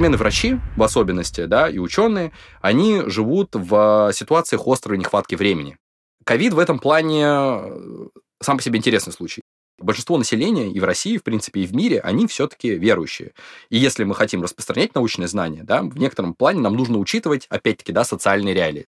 современные 0.00 0.18
врачи, 0.18 0.58
в 0.78 0.82
особенности, 0.82 1.44
да, 1.44 1.68
и 1.68 1.76
ученые, 1.76 2.32
они 2.62 3.02
живут 3.04 3.50
в 3.52 4.10
ситуациях 4.14 4.66
острой 4.66 4.96
нехватки 4.96 5.34
времени. 5.34 5.76
Ковид 6.24 6.54
в 6.54 6.58
этом 6.58 6.78
плане 6.78 7.24
э, 7.26 8.08
сам 8.42 8.56
по 8.56 8.62
себе 8.62 8.78
интересный 8.78 9.12
случай. 9.12 9.42
Большинство 9.78 10.16
населения 10.16 10.70
и 10.72 10.80
в 10.80 10.84
России, 10.84 11.18
в 11.18 11.22
принципе, 11.22 11.60
и 11.60 11.66
в 11.66 11.74
мире, 11.74 12.00
они 12.00 12.26
все-таки 12.26 12.76
верующие. 12.76 13.32
И 13.68 13.76
если 13.76 14.04
мы 14.04 14.14
хотим 14.14 14.42
распространять 14.42 14.94
научные 14.94 15.28
знания, 15.28 15.64
да, 15.64 15.82
в 15.82 15.98
некотором 15.98 16.32
плане 16.32 16.60
нам 16.60 16.76
нужно 16.76 16.96
учитывать, 16.96 17.46
опять-таки, 17.50 17.92
да, 17.92 18.02
социальные 18.02 18.54
реалии. 18.54 18.86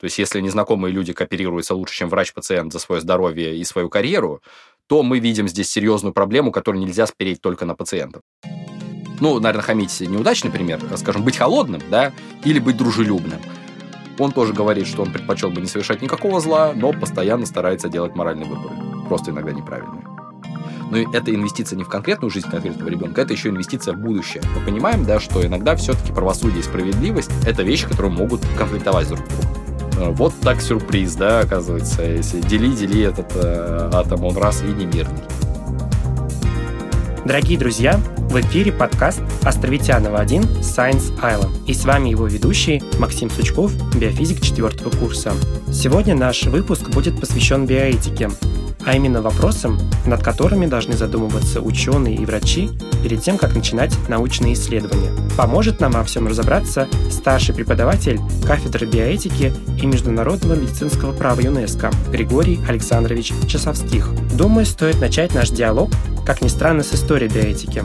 То 0.00 0.04
есть, 0.04 0.20
если 0.20 0.40
незнакомые 0.40 0.92
люди 0.92 1.12
кооперируются 1.12 1.74
лучше, 1.74 1.96
чем 1.96 2.08
врач-пациент 2.08 2.72
за 2.72 2.78
свое 2.78 3.00
здоровье 3.00 3.56
и 3.56 3.64
свою 3.64 3.88
карьеру, 3.88 4.40
то 4.86 5.02
мы 5.02 5.18
видим 5.18 5.48
здесь 5.48 5.68
серьезную 5.68 6.12
проблему, 6.12 6.52
которую 6.52 6.84
нельзя 6.84 7.08
спереть 7.08 7.40
только 7.40 7.64
на 7.64 7.74
пациентов. 7.74 8.22
Ну, 9.20 9.38
наверное, 9.40 9.62
хамить 9.62 10.00
неудачный 10.00 10.50
пример, 10.50 10.80
скажем, 10.96 11.22
быть 11.22 11.36
холодным, 11.36 11.80
да, 11.90 12.12
или 12.44 12.58
быть 12.58 12.76
дружелюбным. 12.76 13.40
Он 14.18 14.32
тоже 14.32 14.52
говорит, 14.52 14.86
что 14.86 15.02
он 15.02 15.12
предпочел 15.12 15.50
бы 15.50 15.60
не 15.60 15.68
совершать 15.68 16.02
никакого 16.02 16.40
зла, 16.40 16.72
но 16.74 16.92
постоянно 16.92 17.46
старается 17.46 17.88
делать 17.88 18.16
моральные 18.16 18.48
выборы. 18.48 18.74
Просто 19.08 19.30
иногда 19.30 19.52
неправильные. 19.52 20.04
Но 20.90 20.98
это 20.98 21.34
инвестиция 21.34 21.76
не 21.76 21.84
в 21.84 21.88
конкретную 21.88 22.30
жизнь 22.30 22.48
конкретного 22.48 22.88
ребенка, 22.88 23.20
это 23.20 23.32
еще 23.32 23.50
инвестиция 23.50 23.94
в 23.94 23.98
будущее. 23.98 24.42
Мы 24.56 24.64
понимаем, 24.64 25.04
да, 25.04 25.20
что 25.20 25.44
иногда 25.44 25.76
все-таки 25.76 26.12
правосудие 26.12 26.60
и 26.60 26.62
справедливость– 26.62 27.30
это 27.46 27.62
вещи, 27.62 27.86
которые 27.86 28.10
могут 28.10 28.40
конфликтовать 28.56 29.08
друг 29.08 29.20
с 29.20 29.28
другом. 29.28 29.68
Э, 29.98 30.10
вот 30.10 30.34
так 30.40 30.60
сюрприз, 30.60 31.14
да, 31.14 31.40
оказывается. 31.40 32.02
Если 32.02 32.40
дели, 32.40 32.74
дели 32.74 33.02
этот 33.02 33.32
э, 33.34 33.90
атом, 33.92 34.24
он 34.24 34.36
раз 34.36 34.62
и 34.62 34.66
не 34.66 34.86
мирный. 34.86 35.20
Дорогие 37.28 37.58
друзья, 37.58 38.00
в 38.16 38.40
эфире 38.40 38.72
подкаст 38.72 39.20
Островитянова 39.42 40.18
1 40.20 40.44
Science 40.62 41.14
Island. 41.20 41.50
И 41.66 41.74
с 41.74 41.84
вами 41.84 42.08
его 42.08 42.26
ведущий 42.26 42.82
Максим 42.98 43.28
Сучков, 43.28 43.70
биофизик 43.94 44.40
четвертого 44.40 44.88
курса. 44.88 45.34
Сегодня 45.70 46.14
наш 46.14 46.44
выпуск 46.44 46.88
будет 46.88 47.20
посвящен 47.20 47.66
биоэтике, 47.66 48.30
а 48.86 48.96
именно 48.96 49.20
вопросам, 49.20 49.78
над 50.06 50.22
которыми 50.22 50.64
должны 50.64 50.96
задумываться 50.96 51.60
ученые 51.60 52.16
и 52.16 52.24
врачи 52.24 52.70
перед 53.02 53.20
тем, 53.20 53.36
как 53.36 53.54
начинать 53.54 53.94
научные 54.08 54.54
исследования. 54.54 55.10
Поможет 55.36 55.80
нам 55.80 55.92
во 55.92 56.04
всем 56.04 56.28
разобраться 56.28 56.88
старший 57.10 57.54
преподаватель 57.54 58.18
кафедры 58.46 58.86
биоэтики 58.86 59.52
и 59.78 59.84
международного 59.84 60.54
медицинского 60.54 61.12
права 61.12 61.42
ЮНЕСКО 61.42 61.90
Григорий 62.10 62.58
Александрович 62.66 63.34
Часовских. 63.46 64.08
Думаю, 64.34 64.64
стоит 64.64 64.98
начать 64.98 65.34
наш 65.34 65.50
диалог, 65.50 65.90
как 66.28 66.42
ни 66.42 66.48
странно, 66.48 66.82
с 66.82 66.92
истории 66.92 67.26
биоэтики. 67.26 67.84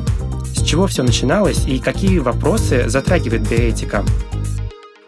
С 0.54 0.62
чего 0.64 0.86
все 0.86 1.02
начиналось 1.02 1.66
и 1.66 1.80
какие 1.80 2.20
вопросы 2.20 2.90
затрагивает 2.90 3.50
биоэтика? 3.50 4.04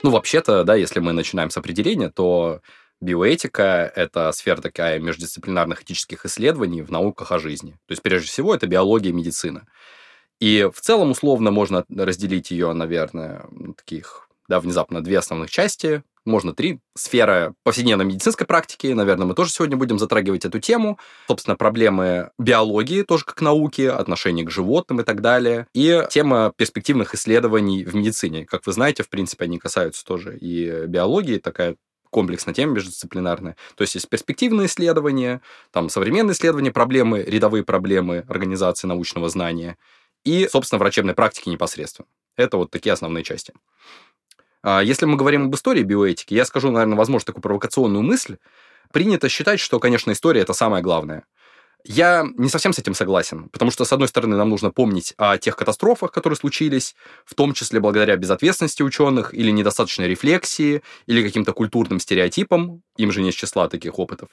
Ну, 0.03 0.09
вообще-то, 0.11 0.63
да, 0.63 0.75
если 0.75 1.01
мы 1.01 1.11
начинаем 1.11 1.49
с 1.49 1.57
определения, 1.57 2.09
то 2.09 2.61
Биоэтика— 3.01 3.91
это 3.95 4.31
сфера 4.31 4.61
такая 4.61 4.99
междисциплинарных 4.99 5.83
этических 5.83 6.25
исследований 6.25 6.81
в 6.81 6.91
науках 6.91 7.33
о 7.33 7.39
жизни. 7.39 7.71
То 7.87 7.91
есть, 7.91 8.01
прежде 8.01 8.29
всего, 8.29 8.55
это 8.55 8.67
биология 8.67 9.09
и 9.09 9.13
медицина. 9.13 9.67
И 10.39 10.69
в 10.73 10.79
целом, 10.79 11.11
условно, 11.11 11.51
можно 11.51 11.83
разделить 11.89 12.51
ее, 12.51 12.71
наверное, 12.71 13.47
таких, 13.75 14.29
да, 14.47 14.61
внезапно 14.61 15.03
две 15.03 15.19
основных 15.19 15.51
части, 15.51 16.03
можно 16.25 16.53
три. 16.53 16.79
Сфера 16.95 17.53
повседневной 17.63 18.05
медицинской 18.05 18.47
практики, 18.47 18.87
наверное, 18.87 19.27
мы 19.27 19.35
тоже 19.35 19.51
сегодня 19.51 19.77
будем 19.77 19.99
затрагивать 19.99 20.45
эту 20.45 20.59
тему. 20.59 20.99
Собственно, 21.27 21.55
проблемы 21.55 22.31
биологии 22.37 23.03
тоже 23.03 23.25
как 23.25 23.41
науки, 23.41 23.83
отношение 23.83 24.45
к 24.45 24.51
животным 24.51 25.01
и 25.01 25.03
так 25.03 25.21
далее. 25.21 25.67
И 25.73 26.03
тема 26.09 26.53
перспективных 26.55 27.15
исследований 27.15 27.83
в 27.83 27.95
медицине. 27.95 28.45
Как 28.45 28.65
вы 28.65 28.73
знаете, 28.73 29.03
в 29.03 29.09
принципе, 29.09 29.45
они 29.45 29.59
касаются 29.59 30.03
тоже 30.03 30.37
и 30.37 30.85
биологии, 30.87 31.37
такая 31.37 31.75
комплексная 32.09 32.53
тема 32.53 32.73
междисциплинарная. 32.73 33.57
То 33.75 33.81
есть 33.81 33.95
есть 33.95 34.07
перспективные 34.07 34.67
исследования, 34.67 35.41
там 35.71 35.89
современные 35.89 36.33
исследования, 36.33 36.71
проблемы, 36.71 37.21
рядовые 37.21 37.63
проблемы 37.63 38.23
организации 38.29 38.87
научного 38.87 39.27
знания 39.27 39.77
и, 40.23 40.47
собственно, 40.49 40.79
врачебной 40.79 41.13
практики 41.13 41.49
непосредственно. 41.49 42.07
Это 42.37 42.57
вот 42.57 42.71
такие 42.71 42.93
основные 42.93 43.23
части. 43.23 43.53
А 44.67 44.81
если 44.81 45.05
мы 45.05 45.15
говорим 45.15 45.45
об 45.45 45.53
истории 45.53 45.83
биоэтики, 45.83 46.33
я 46.33 46.43
скажу, 46.43 46.71
наверное, 46.71 46.97
возможно, 46.97 47.27
такую 47.27 47.43
провокационную 47.43 48.01
мысль. 48.01 48.37
Принято 48.91 49.29
считать, 49.29 49.59
что, 49.59 49.79
конечно, 49.79 50.11
история– 50.11 50.41
это 50.41 50.53
самое 50.53 50.81
главное. 50.81 51.25
Я 51.87 52.25
не 52.35 52.49
совсем 52.49 52.73
с 52.73 52.79
этим 52.79 52.95
согласен, 52.95 53.49
потому 53.49 53.69
что, 53.69 53.85
с 53.85 53.93
одной 53.93 54.07
стороны, 54.07 54.35
нам 54.35 54.49
нужно 54.49 54.71
помнить 54.71 55.13
о 55.17 55.37
тех 55.37 55.55
катастрофах, 55.55 56.11
которые 56.11 56.35
случились, 56.35 56.95
в 57.25 57.35
том 57.35 57.53
числе 57.53 57.79
благодаря 57.79 58.15
безответственности 58.17 58.81
ученых 58.81 59.35
или 59.35 59.51
недостаточной 59.51 60.07
рефлексии, 60.07 60.81
или 61.05 61.21
каким-то 61.21 61.53
культурным 61.53 61.99
стереотипам, 61.99 62.81
им 62.97 63.11
же 63.11 63.21
не 63.21 63.29
из 63.29 63.35
числа 63.35 63.69
таких 63.69 63.99
опытов. 63.99 64.29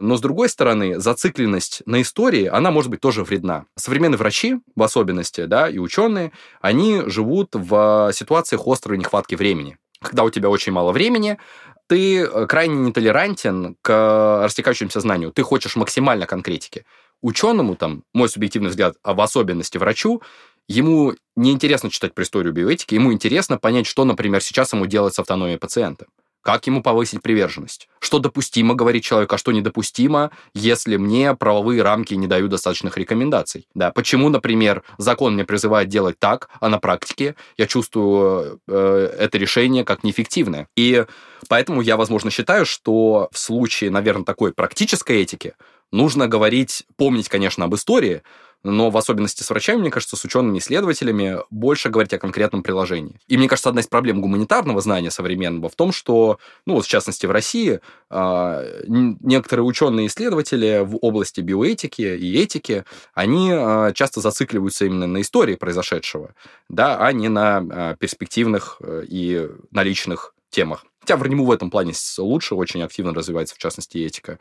Но, 0.00 0.16
с 0.16 0.22
другой 0.22 0.48
стороны, 0.48 0.98
зацикленность 0.98 1.82
на 1.84 2.00
истории, 2.00 2.46
она 2.46 2.70
может 2.70 2.90
быть 2.90 3.00
тоже 3.00 3.22
вредна. 3.22 3.66
Современные 3.76 4.16
врачи, 4.16 4.56
в 4.74 4.82
особенности, 4.82 5.44
да, 5.44 5.68
и 5.68 5.76
ученые, 5.76 6.32
они 6.62 7.02
живут 7.04 7.50
в 7.52 8.12
ситуациях 8.14 8.62
острой 8.66 8.96
нехватки 8.96 9.34
времени 9.34 9.76
когда 10.04 10.22
у 10.22 10.30
тебя 10.30 10.50
очень 10.50 10.72
мало 10.72 10.92
времени, 10.92 11.38
ты 11.86 12.20
э, 12.20 12.46
крайне 12.46 12.76
нетолерантен 12.76 13.76
к 13.82 14.42
растекающемуся 14.44 15.00
знанию. 15.00 15.32
Ты 15.32 15.42
хочешь 15.42 15.76
максимально 15.76 16.26
конкретики. 16.26 16.84
Ученому, 17.22 17.76
там, 17.76 18.04
мой 18.12 18.28
субъективный 18.28 18.70
взгляд, 18.70 18.96
а 19.02 19.14
в 19.14 19.20
особенности 19.20 19.78
врачу, 19.78 20.22
ему 20.68 21.14
не 21.36 21.52
интересно 21.52 21.90
читать 21.90 22.14
про 22.14 22.24
историю 22.24 22.52
биоэтики, 22.52 22.94
ему 22.94 23.12
интересно 23.12 23.58
понять, 23.58 23.86
что, 23.86 24.04
например, 24.04 24.42
сейчас 24.42 24.72
ему 24.72 24.86
делать 24.86 25.14
с 25.14 25.18
автономией 25.18 25.58
пациента. 25.58 26.06
Как 26.44 26.66
ему 26.66 26.82
повысить 26.82 27.22
приверженность? 27.22 27.88
Что 28.00 28.18
допустимо 28.18 28.74
говорить 28.74 29.02
человеку, 29.02 29.34
а 29.34 29.38
что 29.38 29.50
недопустимо, 29.50 30.30
если 30.52 30.98
мне 30.98 31.34
правовые 31.34 31.80
рамки 31.80 32.12
не 32.12 32.26
дают 32.26 32.50
достаточных 32.50 32.98
рекомендаций? 32.98 33.66
Да, 33.74 33.90
почему, 33.90 34.28
например, 34.28 34.82
закон 34.98 35.34
мне 35.34 35.44
призывает 35.46 35.88
делать 35.88 36.18
так, 36.18 36.50
а 36.60 36.68
на 36.68 36.78
практике 36.78 37.34
я 37.56 37.66
чувствую 37.66 38.60
э, 38.68 39.16
это 39.18 39.38
решение 39.38 39.84
как 39.84 40.04
неэффективное? 40.04 40.68
И 40.76 41.06
поэтому 41.48 41.80
я, 41.80 41.96
возможно, 41.96 42.30
считаю, 42.30 42.66
что 42.66 43.30
в 43.32 43.38
случае, 43.38 43.90
наверное, 43.90 44.26
такой 44.26 44.52
практической 44.52 45.22
этики 45.22 45.54
нужно 45.92 46.28
говорить, 46.28 46.84
помнить, 46.96 47.30
конечно, 47.30 47.64
об 47.64 47.74
истории, 47.74 48.22
но 48.64 48.90
в 48.90 48.96
особенности 48.96 49.42
с 49.42 49.50
врачами, 49.50 49.80
мне 49.80 49.90
кажется, 49.90 50.16
с 50.16 50.24
учеными-исследователями 50.24 51.38
больше 51.50 51.90
говорить 51.90 52.14
о 52.14 52.18
конкретном 52.18 52.62
приложении. 52.62 53.20
И 53.28 53.36
мне 53.36 53.48
кажется, 53.48 53.68
одна 53.68 53.82
из 53.82 53.86
проблем 53.86 54.20
гуманитарного 54.20 54.80
знания 54.80 55.10
современного 55.10 55.68
в 55.68 55.74
том, 55.74 55.92
что, 55.92 56.38
ну 56.66 56.74
вот 56.74 56.86
в 56.86 56.88
частности 56.88 57.26
в 57.26 57.30
России, 57.30 57.80
а, 58.08 58.64
некоторые 58.88 59.64
ученые-исследователи 59.64 60.82
в 60.82 60.96
области 61.02 61.40
биоэтики 61.40 62.02
и 62.02 62.38
этики, 62.38 62.84
они 63.12 63.50
а, 63.52 63.92
часто 63.92 64.20
зацикливаются 64.20 64.86
именно 64.86 65.06
на 65.06 65.20
истории 65.20 65.56
произошедшего, 65.56 66.34
да, 66.68 66.98
а 66.98 67.12
не 67.12 67.28
на 67.28 67.58
а, 67.58 67.96
перспективных 67.96 68.78
э, 68.80 69.04
и 69.06 69.48
наличных 69.70 70.34
темах. 70.50 70.86
Хотя 71.00 71.16
в 71.16 71.22
РНИМУ 71.22 71.44
в 71.44 71.52
этом 71.52 71.70
плане 71.70 71.92
лучше, 72.18 72.54
очень 72.54 72.82
активно 72.82 73.12
развивается, 73.12 73.54
в 73.54 73.58
частности, 73.58 73.98
этика 73.98 74.38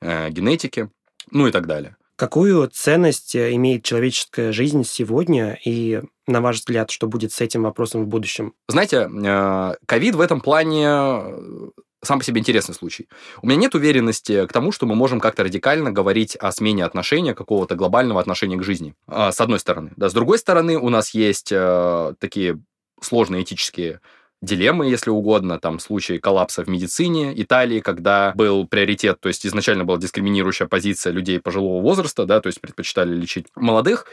э, 0.00 0.30
генетики, 0.30 0.90
ну 1.30 1.48
и 1.48 1.50
так 1.50 1.66
далее. 1.66 1.96
Какую 2.16 2.68
ценность 2.68 3.34
э, 3.34 3.54
имеет 3.54 3.84
человеческая 3.84 4.52
жизнь 4.52 4.84
сегодня 4.84 5.58
и, 5.64 6.00
на 6.28 6.40
ваш 6.40 6.58
взгляд, 6.58 6.90
что 6.90 7.08
будет 7.08 7.32
с 7.32 7.40
этим 7.40 7.64
вопросом 7.64 8.04
в 8.04 8.06
будущем? 8.06 8.54
Знаете, 8.68 9.08
э, 9.12 9.74
ковид 9.86 10.14
в 10.14 10.20
этом 10.20 10.40
плане 10.40 10.86
э, 10.86 11.70
сам 12.02 12.20
по 12.20 12.24
себе 12.24 12.40
интересный 12.40 12.74
случай. 12.74 13.08
У 13.42 13.48
меня 13.48 13.56
нет 13.56 13.74
уверенности 13.74 14.46
к 14.46 14.52
тому, 14.52 14.70
что 14.70 14.86
мы 14.86 14.94
можем 14.94 15.18
как-то 15.18 15.42
радикально 15.42 15.90
говорить 15.90 16.36
о 16.36 16.52
смене 16.52 16.84
отношения, 16.84 17.34
какого-то 17.34 17.74
глобального 17.74 18.20
отношения 18.20 18.56
к 18.58 18.62
жизни. 18.62 18.94
С 19.08 19.40
одной 19.40 19.58
стороны. 19.58 19.92
Да, 19.96 20.08
с 20.08 20.12
другой 20.12 20.38
стороны, 20.38 20.78
у 20.78 20.90
нас 20.90 21.14
есть 21.14 21.48
такие 21.48 22.60
сложные 23.00 23.42
этические 23.42 24.00
дилеммы, 24.44 24.86
если 24.86 25.10
угодно, 25.10 25.58
там 25.58 25.78
случай 25.78 26.18
коллапса 26.18 26.64
в 26.64 26.68
медицине 26.68 27.32
Италии, 27.40 27.80
когда 27.80 28.32
был 28.34 28.66
приоритет, 28.66 29.20
то 29.20 29.28
есть 29.28 29.46
изначально 29.46 29.84
была 29.84 29.98
дискриминирующая 29.98 30.66
позиция 30.66 31.12
людей 31.12 31.40
пожилого 31.40 31.82
возраста, 31.82 32.26
да, 32.26 32.40
то 32.40 32.48
есть 32.48 32.60
предпочитали 32.60 33.14
лечить 33.14 33.46
молодых, 33.56 34.06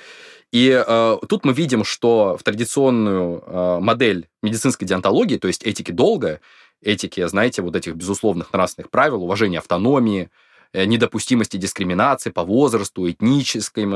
и 0.51 0.83
э, 0.85 1.17
тут 1.29 1.45
мы 1.45 1.53
видим, 1.53 1.83
что 1.83 2.37
в 2.37 2.43
традиционную 2.43 3.43
э, 3.45 3.79
модель 3.79 4.27
медицинской 4.41 4.87
диантологии, 4.87 5.37
то 5.37 5.47
есть 5.47 5.63
этики 5.63 5.91
долга, 5.91 6.41
этики, 6.81 7.25
знаете, 7.27 7.61
вот 7.61 7.75
этих 7.75 7.95
безусловных 7.95 8.51
нравственных 8.51 8.89
правил, 8.89 9.23
уважения 9.23 9.59
автономии, 9.59 10.29
э, 10.73 10.85
недопустимости 10.85 11.55
дискриминации 11.55 12.31
по 12.31 12.43
возрасту, 12.43 13.09
этнической, 13.09 13.85
э, 13.85 13.87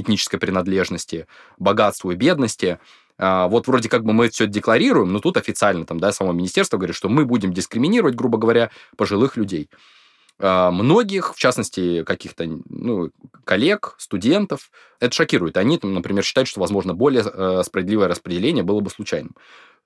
этнической 0.00 0.40
принадлежности, 0.40 1.26
богатству 1.58 2.10
и 2.10 2.16
бедности– 2.16 2.78
вот 3.18 3.66
вроде 3.66 3.88
как 3.88 4.04
бы 4.04 4.12
мы 4.12 4.28
все 4.28 4.46
декларируем, 4.46 5.12
но 5.12 5.20
тут 5.20 5.36
официально 5.36 5.86
там, 5.86 5.98
да, 5.98 6.12
само 6.12 6.32
министерство 6.32 6.76
говорит, 6.76 6.96
что 6.96 7.08
мы 7.08 7.24
будем 7.24 7.52
дискриминировать, 7.52 8.14
грубо 8.14 8.38
говоря, 8.38 8.70
пожилых 8.96 9.36
людей. 9.36 9.70
а, 10.38 10.70
многих, 10.70 11.34
в 11.34 11.38
частности, 11.38 12.02
каких-то 12.04 12.44
ну, 12.68 13.10
коллег, 13.44 13.94
студентов, 13.98 14.70
это 15.00 15.14
шокирует. 15.14 15.56
Они, 15.56 15.78
например, 15.82 16.24
считают, 16.24 16.48
что, 16.48 16.60
возможно, 16.60 16.94
более 16.94 17.24
э, 17.24 17.62
справедливое 17.64 18.08
распределение 18.08 18.62
было 18.62 18.80
бы 18.80 18.90
случайным. 18.90 19.34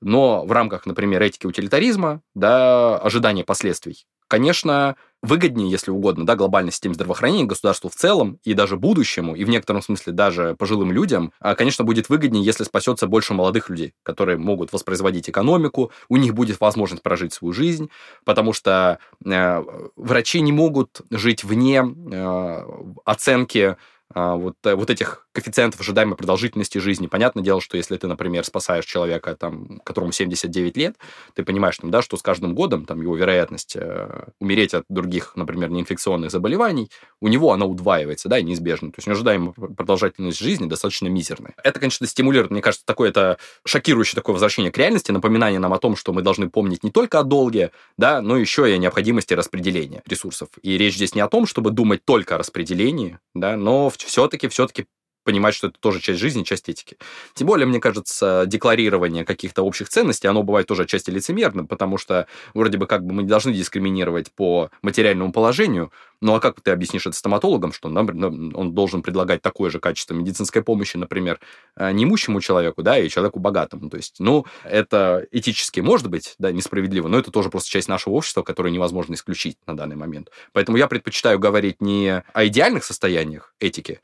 Но 0.01 0.45
в 0.45 0.53
рамках, 0.53 0.87
например, 0.87 1.23
этики 1.23 1.47
утилитаризма, 1.47 2.23
да, 2.35 2.99
ожидания 2.99 3.45
последствий, 3.45 4.07
конечно, 4.29 4.97
выгоднее, 5.23 5.71
если 5.71 5.91
угодно, 5.91 6.25
да, 6.25 6.37
глобальной 6.37 6.73
системе 6.73 6.95
здравоохранения, 6.95 7.45
государству 7.45 7.91
в 7.91 7.95
целом 7.95 8.39
и 8.43 8.55
даже 8.55 8.77
будущему, 8.77 9.35
и 9.35 9.45
в 9.45 9.49
некотором 9.49 9.83
смысле 9.83 10.13
даже 10.13 10.55
пожилым 10.59 10.93
людям, 10.93 11.33
а, 11.41 11.55
конечно, 11.55 11.85
будет 11.85 12.09
выгоднее, 12.09 12.45
если 12.45 12.65
спасется 12.65 13.07
больше 13.07 13.35
молодых 13.35 13.69
людей, 13.69 13.95
которые 14.03 14.39
могут 14.39 14.73
воспроизводить 14.73 15.29
экономику, 15.29 15.93
у 16.09 16.17
них 16.17 16.35
будет 16.35 16.61
возможность 16.61 17.03
прожить 17.03 17.33
свою 17.33 17.53
жизнь, 17.53 17.91
потому 18.25 18.53
что 18.53 18.99
э, 19.25 19.65
врачи 19.97 20.41
не 20.41 20.53
могут 20.53 21.03
жить 21.11 21.45
вне 21.45 21.85
э, 21.85 22.63
оценки 23.05 23.77
вот, 24.15 24.57
э, 24.65 24.75
вот 24.75 24.91
этих 24.91 25.27
коэффициентов 25.33 25.81
ожидаемой 25.81 26.17
продолжительности 26.17 26.79
жизни. 26.79 27.07
Понятное 27.07 27.45
дело, 27.45 27.61
что 27.61 27.77
если 27.77 27.97
ты, 27.97 28.09
например, 28.09 28.45
спасаешь 28.45 28.85
человека, 28.85 29.37
там, 29.37 29.81
которому 29.85 30.13
79 30.13 30.77
лет, 30.77 30.97
ты 31.35 31.45
понимаешь, 31.45 31.79
там, 31.79 31.91
да, 31.91 32.03
что 32.03 32.17
с 32.17 32.23
каждым 32.23 32.55
годом 32.55 32.87
там, 32.87 33.01
его 33.01 33.17
вероятность 33.17 33.77
э, 33.77 34.25
умереть 34.41 34.75
от 34.75 34.85
других, 34.89 35.33
например, 35.37 35.71
неинфекционных 35.71 36.33
заболеваний, 36.33 36.91
у 37.21 37.29
него 37.29 37.53
она 37.53 37.67
удваивается, 37.67 38.29
да, 38.29 38.39
и 38.39 38.43
неизбежно. 38.43 38.91
То 38.91 38.97
есть 38.99 39.09
ожидаемая 39.09 39.53
продолжительность 39.53 40.41
жизни 40.41 40.69
достаточно 40.69 41.07
мизерная. 41.07 41.55
Это, 41.63 41.79
конечно, 41.79 42.07
стимулирует, 42.07 42.51
мне 42.51 42.63
кажется, 42.63 42.85
такое 42.85 43.11
это 43.11 43.39
шокирующее 43.65 44.17
такое 44.17 44.33
возвращение 44.33 44.73
к 44.73 44.79
реальности, 44.79 45.13
напоминание 45.13 45.61
нам 45.61 45.73
о 45.73 45.79
том, 45.79 45.95
что 45.95 46.13
мы 46.13 46.23
должны 46.23 46.51
помнить 46.51 46.83
не 46.83 46.91
только 46.91 47.21
о 47.21 47.23
долге, 47.23 47.71
да, 47.97 48.21
но 48.23 48.37
еще 48.37 48.69
и 48.69 48.73
о 48.73 48.79
необходимости 48.79 49.35
распределения 49.35 50.03
ресурсов. 50.07 50.49
И 50.63 50.77
речь 50.77 50.97
здесь 50.97 51.15
не 51.15 51.21
о 51.21 51.29
том, 51.29 51.47
чтобы 51.47 51.71
думать 51.71 52.05
только 52.05 52.35
о 52.35 52.39
распределении, 52.39 53.19
да, 53.35 53.57
но 53.57 53.89
все-таки, 54.05 54.49
все-таки 54.49 54.87
понимать, 55.31 55.55
что 55.55 55.69
это 55.69 55.79
тоже 55.79 56.01
часть 56.01 56.19
жизни, 56.19 56.43
часть 56.43 56.69
этики. 56.69 56.97
Тем 57.35 57.47
более, 57.47 57.65
мне 57.65 57.79
кажется, 57.79 58.45
декларирование 58.47 59.25
каких-то 59.25 59.63
общих 59.63 59.89
ценностей, 59.89 60.27
оно 60.27 60.43
бывает 60.43 60.67
тоже 60.67 60.83
отчасти 60.83 61.11
лицемерным, 61.11 61.69
потому 61.69 61.99
что 61.99 62.27
вроде 62.53 62.79
бы 62.79 62.89
как 62.89 63.07
бы 63.07 63.15
мы 63.15 63.23
не 63.23 63.29
должны 63.29 63.53
дискриминировать 63.53 64.33
по 64.33 64.71
материальному 64.83 65.33
положению, 65.33 65.93
ну 66.21 66.35
а 66.35 66.41
как 66.41 66.61
ты 66.61 66.73
объяснишь 66.73 67.07
это 67.07 67.17
стоматологам, 67.17 67.73
что 67.73 67.89
он 67.89 68.75
должен 68.75 69.03
предлагать 69.03 69.41
такое 69.41 69.71
же 69.71 69.79
качество 69.79 70.15
медицинской 70.15 70.65
помощи, 70.65 70.97
например, 70.97 71.39
э, 71.77 71.93
неимущему 71.93 72.41
человеку, 72.41 72.83
да, 72.83 72.99
и 72.99 73.09
человеку 73.09 73.39
богатому. 73.39 73.89
То 73.89 73.97
есть, 73.97 74.17
ну, 74.19 74.45
это 74.65 75.27
этически 75.31 75.79
может 75.79 76.09
быть, 76.09 76.35
да, 76.39 76.51
несправедливо, 76.51 77.07
но 77.07 77.21
это 77.21 77.31
тоже 77.31 77.51
просто 77.51 77.71
часть 77.71 77.89
нашего 77.89 78.15
общества, 78.15 78.43
которую 78.43 78.73
невозможно 78.73 79.15
исключить 79.15 79.57
на 79.67 79.77
данный 79.77 79.97
момент. 79.97 80.31
Поэтому 80.53 80.77
я 80.77 80.89
предпочитаю 80.89 81.39
говорить 81.39 81.81
не 81.81 82.25
о 82.33 82.47
идеальных 82.47 82.85
состояниях 82.85 83.55
этики, 83.61 84.01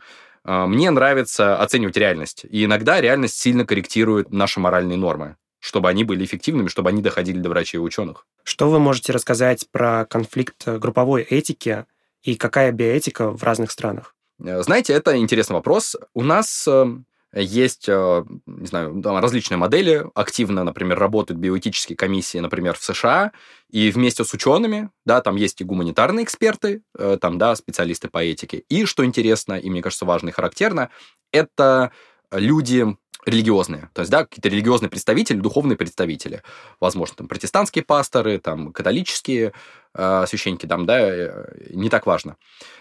мне 0.46 0.90
нравится 0.90 1.58
оценивать 1.58 1.96
реальность. 1.96 2.44
И 2.48 2.64
иногда 2.64 3.00
реальность 3.00 3.38
сильно 3.38 3.66
корректирует 3.66 4.30
наши 4.32 4.60
моральные 4.60 4.96
нормы 4.96 5.36
чтобы 5.66 5.88
они 5.88 6.04
были 6.04 6.24
эффективными, 6.24 6.68
чтобы 6.68 6.90
они 6.90 7.02
доходили 7.02 7.38
до 7.38 7.48
врачей 7.48 7.78
и 7.78 7.80
ученых. 7.80 8.24
Что 8.44 8.70
вы 8.70 8.78
можете 8.78 9.12
рассказать 9.12 9.66
про 9.72 10.04
конфликт 10.04 10.64
групповой 10.64 11.22
этики 11.22 11.86
и 12.22 12.36
какая 12.36 12.70
биоэтика 12.70 13.30
в 13.30 13.42
разных 13.42 13.72
странах? 13.72 14.14
Э, 14.44 14.62
знаете, 14.62 14.92
это 14.92 15.16
интересный 15.16 15.54
вопрос. 15.54 15.96
У 16.14 16.22
нас 16.22 16.68
эм, 16.68 17.06
есть, 17.40 17.88
э, 17.88 18.24
не 18.46 18.66
знаю, 18.66 19.02
различные 19.02 19.58
модели, 19.58 20.06
активно, 20.14 20.64
например, 20.64 20.98
работают 20.98 21.38
биоэтические 21.38 21.96
комиссии, 21.96 22.38
например, 22.38 22.76
в 22.76 22.82
США, 22.82 23.32
и 23.70 23.90
вместе 23.90 24.24
с 24.24 24.32
учеными, 24.32 24.90
да, 25.04 25.20
там 25.20 25.36
есть 25.36 25.60
и 25.60 25.64
гуманитарные 25.64 26.24
эксперты, 26.24 26.82
э, 26.98 27.18
там, 27.20 27.38
да, 27.38 27.54
специалисты 27.54 28.08
по 28.08 28.18
этике. 28.18 28.64
И, 28.68 28.84
что 28.86 29.04
интересно, 29.04 29.54
и 29.54 29.68
мне 29.68 29.82
кажется 29.82 30.04
важно 30.04 30.30
и 30.30 30.32
характерно, 30.32 30.90
это 31.32 31.92
люди 32.30 32.96
религиозные, 33.26 33.90
то 33.92 34.00
есть, 34.00 34.10
да, 34.10 34.24
какие-то 34.24 34.48
религиозные 34.48 34.88
представители, 34.88 35.38
духовные 35.38 35.76
представители, 35.76 36.42
возможно, 36.80 37.16
там, 37.16 37.28
протестантские 37.28 37.84
пасторы, 37.84 38.38
там, 38.38 38.72
католические 38.72 39.52
э, 39.94 40.24
священники, 40.28 40.66
там, 40.66 40.86
да, 40.86 41.00
э, 41.00 41.70
не 41.70 41.90
так 41.90 42.06
важно. 42.06 42.36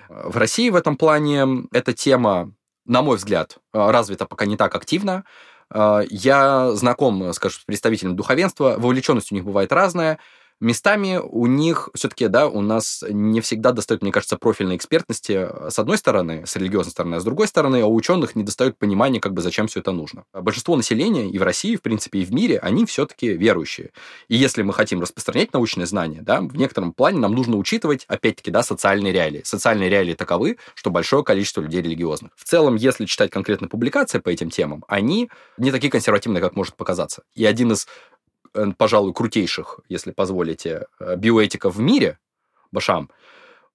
В 0.07 0.37
России 0.37 0.69
в 0.69 0.75
этом 0.75 0.97
плане 0.97 1.67
эта 1.73 1.93
тема 1.93 2.53
на 2.85 3.01
мой 3.01 3.17
взгляд, 3.17 3.57
э, 3.73 3.91
развита 3.91 4.25
пока 4.25 4.45
не 4.45 4.57
так 4.57 4.75
активно. 4.75 5.23
Э, 5.73 6.01
я 6.09 6.71
знаком, 6.73 7.33
скажем, 7.33 7.61
с 7.61 7.65
представителями 7.65 8.15
духовенства, 8.15 8.75
вовлеченность 8.77 9.31
у 9.31 9.35
них 9.35 9.45
бывает 9.45 9.71
разная, 9.71 10.19
местами 10.59 11.19
у 11.21 11.45
них 11.47 11.89
все-таки, 11.93 12.27
да, 12.27 12.47
у 12.47 12.61
нас 12.61 13.03
не 13.07 13.41
всегда 13.41 13.71
достает, 13.71 14.01
мне 14.01 14.11
кажется, 14.11 14.37
профильной 14.37 14.75
экспертности 14.75 15.47
э, 15.49 15.69
с 15.69 15.79
одной 15.79 15.97
стороны, 15.97 16.43
с 16.45 16.55
религиозной 16.55 16.91
стороны, 16.91 17.15
а 17.15 17.19
с 17.19 17.23
другой 17.23 17.47
стороны, 17.47 17.83
у 17.83 17.93
ученых 17.93 18.35
не 18.35 18.43
достает 18.43 18.77
понимания, 18.77 19.19
как 19.19 19.33
бы, 19.33 19.41
зачем 19.41 19.67
все 19.67 19.79
это 19.79 19.91
нужно. 19.91 20.23
Большинство 20.33 20.75
населения 20.75 21.29
и 21.29 21.37
в 21.37 21.43
России, 21.43 21.75
в 21.75 21.81
принципе, 21.81 22.19
и 22.19 22.25
в 22.25 22.33
мире, 22.33 22.59
они 22.59 22.85
все-таки 22.85 23.33
верующие. 23.33 23.91
И 24.27 24.35
если 24.35 24.61
мы 24.61 24.73
хотим 24.73 25.01
распространять 25.01 25.53
научные 25.53 25.85
знания, 25.85 26.21
да, 26.21 26.41
в 26.41 26.55
некотором 26.55 26.93
плане 26.93 27.19
нам 27.19 27.33
нужно 27.33 27.57
учитывать, 27.57 28.05
опять-таки, 28.07 28.51
да, 28.51 28.63
социальные 28.63 29.13
реалии. 29.13 29.41
Социальные 29.43 29.89
реалии 29.89 30.13
таковы, 30.13 30.57
что 30.73 30.89
большое 30.89 31.23
количество 31.23 31.61
людей 31.61 31.81
религиозных. 31.81 32.31
В 32.35 32.43
целом, 32.43 32.75
если 32.75 33.05
читать 33.05 33.31
конкретно 33.31 33.67
публикации 33.67 34.19
по 34.19 34.29
этим 34.29 34.49
темам, 34.49 34.83
они 34.87 35.29
не 35.57 35.71
такие 35.71 35.91
консервативные, 35.91 36.41
как 36.41 36.55
может 36.55 36.75
показаться. 36.75 37.23
И 37.33 37.45
один 37.45 37.71
из 37.71 37.87
пожалуй, 38.77 39.13
крутейших, 39.13 39.79
если 39.89 40.11
позволите, 40.11 40.87
э, 40.99 41.15
биоэтиков 41.15 41.75
в 41.75 41.79
мире, 41.79 42.19
Башам, 42.71 43.09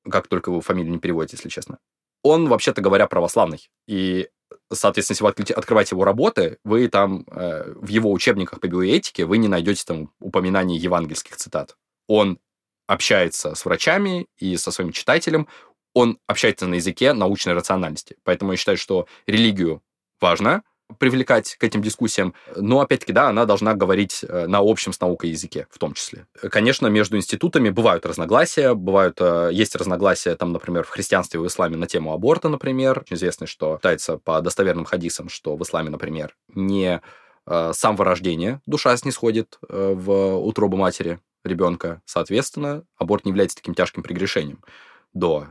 как 0.08 0.28
только 0.28 0.50
его 0.50 0.60
фамилию 0.60 0.92
не 0.92 0.98
переводите, 0.98 1.36
если 1.36 1.48
честно, 1.48 1.78
он, 2.22 2.48
вообще-то 2.48 2.82
говоря, 2.82 3.06
православный. 3.06 3.70
И, 3.86 4.28
соответственно, 4.72 5.14
если 5.14 5.24
вы 5.24 5.58
открываете 5.58 5.94
его 5.94 6.04
работы, 6.04 6.58
вы 6.64 6.88
там 6.88 7.24
э, 7.30 7.72
в 7.74 7.88
его 7.88 8.12
учебниках 8.12 8.60
по 8.60 8.66
биоэтике 8.66 9.24
вы 9.24 9.38
не 9.38 9.48
найдете 9.48 9.84
там 9.86 10.12
упоминаний 10.20 10.76
евангельских 10.76 11.36
цитат. 11.36 11.76
Он 12.06 12.38
общается 12.86 13.54
с 13.54 13.64
врачами 13.64 14.26
и 14.36 14.56
со 14.56 14.70
своим 14.70 14.92
читателем, 14.92 15.48
он 15.94 16.18
общается 16.26 16.66
на 16.66 16.74
языке 16.74 17.12
научной 17.12 17.54
рациональности. 17.54 18.16
Поэтому 18.24 18.52
я 18.52 18.56
считаю, 18.56 18.76
что 18.76 19.06
религию 19.26 19.82
важно, 20.20 20.62
привлекать 20.98 21.56
к 21.56 21.64
этим 21.64 21.82
дискуссиям, 21.82 22.34
но, 22.56 22.80
опять-таки, 22.80 23.12
да, 23.12 23.28
она 23.28 23.44
должна 23.44 23.74
говорить 23.74 24.24
э, 24.26 24.46
на 24.46 24.58
общем 24.58 24.92
с 24.92 25.00
наукой 25.00 25.30
языке 25.30 25.66
в 25.70 25.78
том 25.78 25.94
числе. 25.94 26.26
Конечно, 26.50 26.86
между 26.88 27.16
институтами 27.16 27.70
бывают 27.70 28.06
разногласия, 28.06 28.74
бывают, 28.74 29.18
э, 29.20 29.50
есть 29.52 29.76
разногласия, 29.76 30.34
там, 30.36 30.52
например, 30.52 30.84
в 30.84 30.90
христианстве 30.90 31.40
и 31.40 31.42
в 31.42 31.46
исламе 31.46 31.76
на 31.76 31.86
тему 31.86 32.12
аборта, 32.12 32.48
например. 32.48 33.04
Известно, 33.10 33.46
что 33.46 33.76
считается 33.76 34.18
по 34.18 34.40
достоверным 34.40 34.84
хадисам, 34.84 35.28
что 35.28 35.56
в 35.56 35.62
исламе, 35.62 35.90
например, 35.90 36.36
не 36.54 37.00
э, 37.46 37.72
сам 37.74 37.96
рождения 38.00 38.60
душа 38.66 38.96
снисходит 38.96 39.58
в 39.68 40.36
утробу 40.36 40.76
матери 40.76 41.20
ребенка. 41.44 42.02
Соответственно, 42.04 42.84
аборт 42.96 43.24
не 43.24 43.30
является 43.30 43.56
таким 43.56 43.74
тяжким 43.74 44.02
прегрешением 44.02 44.62
до 45.12 45.48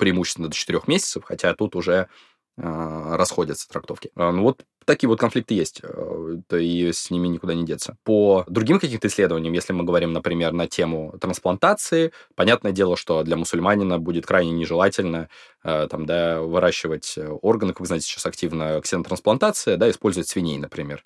преимущественно 0.00 0.48
до 0.48 0.56
4 0.56 0.80
месяцев, 0.86 1.24
хотя 1.24 1.54
тут 1.54 1.76
уже 1.76 2.08
расходятся 2.56 3.68
трактовки. 3.68 4.10
А, 4.16 4.32
ну 4.32 4.42
вот 4.42 4.64
такие 4.84 5.08
вот 5.08 5.18
конфликты 5.18 5.54
есть, 5.54 5.80
э, 5.82 6.58
и 6.58 6.92
с 6.92 7.10
ними 7.10 7.28
никуда 7.28 7.54
не 7.54 7.64
деться. 7.64 7.96
По 8.04 8.44
другим 8.48 8.78
каким-то 8.78 9.08
исследованиям, 9.08 9.54
если 9.54 9.72
мы 9.72 9.84
говорим, 9.84 10.12
например, 10.12 10.52
на 10.52 10.66
тему 10.66 11.16
трансплантации, 11.20 12.12
понятное 12.34 12.72
дело, 12.72 12.96
что 12.96 13.22
для 13.22 13.36
мусульманина 13.36 13.98
будет 13.98 14.26
крайне 14.26 14.52
нежелательно 14.52 15.28
э, 15.64 15.86
там, 15.90 16.06
да, 16.06 16.40
выращивать 16.40 17.16
органы, 17.42 17.72
как 17.72 17.80
вы 17.80 17.86
знаете, 17.86 18.06
сейчас 18.06 18.26
активно 18.26 18.80
ксенотрансплантация, 18.80 19.76
да, 19.76 19.88
использовать 19.90 20.28
свиней, 20.28 20.58
например. 20.58 21.02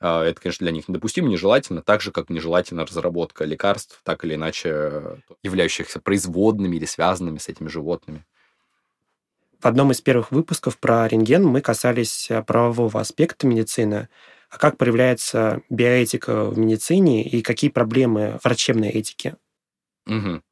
А, 0.00 0.24
это, 0.24 0.40
конечно, 0.40 0.64
для 0.64 0.72
них 0.72 0.88
недопустимо, 0.88 1.28
нежелательно, 1.28 1.82
так 1.82 2.00
же, 2.00 2.12
как 2.12 2.30
нежелательно 2.30 2.86
разработка 2.86 3.44
лекарств, 3.44 4.00
так 4.04 4.24
или 4.24 4.34
иначе 4.34 5.22
являющихся 5.42 6.00
производными 6.00 6.76
или 6.76 6.84
связанными 6.84 7.38
с 7.38 7.48
этими 7.48 7.68
животными. 7.68 8.24
В 9.60 9.66
одном 9.66 9.90
из 9.90 10.00
первых 10.00 10.30
выпусков 10.30 10.78
про 10.78 11.08
рентген 11.08 11.44
мы 11.44 11.60
касались 11.60 12.30
э, 12.30 12.42
правового 12.42 13.00
аспекта 13.00 13.46
медицины. 13.46 14.08
А 14.50 14.56
как 14.56 14.78
проявляется 14.78 15.62
биоэтика 15.68 16.44
в 16.44 16.58
медицине 16.58 17.22
и 17.28 17.42
какие 17.42 17.70
проблемы 17.70 18.38
врачебной 18.44 18.88
этики? 18.88 19.34
Угу. 20.06 20.42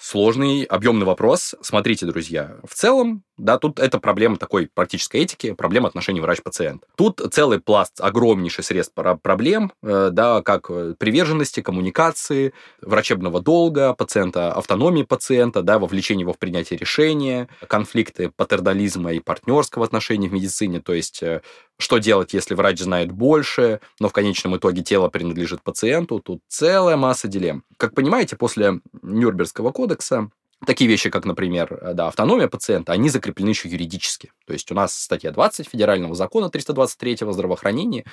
Сложный, 0.00 0.62
объемный 0.62 1.04
вопрос. 1.04 1.54
Смотрите, 1.60 2.06
друзья, 2.06 2.58
в 2.64 2.74
целом, 2.74 3.24
да, 3.38 3.58
тут 3.58 3.78
это 3.78 3.98
проблема 3.98 4.36
такой 4.36 4.68
практической 4.72 5.18
этики, 5.18 5.52
проблема 5.52 5.88
отношений 5.88 6.20
врач-пациент. 6.20 6.84
Тут 6.96 7.22
целый 7.32 7.60
пласт, 7.60 8.00
огромнейший 8.00 8.64
средств 8.64 8.94
проблем, 9.22 9.72
э, 9.82 10.10
да, 10.12 10.42
как 10.42 10.70
э, 10.70 10.94
приверженности, 10.98 11.62
коммуникации, 11.62 12.52
врачебного 12.82 13.40
долга 13.40 13.94
пациента, 13.94 14.52
автономии 14.52 15.04
пациента, 15.04 15.62
да, 15.62 15.78
вовлечение 15.78 16.22
его 16.22 16.32
в 16.32 16.38
принятие 16.38 16.78
решения, 16.78 17.48
конфликты 17.66 18.30
патернализма 18.34 19.12
и 19.12 19.20
партнерского 19.20 19.84
отношения 19.84 20.28
в 20.28 20.32
медицине, 20.32 20.80
то 20.80 20.92
есть 20.92 21.22
э, 21.22 21.42
что 21.78 21.98
делать, 21.98 22.34
если 22.34 22.54
врач 22.54 22.80
знает 22.80 23.12
больше, 23.12 23.80
но 24.00 24.08
в 24.08 24.12
конечном 24.12 24.56
итоге 24.56 24.82
тело 24.82 25.08
принадлежит 25.08 25.62
пациенту, 25.62 26.18
тут 26.18 26.40
целая 26.48 26.96
масса 26.96 27.28
дилемм. 27.28 27.62
Как 27.76 27.94
понимаете, 27.94 28.36
после 28.36 28.80
Нюрнбергского 29.02 29.70
кодекса 29.70 30.30
Такие 30.66 30.90
вещи, 30.90 31.08
как, 31.08 31.24
например, 31.24 31.78
э, 31.80 31.94
да, 31.94 32.08
автономия 32.08 32.48
пациента, 32.48 32.92
они 32.92 33.08
закреплены 33.10 33.50
еще 33.50 33.68
юридически. 33.68 34.32
То 34.44 34.52
есть 34.52 34.70
у 34.72 34.74
нас 34.74 34.92
статья 34.92 35.30
20 35.30 35.68
Федерального 35.68 36.16
закона 36.16 36.50
323 36.50 37.18
о 37.20 37.32
здравоохранении 37.32 38.04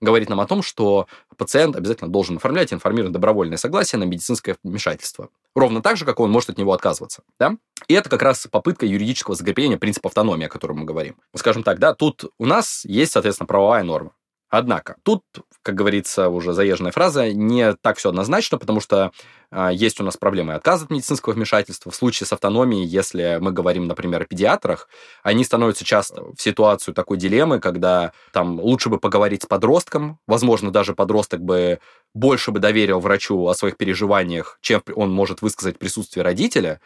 говорит 0.00 0.28
нам 0.28 0.40
о 0.40 0.46
том, 0.46 0.62
что 0.62 1.06
пациент 1.36 1.76
обязательно 1.76 2.10
должен 2.10 2.38
оформлять 2.38 2.72
и 2.72 2.74
информировать 2.74 3.12
добровольное 3.12 3.56
согласие 3.56 4.00
на 4.00 4.04
медицинское 4.04 4.56
вмешательство. 4.64 5.28
Ровно 5.54 5.80
так 5.80 5.96
же, 5.96 6.04
как 6.04 6.18
он 6.18 6.30
может 6.30 6.50
от 6.50 6.58
него 6.58 6.72
отказываться. 6.72 7.22
Да? 7.38 7.56
И 7.86 7.94
это 7.94 8.10
как 8.10 8.22
раз 8.22 8.48
попытка 8.50 8.84
юридического 8.84 9.36
закрепления 9.36 9.78
принципа 9.78 10.08
автономии, 10.08 10.46
о 10.46 10.48
котором 10.48 10.78
мы 10.78 10.84
говорим. 10.84 11.16
Скажем 11.36 11.62
так, 11.62 11.78
да, 11.78 11.94
тут 11.94 12.24
у 12.38 12.46
нас 12.46 12.84
есть, 12.84 13.12
соответственно, 13.12 13.46
правовая 13.46 13.84
норма. 13.84 14.12
Однако, 14.52 14.96
тут, 15.02 15.24
как 15.62 15.74
говорится, 15.76 16.28
уже 16.28 16.52
заезженная 16.52 16.92
фраза, 16.92 17.32
не 17.32 17.72
так 17.72 17.96
все 17.96 18.10
однозначно, 18.10 18.58
потому 18.58 18.80
что 18.80 19.10
э, 19.50 19.70
есть 19.72 19.98
у 19.98 20.04
нас 20.04 20.18
проблемы 20.18 20.52
отказа 20.52 20.84
от 20.84 20.90
медицинского 20.90 21.32
вмешательства. 21.32 21.90
В 21.90 21.94
случае 21.96 22.26
с 22.26 22.34
автономией, 22.34 22.84
если 22.84 23.38
мы 23.40 23.50
говорим, 23.50 23.86
например, 23.86 24.20
о 24.20 24.24
педиатрах, 24.26 24.90
они 25.22 25.42
становятся 25.44 25.86
часто 25.86 26.34
в 26.36 26.42
ситуацию 26.42 26.92
такой 26.92 27.16
дилеммы, 27.16 27.60
когда 27.60 28.12
там 28.30 28.60
лучше 28.60 28.90
бы 28.90 28.98
поговорить 28.98 29.44
с 29.44 29.46
подростком, 29.46 30.18
возможно, 30.26 30.70
даже 30.70 30.94
подросток 30.94 31.40
бы 31.40 31.78
больше 32.12 32.50
бы 32.50 32.60
доверил 32.60 33.00
врачу 33.00 33.46
о 33.46 33.54
своих 33.54 33.78
переживаниях, 33.78 34.58
чем 34.60 34.82
он 34.94 35.10
может 35.10 35.40
высказать 35.40 35.76
в 35.76 35.78
присутствии 35.78 36.20
родителя, 36.20 36.78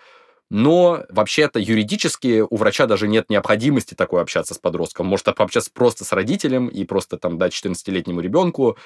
но 0.51 1.05
вообще-то 1.09 1.59
юридически 1.59 2.45
у 2.49 2.57
врача 2.57 2.87
даже 2.87 3.09
нет 3.09 3.29
необходимости 3.31 3.95
такой 3.95 4.23
общаться 4.23 4.55
с 4.55 4.59
подростком. 4.59 5.07
Может 5.07 5.35
пообщаться 5.35 5.71
просто 5.73 6.05
с 6.05 6.13
родителем 6.13 6.69
и 6.69 6.85
просто 6.85 7.19
там 7.19 7.39
дать 7.39 7.53
14-летнему 7.53 8.21
ребенку 8.21 8.77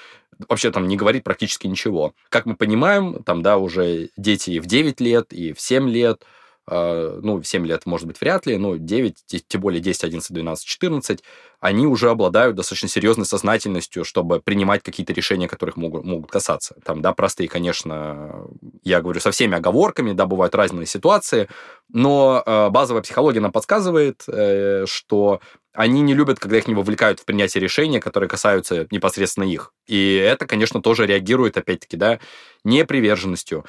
вообще 0.48 0.70
там 0.70 0.88
не 0.88 0.96
говорить 0.96 1.24
практически 1.24 1.66
ничего. 1.66 2.14
Как 2.28 2.46
мы 2.46 2.56
понимаем, 2.56 3.22
там, 3.24 3.42
да, 3.42 3.58
уже 3.58 4.10
дети 4.16 4.50
и 4.50 4.60
в 4.60 4.66
9 4.66 5.00
лет, 5.00 5.32
и 5.32 5.52
в 5.52 5.60
7 5.60 5.88
лет– 5.88 6.24
ну, 6.70 7.42
7 7.42 7.66
лет, 7.66 7.86
может 7.86 8.06
быть, 8.06 8.20
вряд 8.20 8.46
ли, 8.46 8.56
но 8.56 8.76
9, 8.76 9.14
тем 9.48 9.60
более 9.60 9.80
10, 9.80 10.04
11, 10.04 10.32
12, 10.32 10.64
14, 10.64 11.22
они 11.60 11.86
уже 11.86 12.10
обладают 12.10 12.56
достаточно 12.56 12.88
серьезной 12.88 13.26
сознательностью, 13.26 14.04
чтобы 14.04 14.40
принимать 14.40 14.82
какие-то 14.82 15.12
решения, 15.12 15.46
которых 15.48 15.76
могут, 15.76 16.04
могут 16.04 16.30
касаться. 16.30 16.76
Там, 16.84 17.02
да, 17.02 17.12
простые, 17.12 17.48
конечно, 17.48 18.46
я 18.82 19.02
говорю 19.02 19.20
со 19.20 19.30
всеми 19.30 19.56
оговорками, 19.56 20.12
да, 20.12 20.26
бывают 20.26 20.54
разные 20.54 20.86
ситуации, 20.86 21.48
но 21.88 22.42
э, 22.44 22.70
базовая 22.70 23.02
психология 23.02 23.40
нам 23.40 23.52
подсказывает, 23.52 24.24
э, 24.28 24.84
что 24.86 25.40
они 25.72 26.00
не 26.02 26.14
любят, 26.14 26.40
когда 26.40 26.58
их 26.58 26.66
не 26.66 26.74
вовлекают 26.74 27.20
в 27.20 27.24
принятие 27.24 27.62
решения, 27.62 28.00
которые 28.00 28.28
касаются 28.28 28.86
непосредственно 28.90 29.44
их. 29.44 29.72
И 29.86 30.14
это, 30.14 30.46
конечно, 30.46 30.82
тоже 30.82 31.06
реагирует, 31.06 31.56
опять-таки, 31.56 31.96
да, 31.96 32.18
неприверженностью. 32.64 33.64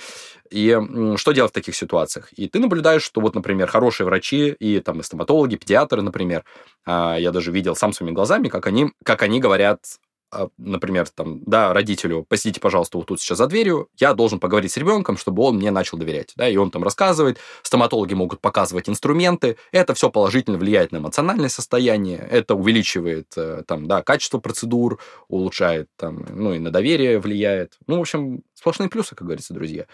И 0.49 0.77
что 1.17 1.31
делать 1.31 1.51
в 1.51 1.55
таких 1.55 1.75
ситуациях? 1.75 2.29
И 2.33 2.47
ты 2.47 2.59
наблюдаешь, 2.59 3.03
что 3.03 3.21
вот, 3.21 3.35
например, 3.35 3.67
хорошие 3.67 4.05
врачи 4.05 4.49
и 4.59 4.79
там 4.79 4.99
и 4.99 5.03
стоматологи, 5.03 5.55
педиатры, 5.55 6.01
например, 6.01 6.43
а, 6.85 7.15
я 7.17 7.31
даже 7.31 7.51
видел 7.51 7.75
сам 7.75 7.93
своими 7.93 8.13
глазами, 8.13 8.49
как 8.49 8.67
они, 8.67 8.91
как 9.03 9.21
они 9.21 9.39
говорят 9.39 9.79
например, 10.57 11.07
там, 11.09 11.41
да, 11.45 11.73
родителю, 11.73 12.25
посидите, 12.27 12.59
пожалуйста, 12.59 12.97
вот 12.97 13.07
тут 13.07 13.19
сейчас 13.19 13.37
за 13.37 13.47
дверью, 13.47 13.89
я 13.97 14.13
должен 14.13 14.39
поговорить 14.39 14.71
с 14.71 14.77
ребенком, 14.77 15.17
чтобы 15.17 15.43
он 15.43 15.57
мне 15.57 15.71
начал 15.71 15.97
доверять, 15.97 16.33
да, 16.35 16.47
и 16.47 16.55
он 16.55 16.71
там 16.71 16.83
рассказывает, 16.83 17.37
стоматологи 17.63 18.13
могут 18.13 18.39
показывать 18.41 18.89
инструменты, 18.89 19.57
это 19.71 19.93
все 19.93 20.09
положительно 20.09 20.57
влияет 20.57 20.91
на 20.91 20.97
эмоциональное 20.97 21.49
состояние, 21.49 22.17
это 22.17 22.55
увеличивает, 22.55 23.33
э, 23.35 23.63
там, 23.67 23.87
да, 23.87 24.01
качество 24.01 24.39
процедур, 24.39 24.99
улучшает, 25.27 25.89
там, 25.97 26.25
ну, 26.29 26.53
и 26.53 26.59
на 26.59 26.71
доверие 26.71 27.19
влияет, 27.19 27.77
ну, 27.87 27.97
в 27.97 28.01
общем, 28.01 28.43
сплошные 28.53 28.89
плюсы, 28.89 29.15
как 29.15 29.25
говорится, 29.25 29.53
друзья. 29.53 29.85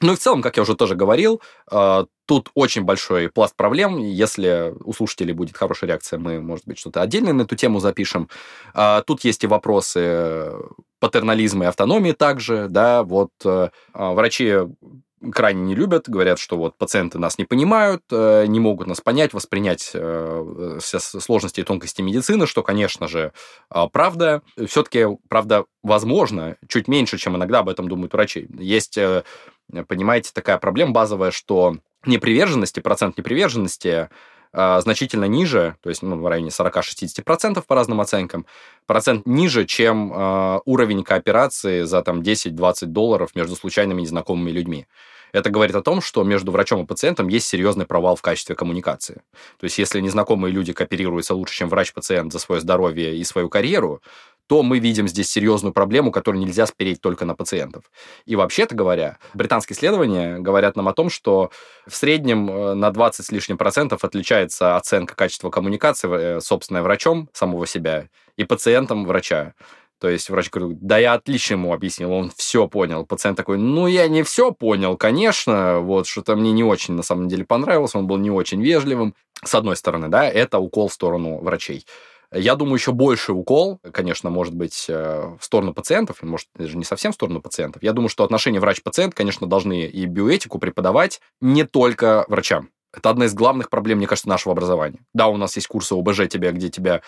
Ну 0.00 0.12
и 0.12 0.16
в 0.16 0.18
целом, 0.18 0.42
как 0.42 0.56
я 0.56 0.62
уже 0.62 0.74
тоже 0.74 0.94
говорил, 0.94 1.40
э, 1.70 2.04
тут 2.26 2.50
очень 2.54 2.82
большой 2.82 3.30
пласт 3.30 3.56
проблем. 3.56 3.98
Если 3.98 4.74
у 4.84 4.92
слушателей 4.92 5.32
будет 5.32 5.56
хорошая 5.56 5.88
реакция, 5.88 6.18
мы, 6.18 6.40
может 6.40 6.66
быть, 6.66 6.78
что-то 6.78 7.02
отдельное 7.02 7.32
на 7.32 7.42
эту 7.42 7.56
тему 7.56 7.80
запишем. 7.80 8.28
Э, 8.74 9.02
тут 9.06 9.24
есть 9.24 9.44
и 9.44 9.46
вопросы 9.46 10.52
патернализма 11.00 11.64
и 11.64 11.68
автономии 11.68 12.12
также, 12.12 12.68
да, 12.68 13.02
вот 13.02 13.30
э, 13.44 13.70
врачи 13.94 14.54
крайне 15.32 15.62
не 15.62 15.74
любят, 15.74 16.08
говорят, 16.08 16.38
что 16.38 16.56
вот 16.58 16.76
пациенты 16.76 17.18
нас 17.18 17.38
не 17.38 17.44
понимают, 17.44 18.02
не 18.10 18.60
могут 18.60 18.86
нас 18.86 19.00
понять, 19.00 19.32
воспринять 19.32 19.80
все 19.80 20.98
сложности 21.00 21.60
и 21.60 21.64
тонкости 21.64 22.02
медицины, 22.02 22.46
что, 22.46 22.62
конечно 22.62 23.08
же, 23.08 23.32
правда. 23.92 24.42
Все-таки, 24.68 25.06
правда, 25.28 25.64
возможно, 25.82 26.56
чуть 26.68 26.86
меньше, 26.86 27.16
чем 27.16 27.34
иногда 27.34 27.60
об 27.60 27.70
этом 27.70 27.88
думают 27.88 28.12
врачи. 28.12 28.46
Есть 28.58 28.98
Э, 28.98 29.22
понимаете, 29.88 30.30
такая 30.32 30.58
проблема 30.58 30.92
базовая, 30.92 31.30
что 31.30 31.76
неприверженности, 32.04 32.80
процент 32.80 33.18
неприверженности 33.18 34.08
э, 34.52 34.80
значительно 34.80 35.24
ниже, 35.24 35.76
то 35.82 35.88
есть 35.88 36.02
ну, 36.02 36.16
в 36.16 36.26
районе 36.26 36.50
40-60% 36.50 37.62
по 37.66 37.74
разным 37.74 38.00
оценкам, 38.00 38.46
процент 38.86 39.26
ниже, 39.26 39.64
чем 39.64 40.12
э, 40.12 40.60
уровень 40.64 41.04
кооперации 41.04 41.82
за 41.82 42.02
там 42.02 42.20
10-20 42.20 42.86
долларов 42.86 43.34
между 43.34 43.56
случайными 43.56 44.02
незнакомыми 44.02 44.50
людьми. 44.50 44.86
Это 45.32 45.50
говорит 45.50 45.76
о 45.76 45.82
том, 45.82 46.00
что 46.00 46.22
между 46.24 46.52
врачом 46.52 46.82
и 46.82 46.86
пациентом 46.86 47.28
есть 47.28 47.46
серьезный 47.46 47.84
провал 47.84 48.16
в 48.16 48.22
качестве 48.22 48.54
коммуникации. 48.54 49.22
То 49.58 49.64
есть, 49.64 49.76
если 49.78 50.00
незнакомые 50.00 50.52
люди 50.52 50.72
кооперируются 50.72 51.34
лучше, 51.34 51.54
чем 51.56 51.68
врач-пациент 51.68 52.32
за 52.32 52.38
свое 52.38 52.60
здоровье 52.60 53.16
и 53.16 53.24
свою 53.24 53.48
карьеру, 53.48 54.00
то 54.46 54.62
мы 54.62 54.78
видим 54.78 55.08
здесь 55.08 55.30
серьезную 55.30 55.72
проблему, 55.72 56.12
которую 56.12 56.44
нельзя 56.44 56.66
спереть 56.66 57.00
только 57.00 57.24
на 57.24 57.34
пациентов. 57.34 57.84
И 58.24 58.36
вообще-то 58.36 58.74
говоря, 58.74 59.18
британские 59.34 59.76
исследования 59.76 60.38
говорят 60.38 60.76
нам 60.76 60.88
о 60.88 60.92
том, 60.92 61.10
что 61.10 61.50
в 61.86 61.94
среднем 61.94 62.50
э, 62.50 62.74
на 62.74 62.90
20 62.90 63.26
с 63.26 63.32
лишним 63.32 63.58
процентов 63.58 64.04
отличается 64.04 64.76
оценка 64.76 65.14
качества 65.14 65.50
коммуникации, 65.50 66.36
э, 66.36 66.40
собственная 66.40 66.82
врачом 66.82 67.28
самого 67.32 67.66
себя 67.66 68.08
и 68.36 68.44
пациентом 68.44 69.04
врача. 69.04 69.54
То 69.98 70.10
есть 70.10 70.28
врач 70.28 70.50
говорит, 70.50 70.78
да 70.80 70.98
я 70.98 71.14
отлично 71.14 71.54
ему 71.54 71.72
объяснил, 71.72 72.12
он 72.12 72.30
все 72.36 72.68
понял. 72.68 73.06
Пациент 73.06 73.38
такой, 73.38 73.56
ну 73.56 73.86
я 73.86 74.08
не 74.08 74.22
все 74.22 74.52
понял, 74.52 74.96
конечно, 74.96 75.80
вот 75.80 76.06
что-то 76.06 76.36
мне 76.36 76.52
не 76.52 76.62
очень 76.62 76.94
на 76.94 77.02
самом 77.02 77.28
деле 77.28 77.44
понравилось, 77.46 77.94
он 77.94 78.06
был 78.06 78.18
не 78.18 78.30
очень 78.30 78.62
вежливым. 78.62 79.14
С 79.42 79.54
одной 79.54 79.76
стороны, 79.76 80.08
да, 80.08 80.28
это 80.28 80.58
укол 80.58 80.88
в 80.88 80.92
сторону 80.92 81.38
врачей. 81.40 81.86
Я 82.32 82.56
думаю, 82.56 82.74
еще 82.76 82.92
больше 82.92 83.32
укол, 83.32 83.78
конечно, 83.92 84.30
может 84.30 84.54
быть 84.54 84.86
э, 84.88 85.36
в 85.38 85.44
сторону 85.44 85.74
пациентов, 85.74 86.22
может, 86.22 86.48
даже 86.54 86.76
не 86.76 86.84
совсем 86.84 87.12
в 87.12 87.14
сторону 87.14 87.40
пациентов. 87.40 87.82
Я 87.82 87.92
думаю, 87.92 88.08
что 88.08 88.24
отношения 88.24 88.60
врач-пациент, 88.60 89.14
конечно, 89.14 89.46
должны 89.46 89.86
и 89.86 90.06
биоэтику 90.06 90.58
преподавать 90.58 91.20
не 91.40 91.64
только 91.64 92.24
врачам. 92.28 92.70
Это 92.92 93.10
одна 93.10 93.26
из 93.26 93.34
главных 93.34 93.68
проблем, 93.68 93.98
мне 93.98 94.06
кажется, 94.06 94.28
нашего 94.28 94.52
образования. 94.52 95.00
Да, 95.12 95.28
у 95.28 95.36
нас 95.36 95.54
есть 95.56 95.68
курсы 95.68 95.92
ОБЖ, 95.92 96.28
тебе, 96.28 96.50
где 96.52 96.70
тебя 96.70 97.02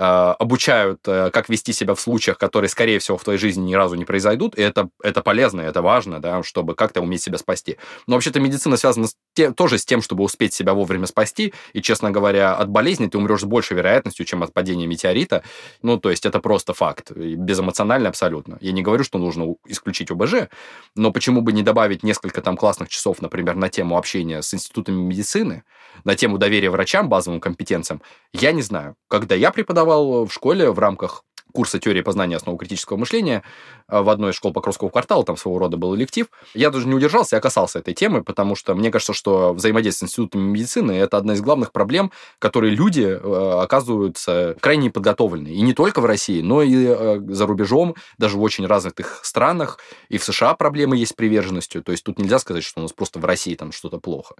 обучают, 0.00 1.00
э, 1.06 1.30
как 1.32 1.48
вести 1.48 1.72
себя 1.72 1.94
в 1.94 2.00
случаях, 2.00 2.38
которые, 2.38 2.68
скорее 2.68 3.00
всего, 3.00 3.18
в 3.18 3.24
твоей 3.24 3.38
жизни 3.38 3.70
ни 3.70 3.74
разу 3.74 3.96
не 3.96 4.04
произойдут, 4.04 4.56
и 4.56 4.62
это, 4.62 4.90
это 5.02 5.22
полезно, 5.22 5.60
это 5.60 5.82
важно, 5.82 6.20
да, 6.20 6.42
чтобы 6.44 6.76
как-то 6.76 7.00
уметь 7.00 7.22
себя 7.22 7.36
спасти. 7.36 7.78
Но 8.06 8.14
вообще-то 8.14 8.38
медицина 8.38 8.76
связана 8.76 9.08
с 9.08 9.16
те, 9.34 9.50
тоже 9.50 9.78
с 9.78 9.84
тем, 9.84 10.00
чтобы 10.00 10.22
успеть 10.22 10.54
себя 10.54 10.72
вовремя 10.72 11.06
спасти, 11.06 11.52
и, 11.72 11.82
честно 11.82 12.12
говоря, 12.12 12.54
от 12.54 12.68
болезни 12.68 13.08
ты 13.08 13.18
умрешь 13.18 13.40
с 13.40 13.44
большей 13.44 13.76
вероятностью, 13.76 14.24
чем 14.24 14.44
от 14.44 14.52
падения 14.52 14.86
метеорита. 14.86 15.42
Ну, 15.82 15.98
то 15.98 16.10
есть 16.10 16.26
это 16.26 16.38
просто 16.38 16.74
факт, 16.74 17.10
безэмоционально 17.10 18.08
абсолютно. 18.08 18.58
Я 18.60 18.70
не 18.70 18.82
говорю, 18.82 19.02
что 19.02 19.18
нужно 19.18 19.54
исключить 19.66 20.12
ОБЖ, 20.12 20.48
но 20.94 21.10
почему 21.10 21.40
бы 21.40 21.52
не 21.52 21.62
добавить 21.62 22.04
несколько 22.04 22.40
там 22.40 22.56
классных 22.56 22.88
часов, 22.88 23.20
например, 23.20 23.56
на 23.56 23.68
тему 23.68 23.98
общения 23.98 24.42
с 24.42 24.54
институтами 24.54 25.00
медицины, 25.00 25.64
на 26.04 26.14
тему 26.14 26.38
доверия 26.38 26.70
врачам, 26.70 27.08
базовым 27.08 27.40
компетенциям, 27.40 28.00
я 28.32 28.52
не 28.52 28.62
знаю. 28.62 28.94
Когда 29.08 29.34
я 29.34 29.50
преподавал 29.50 29.87
в 29.96 30.30
школе 30.30 30.70
в 30.70 30.78
рамках 30.78 31.24
курса 31.52 31.78
теории 31.78 32.02
познания 32.02 32.36
основы 32.36 32.58
критического 32.58 32.96
мышления 32.96 33.42
э, 33.88 34.00
в 34.00 34.08
одной 34.10 34.30
из 34.30 34.36
школ 34.36 34.52
Покровского 34.52 34.90
квартала, 34.90 35.24
там 35.24 35.36
своего 35.36 35.58
рода 35.58 35.76
был 35.76 35.96
электив. 35.96 36.26
Я 36.54 36.70
даже 36.70 36.86
не 36.86 36.94
удержался, 36.94 37.36
я 37.36 37.40
касался 37.40 37.78
этой 37.78 37.94
темы, 37.94 38.22
потому 38.22 38.54
что 38.54 38.74
мне 38.74 38.90
кажется, 38.90 39.12
что 39.12 39.52
взаимодействие 39.54 40.08
с 40.08 40.10
институтами 40.10 40.42
медицины– 40.42 40.92
это 40.92 41.16
одна 41.16 41.34
из 41.34 41.40
главных 41.40 41.72
проблем, 41.72 42.12
которые 42.38 42.74
люди 42.74 43.02
э, 43.02 43.60
оказываются 43.60 44.56
крайне 44.60 44.86
неподготовлены. 44.86 45.48
И 45.48 45.60
не 45.60 45.72
только 45.72 46.00
в 46.00 46.04
России, 46.04 46.42
но 46.42 46.62
и 46.62 46.86
э, 46.86 47.20
за 47.28 47.46
рубежом, 47.46 47.96
даже 48.18 48.36
в 48.36 48.42
очень 48.42 48.66
развитых 48.66 49.20
странах. 49.24 49.78
И 50.08 50.18
в 50.18 50.24
США 50.24 50.54
проблемы 50.54 50.96
есть 50.96 51.12
с 51.12 51.14
приверженностью. 51.14 51.82
То 51.82 51.92
есть 51.92 52.04
тут 52.04 52.18
нельзя 52.18 52.38
сказать, 52.38 52.64
что 52.64 52.80
у 52.80 52.82
нас 52.82 52.92
просто 52.92 53.18
в 53.18 53.24
России 53.24 53.54
там 53.54 53.72
что-то 53.72 53.98
плохо. 53.98 54.34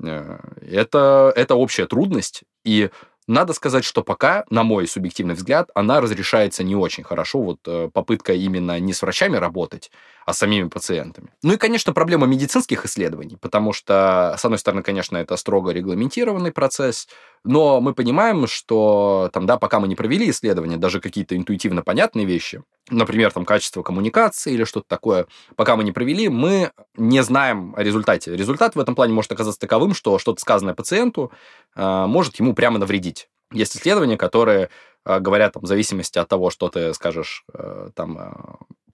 Это, 0.00 1.32
это 1.36 1.54
общая 1.54 1.86
трудность, 1.86 2.42
и 2.64 2.90
надо 3.26 3.52
сказать, 3.52 3.84
что 3.84 4.02
пока, 4.02 4.44
на 4.50 4.62
мой 4.64 4.86
субъективный 4.86 5.34
взгляд, 5.34 5.70
она 5.74 6.00
разрешается 6.00 6.62
не 6.62 6.76
очень 6.76 7.04
хорошо. 7.04 7.40
Вот 7.42 7.60
э, 7.66 7.90
попытка 7.92 8.32
именно 8.34 8.78
не 8.80 8.92
с 8.92 9.02
врачами 9.02 9.36
работать, 9.36 9.90
а 10.26 10.32
самими 10.32 10.68
пациентами. 10.68 11.30
Ну 11.42 11.54
и, 11.54 11.56
конечно, 11.56 11.92
проблема 11.92 12.26
медицинских 12.26 12.84
исследований, 12.84 13.36
потому 13.40 13.72
что, 13.72 14.34
с 14.38 14.44
одной 14.44 14.58
стороны, 14.58 14.82
конечно, 14.82 15.16
это 15.16 15.36
строго 15.36 15.70
регламентированный 15.70 16.52
процесс, 16.52 17.08
но 17.44 17.80
мы 17.80 17.94
понимаем, 17.94 18.46
что 18.46 19.30
там, 19.32 19.46
да, 19.46 19.58
пока 19.58 19.80
мы 19.80 19.88
не 19.88 19.94
провели 19.94 20.30
исследования, 20.30 20.76
даже 20.76 21.00
какие-то 21.00 21.36
интуитивно 21.36 21.82
понятные 21.82 22.24
вещи, 22.24 22.62
например, 22.90 23.32
там 23.32 23.44
качество 23.44 23.82
коммуникации 23.82 24.54
или 24.54 24.64
что-то 24.64 24.86
такое, 24.88 25.26
пока 25.56 25.76
мы 25.76 25.84
не 25.84 25.92
провели, 25.92 26.28
мы 26.28 26.72
не 26.96 27.22
знаем 27.22 27.74
о 27.76 27.82
результате. 27.82 28.34
Результат 28.36 28.76
в 28.76 28.80
этом 28.80 28.94
плане 28.94 29.12
может 29.12 29.32
оказаться 29.32 29.60
таковым, 29.60 29.94
что 29.94 30.18
что-то 30.18 30.40
сказанное 30.40 30.74
пациенту 30.74 31.32
э, 31.76 32.06
может 32.06 32.36
ему 32.36 32.54
прямо 32.54 32.78
навредить. 32.78 33.28
Есть 33.52 33.76
исследования, 33.76 34.16
которые 34.16 34.70
э, 35.04 35.20
говорят 35.20 35.52
там, 35.52 35.62
в 35.62 35.66
зависимости 35.66 36.18
от 36.18 36.28
того, 36.28 36.50
что 36.50 36.68
ты 36.68 36.92
скажешь 36.94 37.44
э, 37.52 37.90
там, 37.94 38.18
э, 38.18 38.32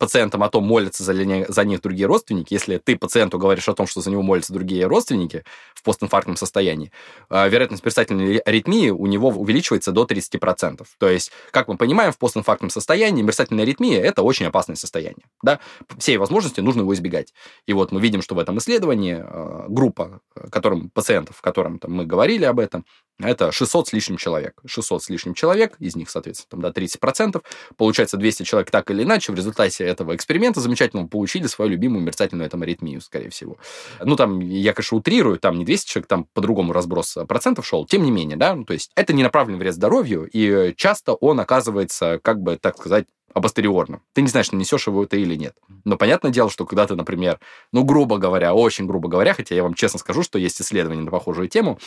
пациентам 0.00 0.42
о 0.42 0.48
том, 0.48 0.64
молятся 0.64 1.04
за, 1.04 1.12
ли, 1.12 1.44
за 1.46 1.64
них 1.64 1.82
другие 1.82 2.06
родственники, 2.06 2.54
если 2.54 2.78
ты 2.78 2.96
пациенту 2.96 3.38
говоришь 3.38 3.68
о 3.68 3.74
том, 3.74 3.86
что 3.86 4.00
за 4.00 4.10
него 4.10 4.22
молятся 4.22 4.54
другие 4.54 4.86
родственники 4.86 5.44
в 5.74 5.82
постинфарктном 5.82 6.36
состоянии, 6.36 6.90
э, 7.28 7.48
вероятность 7.50 7.84
мерцательной 7.84 8.38
аритмии 8.38 8.88
у 8.88 9.06
него 9.06 9.28
увеличивается 9.28 9.92
до 9.92 10.06
30%. 10.06 10.86
То 10.98 11.08
есть, 11.08 11.30
как 11.50 11.68
мы 11.68 11.76
понимаем, 11.76 12.12
в 12.12 12.18
постинфарктном 12.18 12.70
состоянии 12.70 13.22
мерцательная 13.22 13.64
аритмия– 13.64 14.00
это 14.02 14.22
очень 14.22 14.46
опасное 14.46 14.76
состояние. 14.76 15.26
Да? 15.42 15.60
Всей 15.98 16.16
возможности 16.16 16.60
нужно 16.60 16.80
его 16.80 16.94
избегать. 16.94 17.34
И 17.66 17.74
вот 17.74 17.92
мы 17.92 18.00
видим, 18.00 18.22
что 18.22 18.34
в 18.34 18.38
этом 18.38 18.56
исследовании 18.56 19.22
э, 19.22 19.64
группа 19.68 20.22
которым, 20.50 20.88
пациентов, 20.88 21.42
которым 21.42 21.78
там, 21.78 21.92
мы 21.92 22.06
говорили 22.06 22.46
об 22.46 22.58
этом, 22.58 22.86
это 23.22 23.52
600 23.52 23.88
с 23.88 23.92
лишним 23.92 24.16
человек. 24.16 24.60
600 24.66 25.02
с 25.02 25.08
лишним 25.10 25.34
человек, 25.34 25.76
из 25.78 25.96
них, 25.96 26.10
соответственно, 26.10 26.62
там, 26.62 26.72
да, 26.72 26.80
30%. 26.80 27.42
Получается, 27.76 28.16
200 28.16 28.42
человек 28.44 28.70
так 28.70 28.90
или 28.90 29.02
иначе 29.02 29.32
в 29.32 29.34
результате 29.34 29.84
этого 29.84 30.14
эксперимента 30.14 30.60
замечательного 30.60 31.06
получили 31.06 31.46
свою 31.46 31.70
любимую 31.70 32.02
мерцательную 32.02 32.46
этому 32.46 32.64
аритмию, 32.64 33.00
скорее 33.00 33.30
всего. 33.30 33.58
Ну, 34.00 34.16
там, 34.16 34.40
я, 34.40 34.72
конечно, 34.72 34.96
утрирую, 34.96 35.38
там 35.38 35.58
не 35.58 35.64
200 35.64 35.88
человек, 35.88 36.08
там 36.08 36.26
по-другому 36.32 36.72
разброс 36.72 37.16
процентов 37.28 37.66
шел. 37.66 37.86
Тем 37.86 38.02
не 38.02 38.10
менее, 38.10 38.36
да, 38.36 38.54
ну, 38.54 38.64
то 38.64 38.72
есть 38.72 38.90
это 38.94 39.12
не 39.12 39.22
направленный 39.22 39.58
вред 39.58 39.74
здоровью, 39.74 40.28
и 40.32 40.74
часто 40.76 41.14
он 41.14 41.40
оказывается, 41.40 42.18
как 42.22 42.40
бы, 42.40 42.56
так 42.56 42.78
сказать, 42.78 43.06
апостериорно. 43.32 44.00
Ты 44.12 44.22
не 44.22 44.28
знаешь, 44.28 44.50
нанесешь 44.50 44.86
его 44.86 45.04
это 45.04 45.16
или 45.16 45.36
нет. 45.36 45.54
Но 45.84 45.96
понятное 45.96 46.30
дело, 46.30 46.50
что 46.50 46.66
когда 46.66 46.86
ты, 46.86 46.96
например, 46.96 47.38
ну, 47.72 47.84
грубо 47.84 48.18
говоря, 48.18 48.54
очень 48.54 48.86
грубо 48.86 49.08
говоря, 49.08 49.34
хотя 49.34 49.54
я 49.54 49.62
вам 49.62 49.74
честно 49.74 49.98
скажу, 49.98 50.22
что 50.22 50.38
есть 50.38 50.60
исследования 50.60 51.02
на 51.02 51.10
похожую 51.10 51.48
тему, 51.48 51.78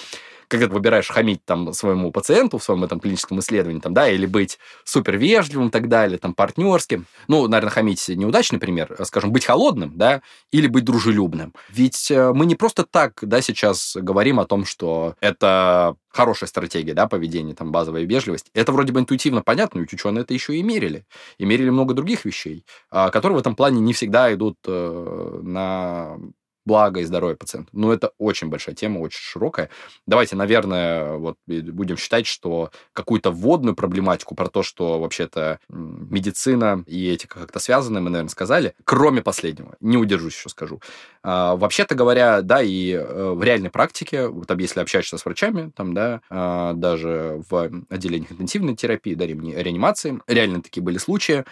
когда 0.58 0.68
ты 0.68 0.74
выбираешь 0.74 1.08
хамить 1.08 1.44
там 1.46 1.74
своему 1.74 2.12
пациенту 2.12 2.58
в 2.58 2.64
своем 2.64 2.84
этом 2.84 3.00
клиническом 3.00 3.40
исследовании, 3.40 3.80
там, 3.80 3.94
да, 3.94 4.10
или 4.10 4.26
быть 4.26 4.60
супер 4.84 5.18
вежливым 5.18 5.68
и 5.68 5.72
так 5.72 5.88
далее, 5.88 6.18
там, 6.18 6.34
партнерским. 6.34 7.06
Ну, 7.28 7.48
наверное, 7.48 7.72
хамить 7.72 8.08
неудачный 8.10 8.60
пример, 8.60 8.96
а, 8.98 9.06
скажем, 9.06 9.32
быть 9.32 9.46
холодным, 9.46 9.94
да, 9.96 10.22
или 10.52 10.68
быть 10.68 10.86
дружелюбным. 10.86 11.54
Ведь 11.70 12.12
э, 12.12 12.34
мы 12.34 12.46
не 12.46 12.56
просто 12.56 12.84
так, 12.84 13.20
да, 13.22 13.42
сейчас 13.42 13.96
говорим 13.96 14.40
о 14.40 14.46
том, 14.46 14.66
что 14.66 15.16
это 15.20 15.96
хорошая 16.10 16.48
стратегия, 16.48 16.94
да, 16.94 17.08
поведения, 17.08 17.56
там, 17.56 17.72
базовая 17.72 18.04
вежливость. 18.04 18.52
Это 18.54 18.72
вроде 18.72 18.94
бы 18.94 19.00
интуитивно 19.00 19.42
понятно, 19.42 19.80
ведь 19.80 19.94
ученые 19.94 20.22
это 20.24 20.34
еще 20.34 20.56
и 20.56 20.64
мерили. 20.64 21.06
И 21.38 21.46
мерили 21.46 21.70
много 21.70 21.94
других 21.94 22.26
вещей, 22.26 22.66
а, 22.92 23.10
которые 23.10 23.38
в 23.38 23.42
этом 23.42 23.56
плане 23.56 23.82
не 23.82 23.94
всегда 23.94 24.34
идут 24.34 24.58
э, 24.68 25.40
на 25.44 26.18
благо 26.66 27.00
и 27.00 27.04
здоровье 27.04 27.36
пациента. 27.36 27.70
Но 27.74 27.94
это 27.94 28.12
очень 28.18 28.50
большая 28.50 28.76
тема, 28.76 29.00
очень 29.00 29.20
широкая. 29.20 29.70
Давайте, 30.08 30.36
наверное, 30.36 31.14
вот 31.14 31.38
будем 31.48 31.98
считать, 31.98 32.26
что 32.26 32.72
какую-то 32.94 33.32
вводную 33.32 33.76
проблематику 33.76 34.36
про 34.36 34.48
то, 34.48 34.64
что 34.64 35.00
вообще-то 35.00 35.60
медицина 35.70 36.84
и 36.88 37.10
этика 37.10 37.40
как-то 37.40 37.60
связаны, 37.60 38.02
мы, 38.02 38.10
наверное, 38.10 38.30
сказали. 38.30 38.76
Кроме 38.86 39.22
последнего, 39.22 39.76
не 39.80 39.98
удержусь 39.98 40.36
еще 40.36 40.50
скажу. 40.50 40.82
А, 41.22 41.56
вообще-то 41.56 41.96
говоря, 41.96 42.42
да, 42.42 42.62
и 42.62 42.92
э, 42.92 43.32
в 43.34 43.44
реальной 43.44 43.70
практике, 43.70 44.30
там, 44.48 44.58
если 44.58 44.80
общаешься 44.80 45.18
с 45.18 45.26
врачами, 45.26 45.72
там, 45.76 45.94
да, 45.94 46.22
а, 46.30 46.74
даже 46.74 47.42
в 47.50 47.70
отделениях 47.90 48.32
интенсивной 48.32 48.76
терапии, 48.76 49.16
да, 49.16 49.26
реанимации, 49.26 50.20
реально 50.28 50.62
такие 50.62 50.84
были 50.84 50.98
случаи, 50.98 51.46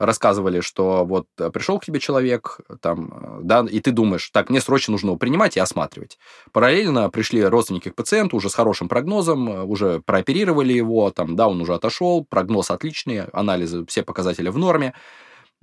рассказывали, 0.00 0.60
что 0.60 1.04
вот 1.04 1.26
э, 1.38 1.50
пришел 1.50 1.78
к 1.78 1.84
тебе 1.84 2.00
человек, 2.00 2.60
там, 2.80 3.12
э, 3.12 3.40
да, 3.42 3.64
и 3.70 3.80
ты 3.80 3.92
думаешь, 3.92 4.30
так, 4.30 4.48
мне 4.48 4.60
срочно 4.60 4.92
нужно 4.92 5.08
его 5.08 5.16
принимать 5.16 5.56
и 5.56 5.60
осматривать. 5.60 6.18
Параллельно 6.52 7.10
пришли 7.10 7.44
родственники 7.44 7.90
к 7.90 7.94
пациенту 7.94 8.36
уже 8.36 8.48
с 8.48 8.54
хорошим 8.54 8.88
прогнозом, 8.88 9.48
э, 9.50 9.62
уже 9.62 10.00
прооперировали 10.00 10.72
его, 10.72 11.10
там, 11.10 11.36
да, 11.36 11.48
он 11.48 11.60
уже 11.60 11.74
отошел, 11.74 12.24
прогноз 12.24 12.70
отличный, 12.70 13.24
анализы, 13.26 13.84
все 13.86 14.02
показатели 14.02 14.48
в 14.48 14.56
норме. 14.56 14.94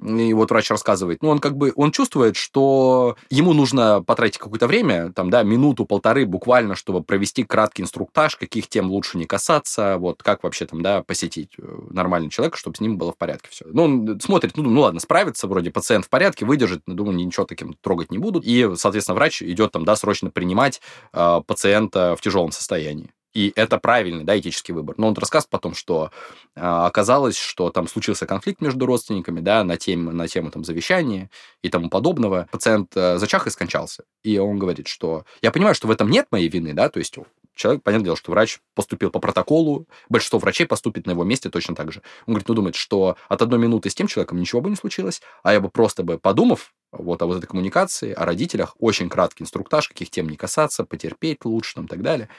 И 0.03 0.33
вот 0.33 0.51
врач 0.51 0.69
рассказывает, 0.69 1.23
ну, 1.23 1.29
он 1.29 1.39
как 1.39 1.57
бы, 1.57 1.73
он 1.75 1.91
чувствует, 1.91 2.35
что 2.35 3.15
ему 3.29 3.53
нужно 3.53 4.03
потратить 4.03 4.37
какое-то 4.37 4.67
время, 4.67 5.11
там, 5.11 5.31
да, 5.31 5.41
минуту-полторы 5.41 6.27
буквально, 6.27 6.75
чтобы 6.75 7.03
провести 7.03 7.43
краткий 7.43 7.81
инструктаж, 7.81 8.35
каких 8.35 8.67
тем 8.67 8.91
лучше 8.91 9.17
не 9.17 9.25
касаться, 9.25 9.97
вот, 9.97 10.21
как 10.21 10.43
вообще 10.43 10.67
там, 10.67 10.83
да, 10.83 11.01
посетить 11.01 11.53
э, 11.57 11.63
нормального 11.89 12.31
человека, 12.31 12.57
чтобы 12.57 12.75
с 12.77 12.79
ним 12.79 12.97
было 12.97 13.11
в 13.11 13.17
порядке 13.17 13.47
все. 13.49 13.65
Ну, 13.67 13.83
он 13.83 14.19
смотрит, 14.21 14.55
ну, 14.55 14.63
ну 14.63 14.81
ладно, 14.81 14.99
справится, 14.99 15.47
вроде 15.47 15.71
пациент 15.71 16.05
в 16.05 16.09
порядке, 16.09 16.45
выдержит, 16.45 16.83
но, 16.85 16.93
думаю, 16.93 17.15
ничего 17.15 17.45
таким 17.45 17.73
трогать 17.73 18.11
не 18.11 18.19
будут. 18.19 18.45
И, 18.45 18.69
соответственно, 18.75 19.15
врач 19.15 19.41
идет 19.41 19.71
там, 19.71 19.83
да, 19.83 19.95
срочно 19.95 20.29
принимать 20.29 20.79
э, 21.13 21.41
пациента 21.47 22.15
в 22.15 22.21
тяжелом 22.21 22.51
состоянии. 22.51 23.09
И 23.37 23.53
это 23.55 23.77
правильный, 23.77 24.23
да, 24.23 24.35
этический 24.39 24.73
выбор. 24.73 24.95
Но 24.97 25.09
он 25.09 25.13
рассказывает 25.13 25.51
потом, 25.51 25.75
что 25.75 26.09
э, 26.55 26.59
оказалось, 26.59 27.37
что 27.37 27.69
там 27.69 27.87
случился 27.87 28.25
конфликт 28.25 28.61
между 28.61 28.87
родственниками, 28.87 29.41
да, 29.41 29.63
на 29.63 29.77
тему, 29.77 30.11
на 30.11 30.27
тему 30.27 30.49
там 30.49 30.63
завещания 30.63 31.29
и 31.61 31.69
тому 31.69 31.91
подобного. 31.91 32.47
Пациент 32.51 32.93
э, 32.95 33.19
зачах 33.19 33.45
и 33.45 33.51
скончался. 33.51 34.05
И 34.23 34.39
он 34.39 34.57
говорит, 34.57 34.87
что 34.87 35.23
я 35.43 35.51
понимаю, 35.51 35.75
что 35.75 35.87
в 35.87 35.91
этом 35.91 36.09
нет 36.09 36.25
моей 36.31 36.49
вины, 36.49 36.73
да, 36.73 36.89
то 36.89 36.97
есть 36.97 37.15
человек, 37.53 37.83
понятное 37.83 38.05
дело, 38.05 38.17
что 38.17 38.31
врач 38.31 38.57
поступил 38.73 39.11
по 39.11 39.19
протоколу, 39.19 39.85
большинство 40.09 40.39
врачей 40.39 40.65
поступит 40.65 41.05
на 41.05 41.11
его 41.11 41.23
месте 41.23 41.51
точно 41.51 41.75
так 41.75 41.91
же. 41.91 42.01
Он 42.25 42.33
говорит, 42.33 42.49
ну, 42.49 42.55
думает, 42.55 42.73
что 42.73 43.17
от 43.29 43.39
одной 43.43 43.59
минуты 43.59 43.91
с 43.91 43.93
тем 43.93 44.07
человеком 44.07 44.39
ничего 44.39 44.61
бы 44.61 44.71
не 44.71 44.75
случилось, 44.75 45.21
а 45.43 45.53
я 45.53 45.59
бы 45.61 45.69
просто 45.69 46.01
бы 46.01 46.17
подумав, 46.17 46.73
вот 46.91 47.21
о 47.21 47.25
вот 47.25 47.37
этой 47.37 47.47
коммуникации, 47.47 48.13
о 48.13 48.25
родителях, 48.25 48.75
очень 48.79 49.09
краткий 49.09 49.43
инструктаж, 49.43 49.89
каких 49.89 50.09
тем 50.09 50.29
не 50.29 50.37
касаться, 50.37 50.85
потерпеть 50.85 51.43
лучше, 51.45 51.75
там, 51.75 51.85
и 51.85 51.87
так 51.87 52.01
далее. 52.01 52.29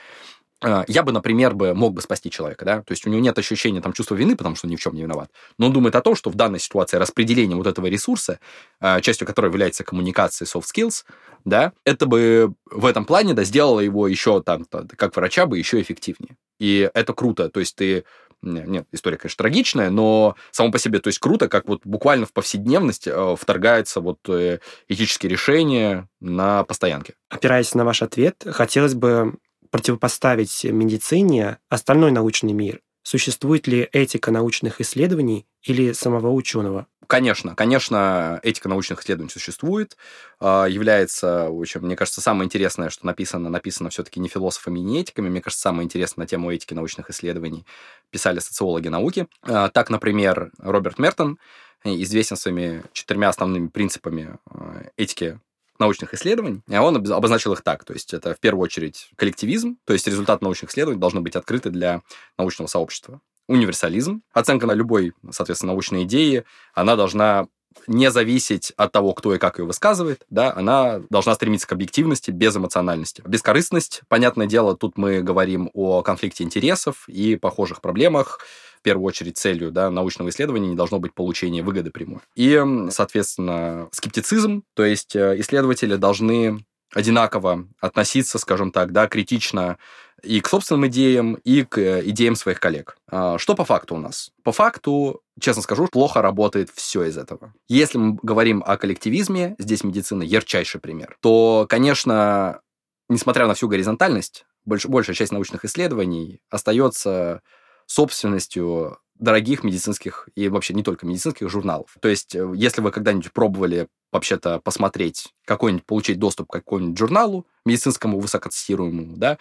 А, 0.61 0.85
я 0.89 1.03
бы, 1.03 1.13
например, 1.13 1.55
бы 1.55 1.73
мог 1.73 1.95
бы 1.95 2.03
спасти 2.03 2.31
человека, 2.31 2.65
да, 2.65 2.83
то 2.83 2.93
есть 2.93 3.07
у 3.07 3.11
него 3.11 3.21
нет 3.21 3.39
ощущения 3.39 3.81
там 3.81 3.93
чувства 3.93 4.17
вины, 4.17 4.37
потому 4.37 4.57
что 4.57 4.67
он 4.67 4.73
ни 4.73 4.77
в 4.77 4.81
чем 4.81 4.95
не 4.95 5.03
виноват, 5.03 5.31
но 5.57 5.67
он 5.67 5.73
думает 5.73 5.95
о 5.95 6.01
том, 6.01 6.17
что 6.17 6.31
в 6.31 6.35
данной 6.35 6.59
ситуации 6.59 6.97
распределение 6.97 7.57
вот 7.57 7.67
этого 7.69 7.87
ресурса, 7.87 8.41
а, 8.81 9.01
частью 9.01 9.27
которого 9.27 9.53
является 9.53 9.85
коммуникация 9.85 10.47
soft 10.47 10.65
skills, 10.75 11.05
да, 11.45 11.73
это 11.85 12.07
бы 12.07 12.55
в 12.67 12.87
этом 12.87 13.05
плане, 13.05 13.35
да, 13.35 13.45
сделало 13.45 13.81
его 13.81 14.09
еще 14.09 14.43
там, 14.43 14.67
как 14.97 15.15
врача 15.15 15.47
бы 15.47 15.59
еще 15.59 15.81
эффективнее. 15.81 16.37
И 16.59 16.91
это 16.93 17.13
круто, 17.13 17.49
то 17.49 17.61
есть 17.61 17.77
ты 17.77 18.05
нет, 18.43 18.87
история, 18.93 19.17
конечно, 19.17 19.43
трагичная, 19.43 19.91
но 19.91 20.37
само 20.53 20.71
по 20.71 20.79
себе, 20.79 21.01
то 21.01 21.09
есть 21.09 21.19
круто, 21.19 21.49
как 21.49 21.67
вот 21.67 21.81
буквально 21.85 22.25
в 22.25 22.33
повседневность 22.33 23.09
э, 23.09 23.37
вторгается 23.37 24.01
вот 24.01 24.19
э, 24.29 24.61
этические 24.87 25.31
решения 25.31 26.09
на 26.21 26.63
постоянке. 26.63 27.15
Опираясь 27.29 27.75
на 27.75 27.85
ваш 27.85 28.03
ответ, 28.03 28.45
хотелось 28.47 28.95
бы 28.95 29.35
противопоставить 29.71 30.65
медицине 30.65 31.59
остальной 31.69 32.11
научный 32.11 32.53
мир? 32.53 32.81
Существует 33.03 33.67
ли 33.67 33.89
этика 33.93 34.31
научных 34.31 34.81
исследований 34.81 35.47
или 35.63 35.93
самого 35.93 36.31
ученого? 36.31 36.87
Конечно, 37.07 37.55
конечно, 37.55 38.39
этика 38.43 38.69
научных 38.69 39.01
исследований 39.01 39.31
существует, 39.31 39.97
а, 40.41 40.67
является, 40.67 41.49
в 41.49 41.59
общем, 41.59 41.87
мне 41.87 41.97
кажется, 41.97 42.21
самое 42.21 42.45
интересное, 42.45 42.91
что 42.91 43.07
написано, 43.07 43.49
написано 43.49 43.89
все-таки 43.89 44.21
не 44.21 44.29
философами, 44.29 44.81
не 44.81 45.01
этиками. 45.01 45.31
Мне 45.31 45.41
кажется, 45.41 45.63
самое 45.63 45.87
интересное 45.87 46.25
на 46.25 46.27
тему 46.27 46.53
этики 46.53 46.75
научных 46.75 47.09
исследований 47.09 47.65
писали 48.11 48.41
социологи 48.41 48.89
науки. 48.89 49.27
А, 49.41 49.71
так, 49.71 49.89
например, 49.89 50.53
Роберт 50.59 50.99
Мертон 50.99 51.39
известен 51.83 52.37
своими 52.37 52.83
четырьмя 52.93 53.31
основными 53.31 53.69
принципами 53.69 54.39
а, 54.51 54.83
этики 54.99 55.41
научных 55.79 56.15
исследований, 56.15 56.63
а 56.71 56.83
он 56.83 56.97
обозначил 56.97 57.53
их 57.53 57.63
так. 57.63 57.85
То 57.85 57.93
есть 57.93 58.15
это 58.15 58.35
в 58.35 58.41
первую 58.41 58.65
очередь 58.65 59.11
коллективизм, 59.17 59.79
то 59.85 59.93
есть 59.93 60.07
результат 60.07 60.43
научных 60.43 60.71
исследований 60.71 61.01
должны 61.01 61.21
быть 61.21 61.37
открыты 61.37 61.71
для 61.71 62.03
научного 62.37 62.69
сообщества. 62.69 63.21
Универсализм, 63.47 64.23
оценка 64.33 64.67
на 64.67 64.73
любой, 64.73 65.15
соответственно, 65.31 65.73
научной 65.73 66.05
идеи, 66.05 66.45
она 66.75 66.97
должна 66.97 67.49
не 67.87 68.11
зависеть 68.11 68.73
от 68.77 68.93
того, 68.93 69.15
кто 69.15 69.35
и 69.35 69.39
как 69.39 69.59
ее 69.59 69.65
высказывает, 69.65 70.25
да, 70.31 70.53
она 70.53 71.01
должна 71.11 71.35
стремиться 71.35 71.67
к 71.67 71.73
объективности 71.73 72.31
без 72.31 72.57
эмоциональности. 72.57 73.23
Бескорыстность, 73.27 74.03
понятное 74.09 74.47
дело, 74.47 74.77
тут 74.77 74.99
мы 74.99 75.23
говорим 75.23 75.71
о 75.75 76.03
конфликте 76.03 76.45
интересов 76.45 77.09
и 77.09 77.37
похожих 77.37 77.81
проблемах, 77.81 78.41
в 78.79 78.83
первую 78.83 79.05
очередь 79.05 79.37
целью 79.37 79.71
да, 79.71 79.91
научного 79.91 80.29
исследования 80.29 80.69
не 80.69 80.77
должно 80.77 80.99
быть 80.99 81.15
получение 81.15 81.63
выгоды 81.63 81.91
прямой. 81.91 82.21
И, 82.35 82.63
соответственно, 82.91 83.89
скептицизм, 83.93 84.63
то 84.75 84.85
есть 84.85 85.17
э, 85.17 85.41
исследователи 85.41 85.97
должны 85.97 86.65
одинаково 86.95 87.67
относиться, 87.81 88.39
скажем 88.39 88.73
так, 88.73 88.93
да, 88.93 89.09
критично 89.09 89.79
и 90.23 90.41
к 90.41 90.49
собственным 90.49 90.87
идеям, 90.89 91.35
и 91.45 91.63
к 91.63 91.79
э, 91.79 92.03
идеям 92.07 92.35
своих 92.35 92.61
коллег. 92.61 92.97
А, 93.11 93.39
что 93.39 93.55
по 93.55 93.65
факту 93.65 93.97
у 93.97 93.99
нас? 93.99 94.31
По 94.43 94.53
факту, 94.53 95.21
честно 95.41 95.63
скажу, 95.63 95.87
плохо 95.87 96.23
работает 96.23 96.71
все 96.75 97.05
из 97.05 97.19
этого. 97.19 97.53
Если 97.69 97.99
мы 97.99 98.19
говорим 98.23 98.63
о 98.67 98.77
коллективизме, 98.77 99.55
здесь 99.59 99.85
медицина 99.85 100.23
ярчайший 100.23 100.81
пример, 100.81 101.17
то, 101.21 101.67
конечно, 101.69 102.61
несмотря 103.09 103.47
на 103.47 103.55
всю 103.55 103.69
горизонтальность, 103.69 104.45
больш, 104.65 104.87
большая 104.87 105.15
часть 105.15 105.33
научных 105.33 105.65
исследований 105.65 106.41
остается 106.51 107.43
собственностью 107.89 108.99
дорогих 109.19 109.65
медицинских 109.65 110.29
и 110.37 110.49
вообще 110.49 110.75
не 110.75 110.85
только 110.85 111.07
медицинских 111.07 111.49
журналов. 111.49 111.97
То 112.01 112.09
есть, 112.09 112.35
э, 112.37 112.53
если 112.55 112.81
вы 112.81 112.93
когда-нибудь 112.93 113.33
пробовали 113.33 113.89
вообще-то 114.13 114.61
посмотреть, 114.61 115.35
какой-нибудь, 115.45 115.85
получить 115.85 116.19
доступ 116.19 116.49
к 116.49 116.53
какому-нибудь 116.53 116.99
журналу 116.99 117.47
медицинскому, 117.65 118.21
высокоцитируемому, 118.21 119.17
да, 119.17 119.39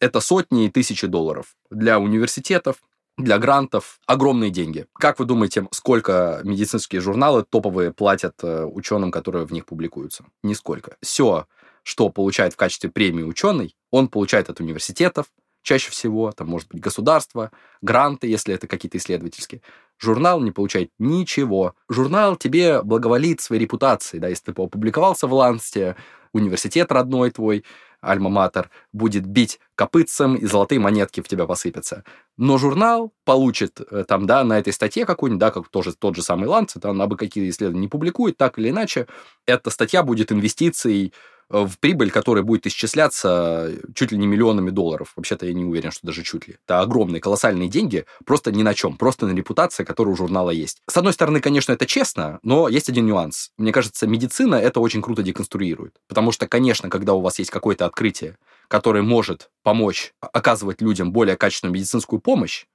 это 0.00 0.20
сотни 0.20 0.66
и 0.66 0.70
тысячи 0.70 1.06
долларов. 1.06 1.56
Для 1.70 1.98
университетов, 1.98 2.82
для 3.16 3.38
грантов 3.38 4.00
огромные 4.06 4.50
деньги. 4.50 4.86
Как 4.94 5.18
вы 5.18 5.24
думаете, 5.24 5.68
сколько 5.70 6.40
медицинские 6.44 7.00
журналы 7.00 7.44
топовые 7.48 7.92
платят 7.92 8.34
э, 8.42 8.64
ученым, 8.64 9.10
которые 9.10 9.46
в 9.46 9.52
них 9.52 9.66
публикуются? 9.66 10.24
Нисколько. 10.42 10.96
Все, 11.00 11.46
что 11.84 12.08
получает 12.08 12.54
в 12.54 12.56
качестве 12.56 12.90
премии 12.90 13.22
ученый, 13.22 13.76
он 13.90 14.08
получает 14.08 14.50
от 14.50 14.60
университетов, 14.60 15.26
чаще 15.64 15.90
всего, 15.90 16.30
там, 16.30 16.48
может 16.48 16.68
быть, 16.68 16.80
государство, 16.80 17.50
гранты, 17.82 18.28
если 18.28 18.54
это 18.54 18.68
какие-то 18.68 18.98
исследовательские. 18.98 19.62
Журнал 19.98 20.40
не 20.40 20.52
получает 20.52 20.90
ничего. 20.98 21.74
Журнал 21.88 22.36
тебе 22.36 22.82
благоволит 22.82 23.40
своей 23.40 23.62
репутацией, 23.62 24.20
да, 24.20 24.28
если 24.28 24.52
ты 24.52 24.62
опубликовался 24.62 25.26
в 25.26 25.32
Лансте, 25.32 25.96
университет 26.32 26.92
родной 26.92 27.30
твой, 27.30 27.64
альма-матер, 28.02 28.68
будет 28.92 29.24
бить 29.24 29.58
копытцем, 29.74 30.34
и 30.34 30.44
золотые 30.44 30.78
монетки 30.78 31.22
в 31.22 31.28
тебя 31.28 31.46
посыпятся. 31.46 32.04
Но 32.36 32.58
журнал 32.58 33.14
получит 33.24 33.80
э, 33.80 34.04
там, 34.06 34.26
да, 34.26 34.44
на 34.44 34.58
этой 34.58 34.72
статье 34.72 35.06
какую-нибудь, 35.06 35.40
да, 35.40 35.50
как 35.50 35.68
тоже 35.68 35.94
тот 35.94 36.14
же 36.14 36.22
самый 36.22 36.46
Lancet, 36.46 36.86
он 36.86 37.00
абы 37.00 37.16
какие 37.16 37.48
исследования 37.48 37.82
не 37.82 37.88
публикует, 37.88 38.36
так 38.36 38.58
или 38.58 38.68
иначе, 38.68 39.06
эта 39.46 39.70
статья 39.70 40.02
будет 40.02 40.30
инвестицией 40.30 41.14
в 41.48 41.78
прибыль, 41.78 42.10
которая 42.10 42.44
будет 42.44 42.66
исчисляться 42.66 43.72
чуть 43.94 44.12
ли 44.12 44.18
не 44.18 44.26
миллионами 44.26 44.70
долларов. 44.70 45.12
Вообще-то 45.16 45.46
я 45.46 45.52
не 45.52 45.64
уверен, 45.64 45.90
что 45.90 46.06
даже 46.06 46.22
чуть 46.22 46.48
ли. 46.48 46.56
Это 46.66 46.80
огромные, 46.80 47.20
колоссальные 47.20 47.68
деньги, 47.68 48.06
просто 48.24 48.52
ни 48.52 48.62
на 48.62 48.74
чем, 48.74 48.96
просто 48.96 49.26
на 49.26 49.34
репутации, 49.34 49.84
которая 49.84 50.14
у 50.14 50.16
журнала 50.16 50.50
есть. 50.50 50.82
С 50.88 50.96
одной 50.96 51.12
стороны, 51.12 51.40
конечно, 51.40 51.72
это 51.72 51.86
честно, 51.86 52.38
но 52.42 52.68
есть 52.68 52.88
один 52.88 53.06
нюанс. 53.06 53.50
Мне 53.58 53.72
кажется, 53.72 54.06
медицина 54.06 54.56
это 54.56 54.80
очень 54.80 55.02
круто 55.02 55.22
деконструирует. 55.22 55.96
Потому 56.08 56.32
что, 56.32 56.48
конечно, 56.48 56.88
когда 56.90 57.14
у 57.14 57.20
вас 57.20 57.38
есть 57.38 57.50
какое-то 57.50 57.86
открытие, 57.86 58.36
которое 58.68 59.02
может 59.02 59.50
помочь 59.62 60.14
оказывать 60.20 60.80
людям 60.80 61.12
более 61.12 61.36
качественную 61.36 61.74
медицинскую 61.74 62.20
помощь, 62.20 62.66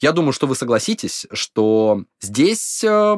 я 0.00 0.12
думаю, 0.12 0.32
что 0.32 0.46
вы 0.46 0.56
согласитесь, 0.56 1.26
что 1.32 2.04
здесь 2.20 2.82
э, 2.84 3.16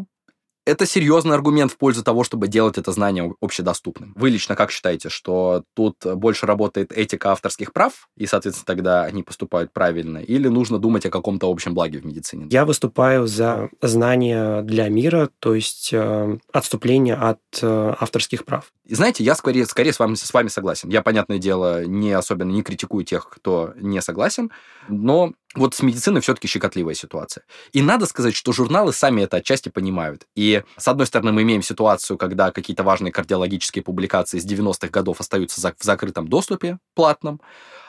это 0.66 0.84
серьезный 0.84 1.34
аргумент 1.34 1.72
в 1.72 1.78
пользу 1.78 2.02
того, 2.02 2.24
чтобы 2.24 2.48
делать 2.48 2.76
это 2.76 2.90
знание 2.92 3.32
общедоступным. 3.40 4.12
Вы 4.16 4.30
лично 4.30 4.56
как 4.56 4.70
считаете, 4.70 5.08
что 5.08 5.62
тут 5.74 5.96
больше 6.04 6.44
работает 6.44 6.92
этика 6.92 7.30
авторских 7.30 7.72
прав, 7.72 8.08
и, 8.16 8.26
соответственно, 8.26 8.66
тогда 8.66 9.04
они 9.04 9.22
поступают 9.22 9.72
правильно, 9.72 10.18
или 10.18 10.48
нужно 10.48 10.78
думать 10.78 11.06
о 11.06 11.10
каком-то 11.10 11.48
общем 11.48 11.72
благе 11.72 12.00
в 12.00 12.04
медицине? 12.04 12.48
Я 12.50 12.64
выступаю 12.64 13.26
за 13.28 13.70
знания 13.80 14.62
для 14.62 14.88
мира, 14.88 15.30
то 15.38 15.54
есть 15.54 15.90
э, 15.92 16.38
отступление 16.52 17.14
от 17.14 17.38
э, 17.62 17.94
авторских 18.00 18.44
прав. 18.44 18.72
И 18.84 18.94
знаете, 18.94 19.22
я 19.22 19.36
скорее, 19.36 19.66
скорее 19.66 19.92
с, 19.92 20.00
вами, 20.00 20.16
с 20.16 20.34
вами 20.34 20.48
согласен. 20.48 20.88
Я, 20.88 21.02
понятное 21.02 21.38
дело, 21.38 21.84
не 21.84 22.12
особенно 22.12 22.50
не 22.50 22.62
критикую 22.62 23.04
тех, 23.04 23.28
кто 23.30 23.72
не 23.76 24.02
согласен, 24.02 24.50
но 24.88 25.32
вот 25.54 25.74
с 25.74 25.82
медициной 25.82 26.20
все-таки 26.20 26.48
щекотливая 26.48 26.94
ситуация. 26.94 27.44
И 27.72 27.82
надо 27.82 28.06
сказать, 28.06 28.34
что 28.34 28.52
журналы 28.52 28.92
сами 28.92 29.22
это 29.22 29.38
отчасти 29.38 29.68
понимают. 29.68 30.26
И, 30.34 30.62
с 30.76 30.88
одной 30.88 31.06
стороны, 31.06 31.32
мы 31.32 31.42
имеем 31.42 31.62
ситуацию, 31.62 32.18
когда 32.18 32.50
какие-то 32.50 32.82
важные 32.82 33.12
кардиологические 33.12 33.82
публикации 33.82 34.38
с 34.38 34.46
90-х 34.46 34.88
годов 34.88 35.20
остаются 35.20 35.60
в 35.60 35.84
закрытом 35.84 36.28
доступе, 36.28 36.78
платном, 36.94 37.40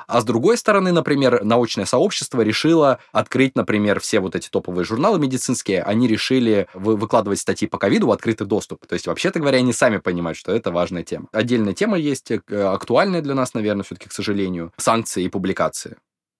а 0.08 0.22
с 0.22 0.24
другой 0.24 0.58
стороны, 0.58 0.93
например, 0.93 1.43
научное 1.43 1.86
сообщество 1.86 2.39
решило 2.41 3.00
открыть, 3.12 3.56
например, 3.56 4.00
все 4.00 4.22
вот 4.22 4.36
эти 4.36 4.48
топовые 4.48 4.86
журналы 4.86 5.20
медицинские, 5.20 5.84
они 5.84 6.08
решили 6.08 6.67
выкладывать 6.74 7.39
статьи 7.39 7.67
по 7.67 7.78
ковиду 7.78 8.08
в 8.08 8.12
открытый 8.12 8.48
доступ. 8.48 8.88
То 8.88 8.93
есть, 8.93 9.06
вообще-то 9.06 9.39
говоря, 9.39 9.58
они 9.58 9.74
сами 9.74 9.98
понимают, 9.98 10.38
что 10.38 10.54
это 10.54 10.72
важная 10.72 11.04
тема. 11.04 11.28
Отдельная 11.34 11.74
тема 11.74 11.98
есть, 11.98 12.32
э, 12.32 12.39
актуальная 12.48 13.22
для 13.22 13.36
нас, 13.36 13.54
наверное, 13.54 13.84
все-таки, 13.84 14.08
к 14.08 14.13
сожалению, 14.13 14.72
санкции 14.78 15.26
и 15.26 15.30
публикации. 15.30 15.98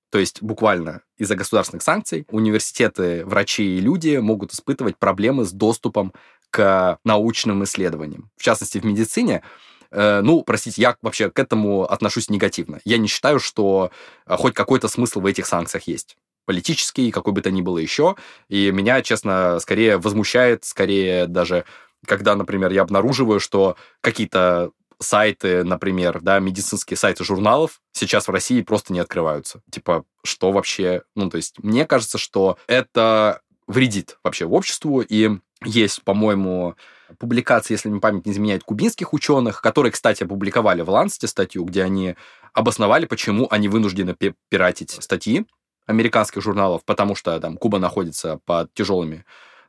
То 0.10 0.20
есть 0.20 0.42
буквально 0.42 1.02
из-за 1.18 1.36
государственных 1.36 1.84
санкций 1.84 2.26
университеты, 2.30 3.26
врачи 3.26 3.78
и 3.78 3.82
люди 3.82 4.18
могут 4.18 4.54
испытывать 4.54 4.98
проблемы 4.98 5.44
с 5.44 5.52
доступом 5.52 6.14
к 6.50 6.98
научным 7.04 7.64
исследованиям. 7.64 8.32
В 8.38 8.44
частности, 8.44 8.78
в 8.78 8.86
медицине 8.86 9.44
э, 9.92 10.22
ну, 10.22 10.44
простите, 10.44 10.82
я 10.82 10.96
вообще 11.02 11.30
к 11.30 11.40
этому 11.40 11.84
отношусь 11.84 12.30
негативно. 12.30 12.80
Я 12.86 12.98
не 12.98 13.08
считаю, 13.08 13.40
что 13.40 13.92
э, 14.26 14.36
хоть 14.38 14.54
какой-то 14.54 14.88
смысл 14.88 15.20
в 15.20 15.26
этих 15.26 15.46
санкциях 15.46 15.84
есть 15.88 16.18
политический, 16.46 17.12
какой 17.12 17.34
бы 17.34 17.42
то 17.42 17.52
ни 17.52 17.62
было 17.62 17.78
еще. 17.78 18.16
И 18.48 18.72
меня, 18.72 19.02
честно, 19.02 19.60
скорее 19.60 19.98
возмущает, 19.98 20.64
скорее 20.64 21.28
даже, 21.28 21.66
когда, 22.06 22.36
например, 22.36 22.72
я 22.72 22.84
обнаруживаю, 22.84 23.42
что 23.42 23.76
какие-то 24.00 24.72
сайты, 25.00 25.64
например, 25.64 26.22
да, 26.22 26.40
медицинские 26.40 26.98
сайты 26.98 27.24
журналов 27.24 27.82
сейчас 27.92 28.28
в 28.28 28.32
России 28.32 28.62
просто 28.62 28.94
не 28.94 29.00
открываются. 29.00 29.62
Типа, 29.72 30.06
что 30.24 30.52
вообще? 30.52 31.04
Ну, 31.16 31.30
то 31.30 31.38
есть, 31.38 31.56
мне 31.60 31.86
кажется, 31.86 32.18
что 32.18 32.58
это 32.68 33.42
вредит 33.68 34.18
вообще 34.24 34.46
обществу, 34.46 35.02
и 35.02 35.38
есть, 35.64 36.04
по-моему, 36.04 36.76
публикации, 37.20 37.74
если 37.74 37.90
мне 37.90 38.00
память 38.00 38.26
не 38.26 38.32
изменяет, 38.32 38.64
кубинских 38.64 39.14
ученых, 39.14 39.62
которые, 39.62 39.92
кстати, 39.92 40.24
опубликовали 40.24 40.82
в 40.82 40.90
Лансте 40.90 41.28
статью, 41.28 41.64
где 41.66 41.84
они 41.84 42.16
обосновали, 42.54 43.06
почему 43.06 43.48
они 43.50 43.68
вынуждены 43.68 44.16
пиратить 44.50 44.92
статьи 44.92 45.46
американских 45.86 46.42
журналов, 46.42 46.84
потому 46.86 47.16
что 47.16 47.40
там 47.40 47.58
Куба 47.58 47.80
находится 47.80 48.40
под 48.46 48.74
тяжелыми 48.74 49.26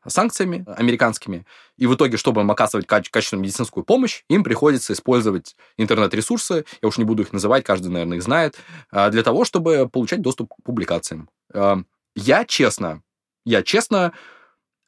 санкциями 0.07 0.65
американскими, 0.67 1.47
и 1.77 1.87
в 1.87 1.95
итоге, 1.95 2.17
чтобы 2.17 2.41
им 2.41 2.51
оказывать 2.51 2.87
качественную 2.87 3.43
медицинскую 3.43 3.85
помощь, 3.85 4.25
им 4.29 4.45
приходится 4.45 4.93
использовать 4.93 5.57
интернет-ресурсы, 5.77 6.65
я 6.83 6.89
уж 6.89 6.99
не 6.99 7.05
буду 7.05 7.23
их 7.23 7.33
называть, 7.33 7.65
каждый, 7.65 7.89
наверное, 7.89 8.19
их 8.19 8.23
знает, 8.23 8.57
а, 8.91 9.11
для 9.11 9.23
того, 9.23 9.45
чтобы 9.45 9.89
получать 9.89 10.23
доступ 10.23 10.53
к 10.55 10.63
публикациям. 10.63 11.29
А, 11.53 11.79
я 12.15 12.45
честно, 12.45 13.03
я 13.45 13.63
честно 13.63 14.13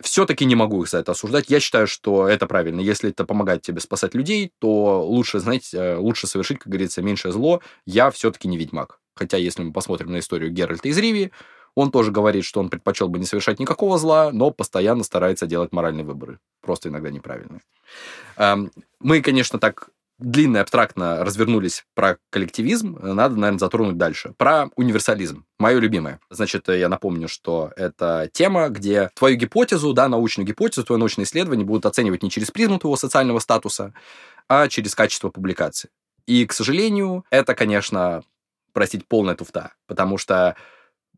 все-таки 0.01 0.44
не 0.44 0.55
могу 0.55 0.83
их 0.83 0.88
за 0.88 0.99
это 0.99 1.12
осуждать. 1.12 1.51
Я 1.51 1.61
считаю, 1.61 1.87
что 1.87 2.27
это 2.27 2.46
правильно. 2.46 2.81
Если 2.81 3.11
это 3.11 3.25
помогает 3.25 3.62
тебе 3.62 3.81
спасать 3.81 4.14
людей, 4.14 4.53
то 4.59 5.05
лучше, 5.07 5.40
знаете, 5.40 5.77
э, 5.77 5.96
лучше 5.96 6.27
совершить, 6.27 6.59
как 6.59 6.68
говорится, 6.68 7.03
меньшее 7.03 7.33
зло. 7.33 7.61
Я 7.85 8.11
все-таки 8.11 8.49
не 8.49 8.57
ведьмак. 8.57 8.99
Хотя, 9.14 9.37
если 9.37 9.62
мы 9.62 9.73
посмотрим 9.73 10.12
на 10.12 10.20
историю 10.20 10.51
Геральта 10.51 10.88
из 10.88 10.96
Ривии, 10.96 11.33
он 11.74 11.90
тоже 11.90 12.11
говорит, 12.11 12.44
что 12.44 12.61
он 12.61 12.68
предпочел 12.68 13.09
бы 13.09 13.18
не 13.18 13.26
совершать 13.26 13.59
никакого 13.59 13.98
зла, 13.98 14.30
но 14.33 14.50
постоянно 14.50 15.04
старается 15.04 15.46
делать 15.46 15.72
моральные 15.72 16.04
выборы. 16.04 16.38
Просто 16.61 16.88
иногда 16.88 17.11
неправильные. 17.11 17.62
Эм, 18.37 18.70
мы, 19.00 19.22
конечно, 19.22 19.59
так 19.59 19.90
длинно 20.20 20.59
и 20.59 20.61
абстрактно 20.61 21.24
развернулись 21.24 21.85
про 21.94 22.18
коллективизм, 22.30 22.98
надо, 23.02 23.37
наверное, 23.37 23.59
затронуть 23.59 23.96
дальше. 23.96 24.35
Про 24.37 24.68
универсализм. 24.76 25.46
Мое 25.59 25.78
любимое. 25.78 26.20
Значит, 26.30 26.68
я 26.68 26.88
напомню, 26.88 27.26
что 27.26 27.72
это 27.76 28.28
тема, 28.33 28.68
где 28.68 29.11
твою 29.14 29.37
гипотезу, 29.37 29.92
да, 29.92 30.09
научную 30.09 30.46
гипотезу, 30.46 30.85
твое 30.85 30.98
научное 30.98 31.24
исследование 31.24 31.64
будут 31.64 31.87
оценивать 31.87 32.22
не 32.22 32.30
через 32.30 32.50
призму 32.50 32.78
твоего 32.78 32.96
социального 32.96 33.38
статуса, 33.38 33.94
а 34.48 34.68
через 34.68 34.94
качество 34.94 35.30
публикации. 35.30 35.90
И, 36.26 36.46
к 36.46 36.52
сожалению, 36.52 37.24
это, 37.30 37.54
конечно, 37.54 38.22
простить, 38.72 39.06
полная 39.09 39.35
туфта, 39.35 39.72
потому 39.87 40.18
что 40.18 40.54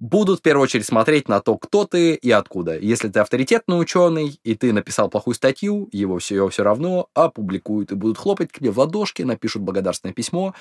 будут 0.02 0.40
в 0.40 0.42
первую 0.42 0.64
очередь 0.64 0.84
смотреть 0.84 1.28
на 1.28 1.40
то, 1.40 1.56
кто 1.56 1.86
ты 1.86 2.14
и 2.14 2.30
откуда. 2.32 2.76
Если 2.76 3.08
ты 3.08 3.20
авторитетный 3.20 3.80
ученый, 3.80 4.40
и 4.42 4.56
ты 4.56 4.72
написал 4.72 5.08
плохую 5.08 5.34
статью, 5.34 5.88
его 5.92 6.18
все, 6.18 6.34
его 6.34 6.48
все 6.48 6.64
равно 6.64 7.08
опубликуют 7.14 7.92
и 7.92 7.94
будут 7.94 8.18
хлопать 8.18 8.50
к 8.50 8.58
тебе 8.58 8.72
в 8.72 8.78
ладошки, 8.80 9.22
напишут 9.22 9.62
благодарственное 9.62 10.12
письмо. 10.12 10.54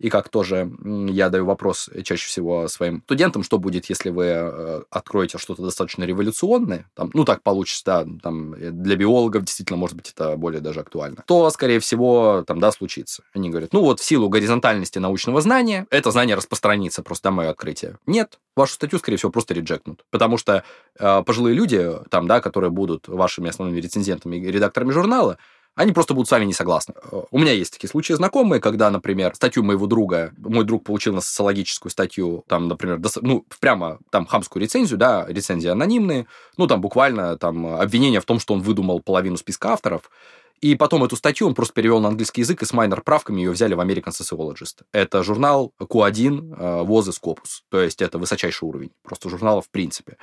И 0.00 0.10
как 0.10 0.28
тоже 0.28 0.72
я 1.10 1.28
даю 1.28 1.44
вопрос 1.44 1.88
чаще 2.02 2.26
всего 2.26 2.66
своим 2.66 3.02
студентам, 3.04 3.44
что 3.44 3.58
будет, 3.58 3.88
если 3.88 4.10
вы 4.10 4.24
э, 4.24 4.82
откроете 4.90 5.38
что-то 5.38 5.62
достаточно 5.62 6.02
революционное, 6.02 6.90
там, 6.94 7.10
ну 7.14 7.24
так 7.24 7.44
получится, 7.44 7.84
да, 7.86 8.06
там, 8.20 8.56
для 8.58 8.96
биологов 8.96 9.44
действительно, 9.44 9.76
может 9.76 9.96
быть, 9.96 10.10
это 10.10 10.36
более 10.36 10.60
даже 10.60 10.80
актуально, 10.80 11.22
то, 11.24 11.48
скорее 11.50 11.78
всего, 11.78 12.42
там, 12.44 12.58
да, 12.58 12.72
случится. 12.72 13.22
Они 13.32 13.48
говорят, 13.48 13.72
ну 13.72 13.82
вот 13.82 14.00
в 14.00 14.04
силу 14.04 14.28
горизонтальности 14.28 14.98
научного 14.98 15.40
знания 15.40 15.86
это 15.90 16.10
знание 16.10 16.34
распространится, 16.34 17.04
просто 17.04 17.30
мое 17.30 17.50
открытие. 17.50 17.98
Нет, 18.06 18.40
вашу 18.56 18.72
скорее 18.96 19.18
всего, 19.18 19.30
просто 19.30 19.52
реджектнут. 19.52 20.04
Потому 20.10 20.38
что 20.38 20.64
э, 20.98 21.22
пожилые 21.26 21.54
люди, 21.54 21.90
там, 22.10 22.26
да, 22.26 22.40
которые 22.40 22.70
будут 22.70 23.08
вашими 23.08 23.50
основными 23.50 23.80
рецензентами 23.80 24.36
и 24.36 24.50
редакторами 24.50 24.92
журнала, 24.92 25.36
Они 25.78 25.92
просто 25.92 26.12
будут 26.12 26.26
с 26.28 26.32
вами 26.32 26.44
не 26.44 26.52
согласны. 26.54 26.94
Э, 27.12 27.22
у 27.30 27.38
меня 27.38 27.52
есть 27.52 27.72
такие 27.72 27.88
случаи 27.88 28.12
знакомые, 28.12 28.60
когда, 28.60 28.90
например, 28.90 29.36
статью 29.36 29.62
моего 29.62 29.86
друга, 29.86 30.32
мой 30.36 30.64
друг 30.64 30.82
получил 30.82 31.14
на 31.14 31.20
социологическую 31.20 31.92
статью, 31.92 32.44
там, 32.48 32.66
например, 32.66 33.00
ну, 33.22 33.44
прямо 33.60 34.00
там 34.10 34.26
хамскую 34.26 34.60
рецензию, 34.60 34.98
да, 34.98 35.24
рецензии 35.28 35.68
анонимные, 35.68 36.26
ну, 36.56 36.66
там 36.66 36.80
буквально 36.80 37.38
там 37.38 37.64
обвинение 37.64 38.20
в 38.20 38.24
том, 38.24 38.40
что 38.40 38.54
он 38.54 38.60
выдумал 38.60 38.98
половину 39.00 39.36
списка 39.36 39.74
авторов, 39.74 40.10
и 40.60 40.74
потом 40.74 41.04
эту 41.04 41.16
статью 41.16 41.46
он 41.46 41.54
просто 41.54 41.74
перевел 41.74 42.00
на 42.00 42.08
английский 42.08 42.42
язык 42.42 42.62
и 42.62 42.66
с 42.66 42.72
майнер 42.72 43.02
правками 43.02 43.40
ее 43.40 43.50
взяли 43.50 43.74
в 43.74 43.80
American 43.80 44.10
Sociologist. 44.10 44.82
Это 44.92 45.22
журнал 45.22 45.72
Q1 45.80 46.84
ВОЗы 46.84 47.12
Scopus. 47.12 47.62
То 47.70 47.80
есть 47.80 48.02
это 48.02 48.18
высочайший 48.18 48.68
уровень 48.68 48.90
просто 49.02 49.28
журнала 49.28 49.60
в 49.60 49.70
принципе. 49.70 50.16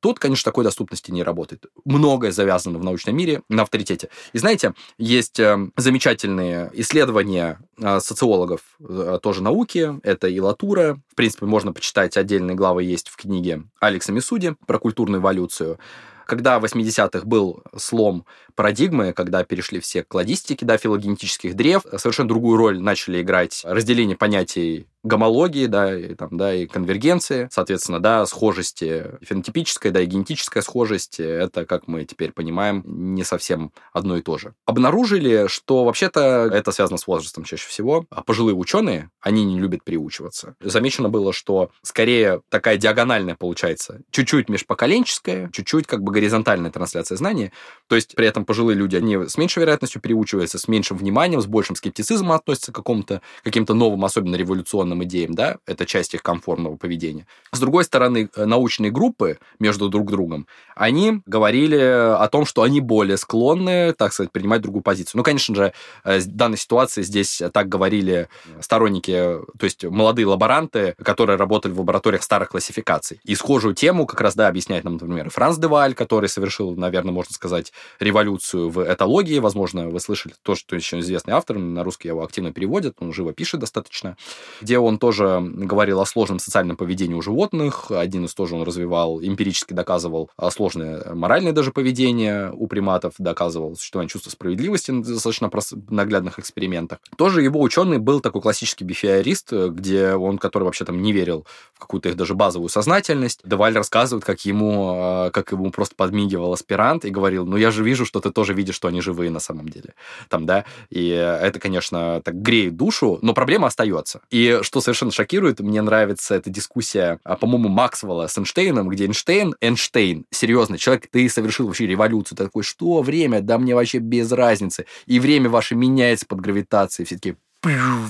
Тут, 0.00 0.18
конечно, 0.18 0.50
такой 0.50 0.64
доступности 0.64 1.10
не 1.10 1.22
работает. 1.22 1.66
Многое 1.84 2.32
завязано 2.32 2.78
в 2.78 2.84
научном 2.84 3.16
мире 3.16 3.42
на 3.48 3.62
авторитете. 3.62 4.08
И 4.32 4.38
знаете, 4.38 4.74
есть 4.98 5.38
э, 5.40 5.58
замечательные 5.76 6.70
исследования 6.74 7.60
э, 7.80 8.00
социологов 8.00 8.60
э, 8.80 9.18
тоже 9.22 9.42
науки. 9.42 9.98
Это 10.02 10.28
и 10.28 10.38
Латура. 10.40 11.00
В 11.10 11.14
принципе, 11.14 11.46
можно 11.46 11.72
почитать 11.72 12.16
отдельные 12.16 12.56
главы 12.56 12.84
есть 12.84 13.08
в 13.08 13.16
книге 13.16 13.64
Алекса 13.80 14.12
Мисуди 14.12 14.54
про 14.66 14.78
культурную 14.78 15.20
эволюцию 15.20 15.78
когда 16.26 16.58
в 16.58 16.64
80-х 16.64 17.24
был 17.24 17.62
слом 17.76 18.26
парадигмы, 18.54 19.12
когда 19.12 19.44
перешли 19.44 19.80
все 19.80 20.02
к 20.02 20.08
кладистике, 20.08 20.66
да, 20.66 20.76
филогенетических 20.76 21.54
древ, 21.54 21.82
совершенно 21.96 22.28
другую 22.28 22.56
роль 22.56 22.80
начали 22.80 23.22
играть 23.22 23.62
разделение 23.64 24.16
понятий 24.16 24.86
гомологии, 25.06 25.66
да, 25.66 25.96
и, 25.96 26.14
там, 26.14 26.36
да, 26.36 26.54
и 26.54 26.66
конвергенции, 26.66 27.48
соответственно, 27.50 28.00
да, 28.00 28.26
схожести 28.26 29.06
фенотипическая, 29.22 29.92
да, 29.92 30.00
и 30.00 30.06
генетическая 30.06 30.62
схожесть, 30.62 31.20
это, 31.20 31.64
как 31.64 31.86
мы 31.86 32.04
теперь 32.04 32.32
понимаем, 32.32 32.82
не 32.86 33.24
совсем 33.24 33.72
одно 33.92 34.16
и 34.16 34.22
то 34.22 34.38
же. 34.38 34.54
Обнаружили, 34.64 35.46
что 35.48 35.84
вообще-то 35.84 36.50
это 36.52 36.72
связано 36.72 36.98
с 36.98 37.06
возрастом 37.06 37.44
чаще 37.44 37.68
всего. 37.68 38.04
А 38.10 38.22
пожилые 38.22 38.54
ученые, 38.54 39.10
они 39.20 39.44
не 39.44 39.58
любят 39.60 39.84
приучиваться. 39.84 40.56
Замечено 40.60 41.08
было, 41.08 41.32
что 41.32 41.70
скорее 41.82 42.42
такая 42.48 42.76
диагональная 42.76 43.36
получается, 43.36 44.00
чуть-чуть 44.10 44.48
межпоколенческая, 44.48 45.50
чуть-чуть 45.52 45.86
как 45.86 46.02
бы 46.02 46.12
горизонтальная 46.12 46.70
трансляция 46.70 47.16
знаний. 47.16 47.52
То 47.86 47.94
есть 47.94 48.14
при 48.14 48.26
этом 48.26 48.44
пожилые 48.44 48.76
люди, 48.76 48.96
они 48.96 49.28
с 49.28 49.38
меньшей 49.38 49.60
вероятностью 49.60 50.00
приучиваются, 50.00 50.58
с 50.58 50.68
меньшим 50.68 50.96
вниманием, 50.96 51.40
с 51.40 51.46
большим 51.46 51.76
скептицизмом 51.76 52.32
относятся 52.32 52.72
к 52.72 52.74
какому-то, 52.74 53.22
каким-то 53.42 53.74
новым, 53.74 54.04
особенно 54.04 54.36
революционным 54.36 54.95
определенным 54.96 55.04
идеям, 55.04 55.34
да, 55.34 55.56
это 55.66 55.86
часть 55.86 56.14
их 56.14 56.22
комфортного 56.22 56.76
поведения. 56.76 57.26
С 57.52 57.60
другой 57.60 57.84
стороны, 57.84 58.28
э, 58.34 58.44
научные 58.44 58.90
группы 58.90 59.38
между 59.58 59.88
друг 59.88 60.10
другом, 60.10 60.46
они 60.74 61.22
говорили 61.26 61.76
о 61.76 62.28
том, 62.28 62.44
что 62.44 62.62
они 62.62 62.80
более 62.80 63.16
склонны, 63.16 63.92
так 63.92 64.12
сказать, 64.12 64.32
принимать 64.32 64.62
другую 64.62 64.82
позицию. 64.82 65.18
Ну, 65.18 65.22
конечно 65.22 65.54
же, 65.54 65.72
э, 66.04 66.18
в 66.18 66.26
данной 66.26 66.58
ситуации 66.58 67.02
здесь 67.02 67.42
так 67.52 67.68
говорили 67.68 68.28
сторонники, 68.60 69.12
то 69.58 69.64
есть 69.64 69.84
молодые 69.84 70.26
лаборанты, 70.26 70.94
которые 71.02 71.36
работали 71.36 71.72
в 71.72 71.78
лабораториях 71.78 72.22
старых 72.22 72.50
классификаций. 72.50 73.20
И 73.24 73.34
схожую 73.34 73.74
тему 73.74 74.06
как 74.06 74.20
раз, 74.20 74.34
да, 74.34 74.48
объясняет 74.48 74.84
нам, 74.84 74.94
например, 74.94 75.30
Франц 75.30 75.56
Деваль, 75.58 75.94
который 75.94 76.28
совершил, 76.28 76.74
наверное, 76.76 77.12
можно 77.12 77.32
сказать, 77.32 77.72
революцию 78.00 78.70
в 78.70 78.82
этологии. 78.82 79.38
Возможно, 79.38 79.88
вы 79.88 80.00
слышали 80.00 80.34
то, 80.42 80.54
что 80.54 80.76
еще 80.76 80.98
известный 81.00 81.34
автор, 81.34 81.58
на 81.58 81.84
русский 81.84 82.08
его 82.08 82.22
активно 82.22 82.52
переводят, 82.52 82.96
он 83.00 83.12
живо 83.12 83.32
пишет 83.32 83.60
достаточно, 83.60 84.16
где 84.60 84.75
он 84.78 84.98
тоже 84.98 85.40
говорил 85.40 86.00
о 86.00 86.06
сложном 86.06 86.38
социальном 86.38 86.76
поведении 86.76 87.14
у 87.14 87.22
животных. 87.22 87.90
Один 87.90 88.24
из 88.24 88.34
тоже 88.34 88.54
он 88.54 88.62
развивал, 88.62 89.20
эмпирически 89.20 89.72
доказывал 89.72 90.30
сложное 90.50 91.14
моральное 91.14 91.52
даже 91.52 91.72
поведение 91.72 92.52
у 92.52 92.66
приматов, 92.66 93.14
доказывал 93.18 93.76
существование 93.76 94.10
чувства 94.10 94.30
справедливости 94.30 94.90
в 94.90 95.02
достаточно 95.02 95.50
наглядных 95.90 96.38
экспериментах. 96.38 96.98
Тоже 97.16 97.42
его 97.42 97.60
ученый 97.60 97.98
был 97.98 98.20
такой 98.20 98.42
классический 98.42 98.84
бифиорист, 98.84 99.52
где 99.52 100.14
он, 100.14 100.38
который 100.38 100.64
вообще 100.64 100.84
там 100.84 101.02
не 101.02 101.12
верил 101.12 101.46
в 101.74 101.78
какую-то 101.78 102.08
их 102.08 102.16
даже 102.16 102.34
базовую 102.34 102.68
сознательность. 102.68 103.40
Деваль 103.44 103.74
рассказывает, 103.74 104.24
как 104.24 104.40
ему, 104.40 105.30
как 105.32 105.52
ему 105.52 105.70
просто 105.70 105.94
подмигивал 105.94 106.52
аспирант 106.52 107.04
и 107.04 107.10
говорил, 107.10 107.46
ну 107.46 107.56
я 107.56 107.70
же 107.70 107.82
вижу, 107.82 108.04
что 108.04 108.20
ты 108.20 108.30
тоже 108.30 108.54
видишь, 108.54 108.74
что 108.74 108.88
они 108.88 109.00
живые 109.00 109.30
на 109.30 109.40
самом 109.40 109.68
деле. 109.68 109.94
Там, 110.28 110.46
да, 110.46 110.64
и 110.90 111.08
это, 111.08 111.58
конечно, 111.60 112.20
так 112.22 112.40
греет 112.40 112.76
душу, 112.76 113.18
но 113.22 113.34
проблема 113.34 113.68
остается. 113.68 114.20
И 114.30 114.60
что 114.66 114.80
совершенно 114.80 115.12
шокирует, 115.12 115.60
мне 115.60 115.80
нравится 115.80 116.34
эта 116.34 116.50
дискуссия, 116.50 117.18
а, 117.24 117.36
по-моему, 117.36 117.68
Максвелла 117.68 118.26
с 118.26 118.36
Эйнштейном, 118.36 118.88
где 118.88 119.04
Эйнштейн, 119.06 119.54
Эйнштейн, 119.60 120.26
серьезно, 120.30 120.76
человек, 120.76 121.08
ты 121.10 121.28
совершил 121.28 121.66
вообще 121.66 121.86
революцию, 121.86 122.36
ты 122.36 122.44
такой, 122.44 122.62
что 122.62 123.00
время? 123.02 123.40
Да 123.40 123.58
мне 123.58 123.74
вообще 123.74 123.98
без 123.98 124.30
разницы. 124.32 124.86
И 125.06 125.18
время 125.18 125.48
ваше 125.48 125.74
меняется 125.74 126.26
под 126.26 126.40
гравитацией. 126.40 127.06
Все 127.06 127.16
таки 127.16 127.36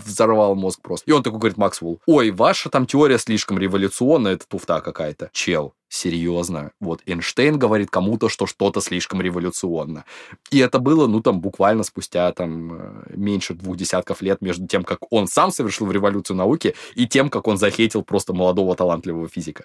взорвал 0.04 0.54
мозг 0.54 0.80
просто. 0.82 1.10
И 1.10 1.12
он 1.12 1.22
такой 1.22 1.38
говорит 1.38 1.56
Максвелл, 1.56 2.00
ой, 2.06 2.30
ваша 2.30 2.68
там 2.68 2.86
теория 2.86 3.18
слишком 3.18 3.58
революционная, 3.58 4.32
это 4.34 4.46
туфта 4.46 4.80
какая-то. 4.80 5.30
Чел, 5.32 5.74
серьезно. 5.88 6.72
Вот 6.80 7.00
Эйнштейн 7.06 7.58
говорит 7.58 7.90
кому-то, 7.90 8.28
что 8.28 8.46
что-то 8.46 8.80
слишком 8.80 9.20
революционно. 9.20 10.04
И 10.50 10.58
это 10.58 10.78
было, 10.78 11.06
ну, 11.06 11.20
там, 11.20 11.40
буквально 11.40 11.84
спустя, 11.84 12.32
там, 12.32 12.72
э, 12.72 13.02
меньше 13.16 13.54
двух 13.54 13.76
десятков 13.76 14.20
лет 14.22 14.42
между 14.42 14.66
тем, 14.66 14.84
как 14.84 15.00
он 15.10 15.26
сам 15.28 15.50
совершил 15.50 15.90
революцию 15.90 16.36
науки, 16.36 16.74
и 16.94 17.06
тем, 17.06 17.30
как 17.30 17.46
он 17.46 17.56
захейтил 17.56 18.02
просто 18.02 18.32
молодого 18.32 18.74
талантливого 18.74 19.28
физика. 19.28 19.64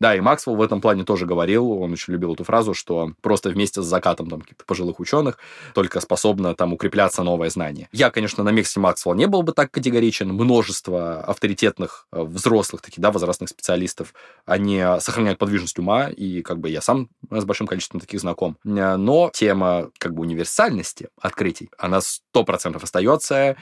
Да, 0.00 0.14
и 0.14 0.20
Максвелл 0.20 0.56
в 0.56 0.62
этом 0.62 0.80
плане 0.80 1.04
тоже 1.04 1.26
говорил, 1.26 1.70
он 1.70 1.92
очень 1.92 2.12
любил 2.12 2.34
эту 2.34 2.44
фразу, 2.44 2.74
что 2.74 3.12
просто 3.20 3.50
вместе 3.50 3.82
с 3.82 3.86
закатом 3.86 4.28
там 4.30 4.40
каких-то 4.40 4.64
пожилых 4.64 5.00
ученых 5.00 5.38
только 5.74 6.00
способно 6.00 6.54
там 6.54 6.72
укрепляться 6.72 7.22
новое 7.22 7.50
знание. 7.50 7.88
Я, 7.92 8.10
конечно, 8.10 8.42
на 8.42 8.50
месте 8.50 8.80
Максвелла 8.80 9.14
не 9.14 9.26
был 9.26 9.42
бы 9.42 9.52
так 9.52 9.70
категоричен. 9.70 10.32
Множество 10.32 11.20
авторитетных 11.20 12.06
э, 12.12 12.22
взрослых 12.22 12.82
таких, 12.82 13.00
да, 13.00 13.10
возрастных 13.10 13.50
специалистов, 13.50 14.14
они 14.46 14.82
сохраняют 15.00 15.38
подвижность 15.38 15.67
подвижность 15.68 15.78
ума, 15.78 16.08
и 16.08 16.42
как 16.42 16.58
бы 16.58 16.70
я 16.70 16.80
сам 16.80 17.08
с 17.30 17.44
большим 17.44 17.66
количеством 17.66 18.00
таких 18.00 18.20
знаком. 18.20 18.56
Э, 18.64 18.96
но 18.96 19.30
тема 19.34 19.90
как 19.98 20.14
бы 20.14 20.22
универсальности 20.22 21.08
открытий, 21.20 21.70
она 21.78 22.00
сто 22.00 22.44
процентов 22.44 22.84
остается, 22.84 23.56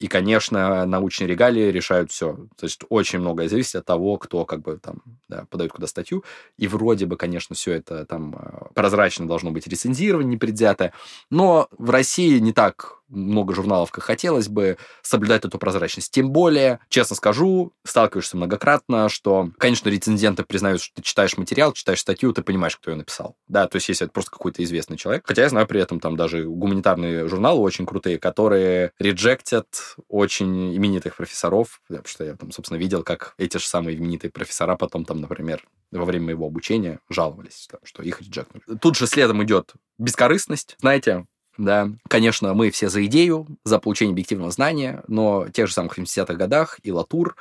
и, 0.00 0.08
конечно, 0.08 0.84
научные 0.84 1.28
регалии 1.28 1.70
решают 1.70 2.10
все. 2.10 2.34
То 2.58 2.64
есть 2.64 2.80
очень 2.88 3.20
многое 3.20 3.48
зависит 3.48 3.76
от 3.76 3.84
того, 3.84 4.16
кто 4.16 4.44
как 4.44 4.60
бы 4.60 4.78
там 4.78 5.02
да, 5.28 5.44
подает 5.48 5.70
куда 5.70 5.86
статью. 5.86 6.24
И 6.58 6.66
вроде 6.66 7.06
бы, 7.06 7.16
конечно, 7.16 7.54
все 7.54 7.74
это 7.74 8.04
там 8.06 8.34
э, 8.34 8.74
прозрачно 8.74 9.28
должно 9.28 9.52
быть 9.52 9.68
рецензировано, 9.68 10.26
непредвзятое. 10.26 10.92
Но 11.30 11.68
в 11.78 11.90
России 11.90 12.40
не 12.40 12.52
так 12.52 13.01
много 13.12 13.54
журналов, 13.54 13.90
как 13.90 14.04
хотелось 14.04 14.48
бы, 14.48 14.76
соблюдать 15.02 15.44
эту 15.44 15.58
прозрачность. 15.58 16.10
Тем 16.10 16.30
более, 16.30 16.80
честно 16.88 17.14
скажу, 17.14 17.72
сталкиваешься 17.84 18.36
многократно, 18.36 19.08
что, 19.08 19.50
конечно, 19.58 19.88
рецензенты 19.88 20.42
признают, 20.44 20.80
что 20.80 20.96
ты 20.96 21.02
читаешь 21.02 21.36
материал, 21.36 21.72
читаешь 21.72 22.00
статью, 22.00 22.32
ты 22.32 22.42
понимаешь, 22.42 22.76
кто 22.76 22.90
ее 22.90 22.96
написал. 22.96 23.36
Да, 23.48 23.68
то 23.68 23.76
есть 23.76 23.88
если 23.88 24.06
это 24.06 24.12
просто 24.12 24.30
какой-то 24.30 24.64
известный 24.64 24.96
человек. 24.96 25.24
Хотя 25.26 25.42
я 25.42 25.48
знаю 25.48 25.66
при 25.66 25.80
этом 25.80 26.00
там 26.00 26.16
даже 26.16 26.44
гуманитарные 26.44 27.28
журналы 27.28 27.60
очень 27.60 27.86
крутые, 27.86 28.18
которые 28.18 28.92
реджектят 28.98 29.96
очень 30.08 30.74
именитых 30.76 31.16
профессоров, 31.16 31.80
потому 31.88 32.06
что 32.06 32.24
я 32.24 32.34
там, 32.34 32.50
собственно, 32.50 32.78
видел, 32.78 33.02
как 33.02 33.34
эти 33.38 33.58
же 33.58 33.66
самые 33.66 33.96
именитые 33.96 34.30
профессора 34.30 34.76
потом 34.76 35.04
там, 35.04 35.20
например, 35.20 35.64
во 35.90 36.04
время 36.04 36.26
моего 36.26 36.46
обучения 36.46 37.00
жаловались, 37.10 37.68
что 37.84 38.02
их 38.02 38.20
реджектнули. 38.20 38.78
Тут 38.78 38.96
же 38.96 39.06
следом 39.06 39.42
идет 39.44 39.74
бескорыстность. 39.98 40.76
Знаете, 40.80 41.26
да. 41.62 41.90
Конечно, 42.08 42.54
мы 42.54 42.70
все 42.70 42.88
за 42.88 43.04
идею, 43.06 43.46
за 43.64 43.78
получение 43.78 44.12
объективного 44.12 44.50
знания, 44.50 45.04
но 45.06 45.42
в 45.42 45.52
тех 45.52 45.68
же 45.68 45.74
самых 45.74 45.96
70-х 45.96 46.34
годах 46.34 46.80
и 46.82 46.90
Латур, 46.90 47.36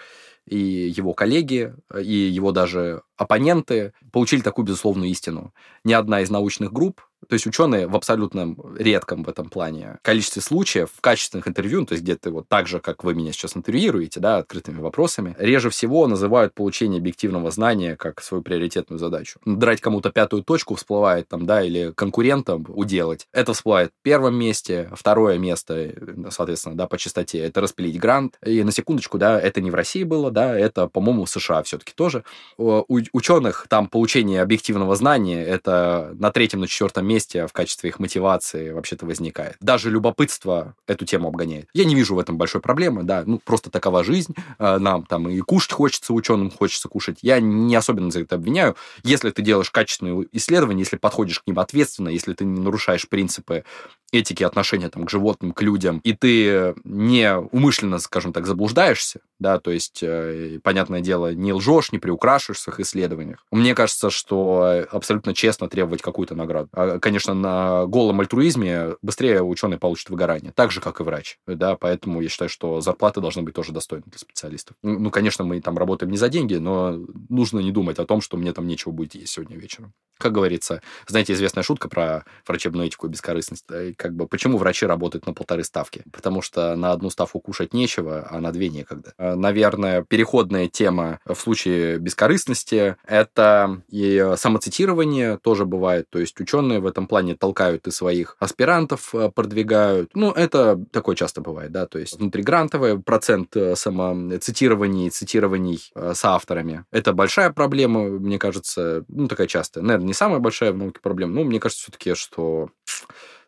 и 0.48 0.58
его 0.58 1.14
коллеги, 1.14 1.74
и 2.00 2.14
его 2.14 2.52
даже 2.52 3.02
оппоненты 3.18 3.94
получили 4.12 4.42
такую 4.42 4.66
безусловную 4.66 5.10
истину. 5.10 5.54
Ни 5.84 5.94
одна 5.94 6.22
из 6.22 6.30
научных 6.30 6.72
групп 6.72 7.02
то 7.32 7.36
есть 7.36 7.48
ученые 7.48 7.88
в 7.88 7.96
абсолютном 7.96 8.58
редком 8.78 9.24
в 9.24 9.30
этом 9.30 9.48
плане 9.48 10.00
количестве 10.02 10.42
случаев 10.42 10.90
в 10.94 11.00
качественных 11.00 11.48
интервью, 11.48 11.80
ну, 11.80 11.86
то 11.86 11.94
есть 11.94 12.04
где-то 12.04 12.30
вот 12.30 12.50
так 12.50 12.68
же, 12.68 12.82
как 12.82 13.06
вы 13.06 13.14
меня 13.16 13.32
сейчас 13.32 13.56
интервьюируете, 13.56 14.20
да, 14.20 14.40
открытыми 14.40 14.82
вопросами, 14.82 15.34
реже 15.40 15.70
всего 15.70 16.08
называют 16.08 16.54
получение 16.54 17.00
объективного 17.00 17.50
знания 17.50 17.96
как 17.96 18.22
свою 18.22 18.44
приоритетную 18.44 19.00
задачу. 19.00 19.40
Драть 19.46 19.80
кому-то 19.80 20.10
пятую 20.10 20.44
точку 20.44 20.76
всплывает 20.76 21.30
там, 21.30 21.46
да, 21.46 21.64
или 21.64 21.94
конкурентам 21.96 22.66
уделать. 22.68 23.30
Это 23.32 23.54
всплывает 23.54 23.92
в 23.98 24.04
первом 24.04 24.36
месте, 24.36 24.92
второе 24.94 25.38
место, 25.38 25.94
соответственно, 26.32 26.76
да, 26.76 26.86
по 26.86 26.98
частоте, 26.98 27.40
это 27.40 27.62
распилить 27.62 27.98
грант. 27.98 28.40
И 28.46 28.62
на 28.62 28.74
секундочку, 28.74 29.18
да, 29.18 29.40
это 29.40 29.62
не 29.62 29.72
в 29.72 29.76
России 29.76 30.04
было, 30.04 30.32
да, 30.32 30.60
это, 30.60 30.88
по-моему, 30.88 31.26
США 31.26 31.64
все-таки 31.64 31.94
тоже. 31.96 32.26
У 32.58 32.84
ученых 33.14 33.68
там 33.70 33.88
получение 33.88 34.42
объективного 34.42 34.98
знания 34.98 35.46
это 35.46 36.14
на 36.20 36.30
третьем, 36.32 36.60
на 36.60 36.68
четвертом 36.68 37.08
месте 37.08 37.21
в 37.30 37.52
качестве 37.54 37.90
их 37.90 38.00
мотивации 38.00 38.72
вообще-то 38.72 39.06
возникает. 39.06 39.58
Даже 39.62 39.90
любопытство 39.90 40.76
эту 40.88 41.06
тему 41.06 41.28
обгоняет. 41.28 41.68
Я 41.74 41.86
не 41.86 41.96
вижу 41.96 42.16
в 42.16 42.20
этом 42.20 42.38
большой 42.38 42.62
проблемы, 42.62 43.04
да, 43.04 43.24
ну, 43.26 43.40
просто 43.40 43.70
такова 43.70 44.04
жизнь, 44.04 44.36
э, 44.60 44.78
нам 44.78 45.06
там 45.06 45.30
и 45.30 45.40
кушать 45.40 45.72
хочется, 45.72 46.14
ученым 46.14 46.52
хочется 46.52 46.90
кушать. 46.90 47.20
Я 47.22 47.40
не 47.40 47.76
особенно 47.76 48.12
за 48.12 48.22
это 48.22 48.36
обвиняю. 48.36 48.76
Если 49.04 49.30
ты 49.30 49.42
делаешь 49.42 49.72
качественные 49.72 50.28
исследования, 50.32 50.82
если 50.82 50.98
подходишь 50.98 51.40
к 51.40 51.48
ним 51.48 51.60
ответственно, 51.60 52.10
если 52.10 52.34
ты 52.34 52.46
не 52.46 52.60
нарушаешь 52.60 53.08
принципы 53.08 53.64
этики 54.12 54.44
отношения 54.44 54.90
там, 54.90 55.06
к 55.06 55.10
животным, 55.10 55.54
к 55.54 55.62
людям, 55.62 56.00
и 56.04 56.14
ты 56.14 56.74
не 56.84 57.38
умышленно, 57.38 58.00
скажем 58.00 58.34
так, 58.34 58.46
заблуждаешься, 58.46 59.22
да, 59.40 59.60
то 59.60 59.72
есть, 59.72 60.00
э, 60.02 60.60
понятное 60.64 61.02
дело, 61.02 61.34
не 61.34 61.54
лжешь, 61.54 61.92
не 61.92 62.00
приукрашиваешь 62.00 62.58
в 62.58 62.62
своих 62.62 62.82
исследованиях. 62.82 63.46
Мне 63.52 63.74
кажется, 63.74 64.10
что 64.10 64.86
абсолютно 64.92 65.34
честно 65.34 65.70
требовать 65.70 66.02
какую-то 66.02 66.36
награду. 66.36 66.70
Конечно, 67.12 67.34
на 67.34 67.88
голом 67.88 68.22
альтруизме 68.22 68.96
быстрее 69.02 69.44
ученый 69.44 69.78
получит 69.78 70.10
выгорание, 70.10 70.54
так 70.54 70.72
же, 70.72 70.80
как 70.80 71.02
и 71.02 71.04
врач, 71.04 71.40
да, 71.46 71.76
поэтому 71.76 72.22
я 72.22 72.30
считаю, 72.30 72.48
что 72.48 72.80
зарплаты 72.80 73.20
должны 73.20 73.42
быть 73.42 73.54
тоже 73.54 73.74
достойны 73.74 74.06
для 74.08 74.18
специалистов. 74.18 74.78
Ну, 74.82 75.12
конечно, 75.12 75.44
мы 75.44 75.60
там 75.60 75.78
работаем 75.78 76.10
не 76.10 76.18
за 76.18 76.30
деньги, 76.30 76.56
но 76.56 76.98
нужно 77.28 77.60
не 77.60 77.74
думать 77.74 78.00
о 78.00 78.06
том, 78.06 78.22
что 78.22 78.38
мне 78.38 78.54
там 78.54 78.66
нечего 78.66 78.94
будет 78.94 79.16
есть 79.16 79.34
сегодня 79.34 79.58
вечером. 79.58 79.94
Как 80.20 80.32
говорится, 80.32 80.82
знаете, 81.08 81.34
известная 81.34 81.64
шутка 81.64 81.90
про 81.90 82.26
врачебную 82.48 82.88
этику 82.88 83.08
и 83.08 83.10
бескорыстность. 83.10 83.66
Как 83.98 84.16
бы, 84.16 84.28
почему 84.28 84.58
врачи 84.58 84.86
работают 84.86 85.26
на 85.26 85.34
полторы 85.34 85.64
ставки? 85.64 86.04
Потому 86.14 86.44
что 86.44 86.76
на 86.76 86.92
одну 86.92 87.10
ставку 87.10 87.40
кушать 87.40 87.74
нечего, 87.74 88.28
а 88.30 88.40
на 88.40 88.52
две 88.52 88.70
некогда. 88.70 89.14
А, 89.18 89.36
наверное, 89.36 90.04
переходная 90.04 90.68
тема 90.68 91.20
в 91.26 91.36
случае 91.36 91.98
бескорыстности– 91.98 92.96
это 93.08 93.82
и 93.90 94.34
самоцитирование 94.38 95.40
тоже 95.40 95.66
бывает. 95.66 96.06
То 96.12 96.20
есть 96.20 96.40
ученые 96.40 96.80
в 96.80 96.86
этом 96.86 97.01
плане 97.08 97.36
толкают 97.36 97.88
и 97.88 97.92
своих 97.92 98.36
аспирантов 98.40 99.14
э, 99.14 99.30
продвигают. 99.30 100.12
Ну, 100.14 100.32
это 100.32 100.80
такое 100.92 101.16
часто 101.16 101.42
бывает, 101.42 101.72
да, 101.72 101.86
то 101.86 102.00
есть 102.00 102.18
внутригрантовый 102.18 103.00
процент 103.00 103.56
э, 103.56 103.76
самоцитирований, 103.76 105.10
цитирований 105.10 105.92
э, 105.96 106.14
с 106.14 106.26
авторами. 106.26 106.86
Это 106.92 107.14
большая 107.14 107.52
проблема, 107.52 108.04
мне 108.04 108.40
кажется, 108.40 109.06
ну, 109.08 109.28
такая 109.28 109.48
частая. 109.48 109.84
Наверное, 109.84 110.08
не 110.08 110.14
самая 110.14 110.40
большая 110.40 110.72
в 110.72 110.78
науке 110.78 111.00
проблема, 111.02 111.34
но 111.34 111.44
мне 111.44 111.60
кажется 111.60 111.84
все-таки, 111.84 112.14
что 112.14 112.70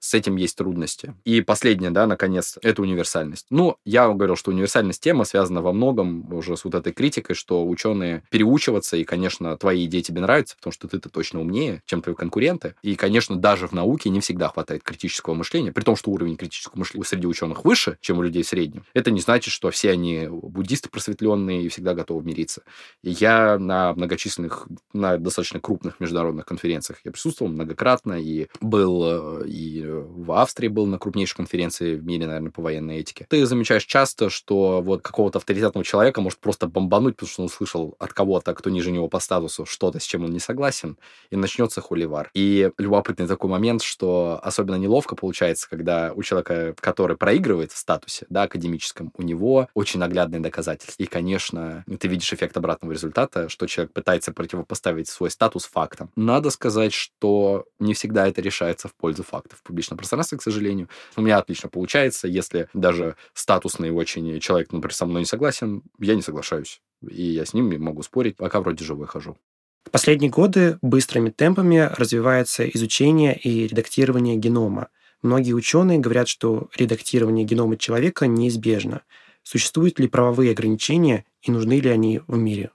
с 0.03 0.13
этим 0.13 0.35
есть 0.35 0.57
трудности. 0.57 1.15
И 1.23 1.39
последнее, 1.39 1.89
да, 1.89 2.05
наконец, 2.07 2.57
это 2.61 2.81
универсальность. 2.81 3.45
Ну, 3.49 3.77
я 3.85 4.09
говорил, 4.09 4.35
что 4.35 4.51
универсальность 4.51 5.01
тема 5.01 5.23
связана 5.23 5.61
во 5.61 5.71
многом 5.71 6.31
уже 6.33 6.57
с 6.57 6.65
вот 6.65 6.75
этой 6.75 6.91
критикой, 6.91 7.37
что 7.37 7.65
ученые 7.65 8.23
переучиваться, 8.29 8.97
и, 8.97 9.05
конечно, 9.05 9.55
твои 9.57 9.85
идеи 9.85 10.01
тебе 10.01 10.19
нравятся, 10.19 10.57
потому 10.57 10.73
что 10.73 10.89
ты-то 10.89 11.07
точно 11.07 11.39
умнее, 11.39 11.81
чем 11.85 12.01
твои 12.01 12.15
конкуренты. 12.15 12.75
И, 12.81 12.95
конечно, 12.95 13.37
даже 13.37 13.65
в 13.65 13.71
науке 13.71 14.09
не 14.09 14.19
всегда 14.19 14.49
хватает 14.49 14.83
критического 14.83 15.35
мышления, 15.35 15.71
при 15.71 15.83
том, 15.83 15.95
что 15.95 16.11
уровень 16.11 16.35
критического 16.35 16.79
мышления 16.79 17.05
среди 17.05 17.25
ученых 17.25 17.63
выше, 17.63 17.97
чем 18.01 18.17
у 18.19 18.23
людей 18.23 18.43
в 18.43 18.47
среднем. 18.47 18.83
Это 18.93 19.09
не 19.09 19.21
значит, 19.21 19.53
что 19.53 19.71
все 19.71 19.91
они 19.91 20.27
буддисты 20.29 20.89
просветленные 20.89 21.63
и 21.63 21.69
всегда 21.69 21.93
готовы 21.93 22.25
мириться. 22.25 22.63
И 23.03 23.11
я 23.11 23.57
на 23.57 23.93
многочисленных, 23.93 24.67
на 24.91 25.17
достаточно 25.17 25.61
крупных 25.61 26.01
международных 26.01 26.45
конференциях 26.45 26.99
я 27.05 27.11
присутствовал 27.11 27.53
многократно 27.53 28.13
и 28.13 28.47
был 28.59 29.43
э, 29.43 29.47
и 29.47 29.92
в 29.93 30.32
Австрии 30.32 30.67
был 30.67 30.86
на 30.86 30.99
крупнейшей 30.99 31.36
конференции 31.36 31.95
в 31.95 32.03
мире, 32.03 32.27
наверное, 32.27 32.51
по 32.51 32.62
военной 32.62 32.97
этике. 32.97 33.25
Ты 33.29 33.45
замечаешь 33.45 33.86
часто, 33.86 34.29
что 34.29 34.82
вот 34.82 35.01
какого-то 35.01 35.39
авторитетного 35.39 35.84
человека 35.84 36.21
может 36.21 36.39
просто 36.39 36.67
бомбануть, 36.67 37.15
потому 37.15 37.29
что 37.29 37.41
он 37.41 37.45
услышал 37.47 37.95
от 37.99 38.13
кого-то, 38.13 38.53
кто 38.53 38.69
ниже 38.69 38.91
него 38.91 39.08
по 39.08 39.19
статусу, 39.19 39.65
что-то, 39.65 39.99
с 39.99 40.03
чем 40.03 40.23
он 40.25 40.32
не 40.32 40.39
согласен, 40.39 40.97
и 41.29 41.36
начнется 41.36 41.82
хуливар. 41.82 42.29
И 42.34 42.71
любопытный 42.77 43.27
такой 43.27 43.49
момент, 43.49 43.82
что 43.82 44.39
особенно 44.41 44.75
неловко 44.75 45.15
получается, 45.15 45.69
когда 45.69 46.13
у 46.15 46.23
человека, 46.23 46.75
который 46.79 47.17
проигрывает 47.17 47.71
в 47.71 47.77
статусе, 47.77 48.25
да, 48.29 48.43
академическом, 48.43 49.12
у 49.17 49.21
него 49.21 49.67
очень 49.73 49.99
наглядные 49.99 50.41
доказательства. 50.41 51.01
И, 51.01 51.06
конечно, 51.06 51.84
ты 51.99 52.08
видишь 52.08 52.32
эффект 52.34 52.58
обратного 52.58 52.91
результата, 52.91 53.49
что 53.49 53.67
человек 53.67 53.93
пытается 53.93 54.32
противопоставить 54.32 55.08
свой 55.08 55.29
статус 55.29 55.65
фактам. 55.65 56.12
Надо 56.15 56.49
сказать, 56.49 56.93
что 56.93 57.65
не 57.79 57.93
всегда 57.93 58.27
это 58.27 58.41
решается 58.41 58.88
в 58.88 58.95
пользу 58.95 59.23
фактов 59.23 59.60
в 59.60 59.63
публичном 59.84 59.98
пространстве, 59.98 60.38
к 60.38 60.41
сожалению. 60.41 60.89
У 61.15 61.22
меня 61.22 61.38
отлично 61.38 61.69
получается, 61.69 62.28
если 62.28 62.67
даже 62.74 63.15
статусный 63.34 63.91
очень 63.91 64.39
человек, 64.39 64.72
например, 64.72 64.93
со 64.93 65.06
мной 65.06 65.22
не 65.22 65.26
согласен, 65.26 65.84
я 66.00 66.15
не 66.15 66.22
соглашаюсь. 66.22 66.82
И 67.08 67.24
я 67.24 67.46
с 67.46 67.54
ним 67.54 67.82
могу 67.82 68.04
спорить, 68.04 68.38
пока 68.38 68.62
вроде 68.62 68.86
живой 68.86 69.08
хожу. 69.08 69.38
В 69.86 69.91
последние 69.91 70.32
годы 70.32 70.78
быстрыми 70.82 71.30
темпами 71.30 71.89
развивается 71.98 72.65
изучение 72.69 73.38
и 73.38 73.67
редактирование 73.67 74.38
генома. 74.38 74.88
Многие 75.22 75.54
ученые 75.54 76.00
говорят, 76.00 76.28
что 76.28 76.69
редактирование 76.76 77.46
генома 77.46 77.78
человека 77.78 78.28
неизбежно. 78.28 79.02
Существуют 79.43 80.00
ли 80.00 80.08
правовые 80.08 80.52
ограничения 80.52 81.26
и 81.41 81.52
нужны 81.52 81.82
ли 81.82 81.89
они 81.89 82.22
в 82.28 82.38
мире? 82.38 82.72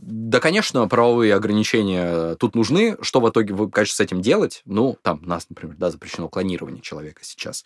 Да, 0.00 0.38
конечно, 0.38 0.86
правовые 0.86 1.34
ограничения 1.34 2.36
тут 2.36 2.54
нужны. 2.54 2.96
Что 3.02 3.20
в 3.20 3.28
итоге 3.28 3.52
вы, 3.52 3.68
конечно, 3.68 3.96
с 3.96 4.00
этим 4.00 4.22
делать? 4.22 4.62
Ну, 4.64 4.96
там, 5.02 5.22
нас, 5.22 5.46
например, 5.48 5.76
да, 5.76 5.90
запрещено 5.90 6.28
клонирование 6.28 6.80
человека 6.80 7.20
сейчас. 7.24 7.64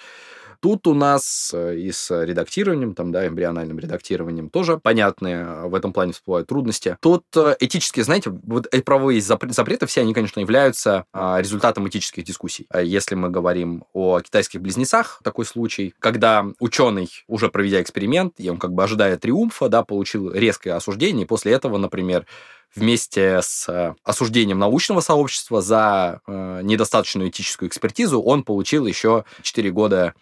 Тут 0.63 0.87
у 0.87 0.95
нас 0.95 1.51
э, 1.53 1.75
и 1.77 1.91
с 1.91 2.09
редактированием, 2.25 2.95
там, 2.95 3.11
да, 3.11 3.27
эмбриональным 3.27 3.81
редактированием 3.81 4.49
тоже 4.49 4.79
понятные 4.79 5.39
э, 5.39 5.67
в 5.67 5.75
этом 5.75 5.93
плане 5.93 6.13
всплывают 6.13 6.47
трудности. 6.47 6.97
Тут 7.01 7.25
э, 7.35 7.57
этические, 7.59 8.05
знаете, 8.05 8.31
вот 8.31 8.69
эти 8.71 8.81
правовые 8.81 9.21
запреты 9.21 9.87
все, 9.87 10.03
они, 10.03 10.15
конечно, 10.15 10.39
являются 10.39 11.05
а, 11.13 11.41
результатом 11.41 11.89
этических 11.89 12.23
дискуссий. 12.23 12.67
А 12.69 12.81
если 12.81 13.17
мы 13.17 13.29
говорим 13.29 13.83
о 13.93 14.21
китайских 14.21 14.61
близнецах, 14.61 15.21
такой 15.25 15.47
случай, 15.47 15.95
когда 15.99 16.47
ученый, 16.61 17.09
уже 17.27 17.49
проведя 17.49 17.83
эксперимент, 17.83 18.35
и 18.39 18.49
он 18.49 18.59
как 18.59 18.73
бы 18.73 18.85
ожидая 18.85 19.17
триумфа, 19.17 19.69
да, 19.69 19.83
получил 19.83 20.31
резкое 20.31 20.75
осуждение, 20.75 21.25
и 21.25 21.29
после 21.29 21.55
этого, 21.55 21.77
например, 21.77 22.25
вместе 22.73 23.41
с 23.43 23.95
осуждением 24.05 24.61
научного 24.61 25.01
сообщества 25.01 25.61
за 25.61 26.21
недостаточную 26.27 27.29
этическую 27.29 27.69
экспертизу 27.69 28.23
он 28.23 28.45
получил 28.45 28.87
еще 28.87 29.25
4 29.43 29.71
года 29.73 30.15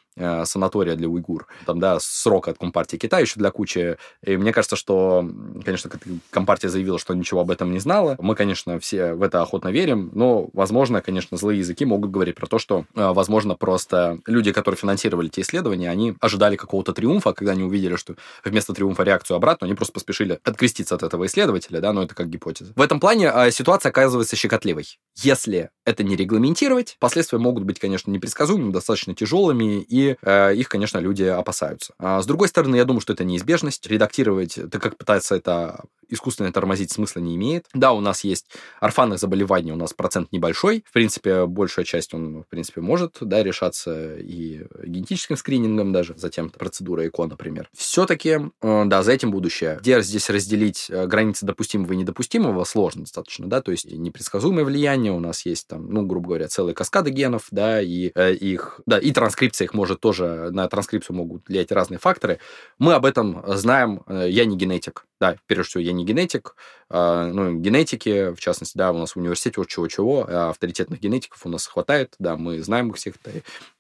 санатория 0.45 0.97
для 0.97 1.09
уйгур. 1.09 1.47
Там, 1.67 1.81
да, 1.81 1.99
срок 2.01 2.49
от 2.49 2.59
Компартии 2.59 2.97
Китая 2.97 3.23
еще 3.23 3.39
для 3.39 3.51
кучи. 3.51 3.97
И 4.25 4.37
мне 4.37 4.53
кажется, 4.53 4.77
что, 4.77 5.29
конечно, 5.65 5.91
Компартия 6.31 6.71
заявила, 6.71 6.99
что 6.99 7.15
ничего 7.15 7.41
об 7.41 7.51
этом 7.51 7.73
не 7.73 7.79
знала. 7.79 8.17
Мы, 8.21 8.35
конечно, 8.35 8.79
все 8.79 9.15
в 9.15 9.23
это 9.23 9.43
охотно 9.43 9.69
верим, 9.69 10.11
но, 10.15 10.49
возможно, 10.53 11.01
конечно, 11.01 11.37
злые 11.37 11.59
языки 11.59 11.85
могут 11.85 12.11
говорить 12.11 12.37
про 12.37 12.47
то, 12.47 12.59
что, 12.59 12.85
возможно, 12.95 13.55
просто 13.55 14.19
люди, 14.27 14.53
которые 14.53 14.79
финансировали 14.79 15.29
те 15.29 15.43
исследования, 15.43 15.91
они 15.91 16.15
ожидали 16.21 16.57
какого-то 16.57 16.93
триумфа, 16.93 17.33
когда 17.33 17.53
они 17.53 17.63
увидели, 17.65 17.97
что 17.97 18.17
вместо 18.45 18.73
триумфа 18.73 19.03
реакцию 19.03 19.37
обратно, 19.37 19.67
они 19.67 19.75
просто 19.75 19.95
поспешили 19.95 20.39
откреститься 20.45 20.95
от 20.95 21.03
этого 21.03 21.27
исследователя, 21.27 21.81
да, 21.81 21.93
но 21.93 22.03
это 22.03 22.15
как 22.15 22.29
гипотезы. 22.29 22.73
В 22.77 22.83
этом 22.83 23.01
плане 23.01 23.31
э, 23.35 23.51
ситуация 23.51 23.91
оказывается 23.91 24.37
щекотливой. 24.37 24.99
Если 25.17 25.71
это 25.85 26.03
не 26.05 26.17
регламентировать, 26.17 26.97
последствия 26.99 27.39
могут 27.39 27.65
быть, 27.65 27.79
конечно, 27.79 28.11
непредсказуемыми, 28.11 28.73
достаточно 28.73 29.15
тяжелыми, 29.15 29.81
и 29.83 30.10
э, 30.23 30.55
их, 30.55 30.69
конечно, 30.69 30.99
люди 30.99 31.25
опасаются. 31.25 31.95
А 31.99 32.21
с 32.21 32.27
другой 32.27 32.49
стороны, 32.49 32.77
я 32.77 32.85
думаю, 32.85 33.01
что 33.01 33.13
это 33.13 33.25
неизбежность. 33.25 33.87
Редактировать, 33.87 34.59
так 34.71 34.83
как 34.83 34.97
пытается 34.97 35.37
это 35.37 35.85
искусственно 36.11 36.53
тормозить 36.53 36.93
смысла 36.93 37.21
не 37.21 37.37
имеет. 37.37 37.67
Да, 37.73 37.93
у 37.93 38.01
нас 38.01 38.25
есть 38.25 38.47
орфанных 38.81 39.19
заболеваний, 39.19 39.73
у 39.73 39.77
нас 39.77 39.95
процент 39.95 40.33
небольшой. 40.33 40.85
В 40.87 40.93
принципе, 40.93 41.47
большая 41.47 41.85
часть 41.85 42.13
он, 42.13 42.43
в 42.43 42.47
принципе, 42.49 42.81
может, 42.81 43.17
да, 43.21 43.43
решаться 43.43 44.17
и 44.17 44.67
генетическим 44.85 45.37
скринингом 45.37 45.93
даже, 45.93 46.15
затем 46.17 46.51
процедура 46.51 47.07
ЭКО, 47.07 47.27
например. 47.27 47.69
Все-таки, 47.73 48.39
э, 48.61 48.85
да, 48.87 49.03
за 49.03 49.13
этим 49.13 49.31
будущее. 49.31 49.79
Где 49.81 50.03
здесь 50.03 50.29
разделить 50.29 50.87
э, 50.91 51.07
границы 51.07 51.47
допустимого 51.47 51.93
и 51.93 51.97
недопустимого 51.97 52.65
сложно 52.65 53.03
достаточно, 53.03 53.49
да, 53.49 53.63
то 53.63 53.71
есть 53.71 53.91
непредсказуемое 53.91 54.65
влияние, 54.65 55.13
у 55.13 55.21
нас 55.21 55.47
есть 55.47 55.69
там, 55.69 55.91
ну, 55.91 56.05
грубо 56.05 56.29
говоря, 56.29 56.49
целые 56.49 56.75
каскады 56.75 57.11
генов, 57.11 57.47
да, 57.51 57.81
и 57.81 58.11
э, 58.15 58.35
их, 58.35 58.81
да, 58.87 58.99
и 58.99 59.13
транскрипция 59.13 59.67
их 59.67 59.75
может 59.75 60.00
тоже, 60.01 60.51
на 60.51 60.69
транскрипцию 60.69 61.17
могут 61.17 61.49
влиять 61.49 61.71
разные 61.73 61.99
факторы. 61.99 62.39
Мы 62.79 62.95
об 62.95 63.05
этом 63.05 63.43
знаем, 63.47 64.03
я 64.09 64.45
не 64.45 64.57
генетик, 64.57 65.07
да, 65.21 65.37
прежде 65.47 65.71
всего, 65.71 65.83
я 65.83 65.93
не 65.93 66.05
генетик, 66.05 66.57
а, 66.89 67.27
ну, 67.27 67.55
генетики, 67.59 68.33
в 68.33 68.41
частности, 68.41 68.77
да, 68.77 68.91
у 68.93 68.99
нас 68.99 69.13
в 69.13 69.19
университете 69.19 69.61
вот 69.61 69.69
чего-чего, 69.69 70.27
а 70.29 70.51
авторитетных 70.51 71.01
генетиков 71.01 71.45
у 71.45 71.49
нас 71.49 71.67
хватает, 71.67 72.15
да, 72.19 72.37
мы 72.37 72.63
знаем 72.63 72.91
их 72.91 72.97
всех, 72.97 73.15
да, 73.25 73.31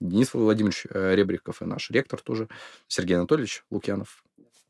Денис 0.00 0.32
Владимирович 0.34 0.86
э, 0.90 1.14
Ребриков 1.14 1.62
и 1.62 1.64
наш 1.64 1.90
ректор 1.90 2.20
тоже, 2.20 2.48
Сергей 2.86 3.16
Анатольевич 3.16 3.64
Лукьянов, 3.70 4.22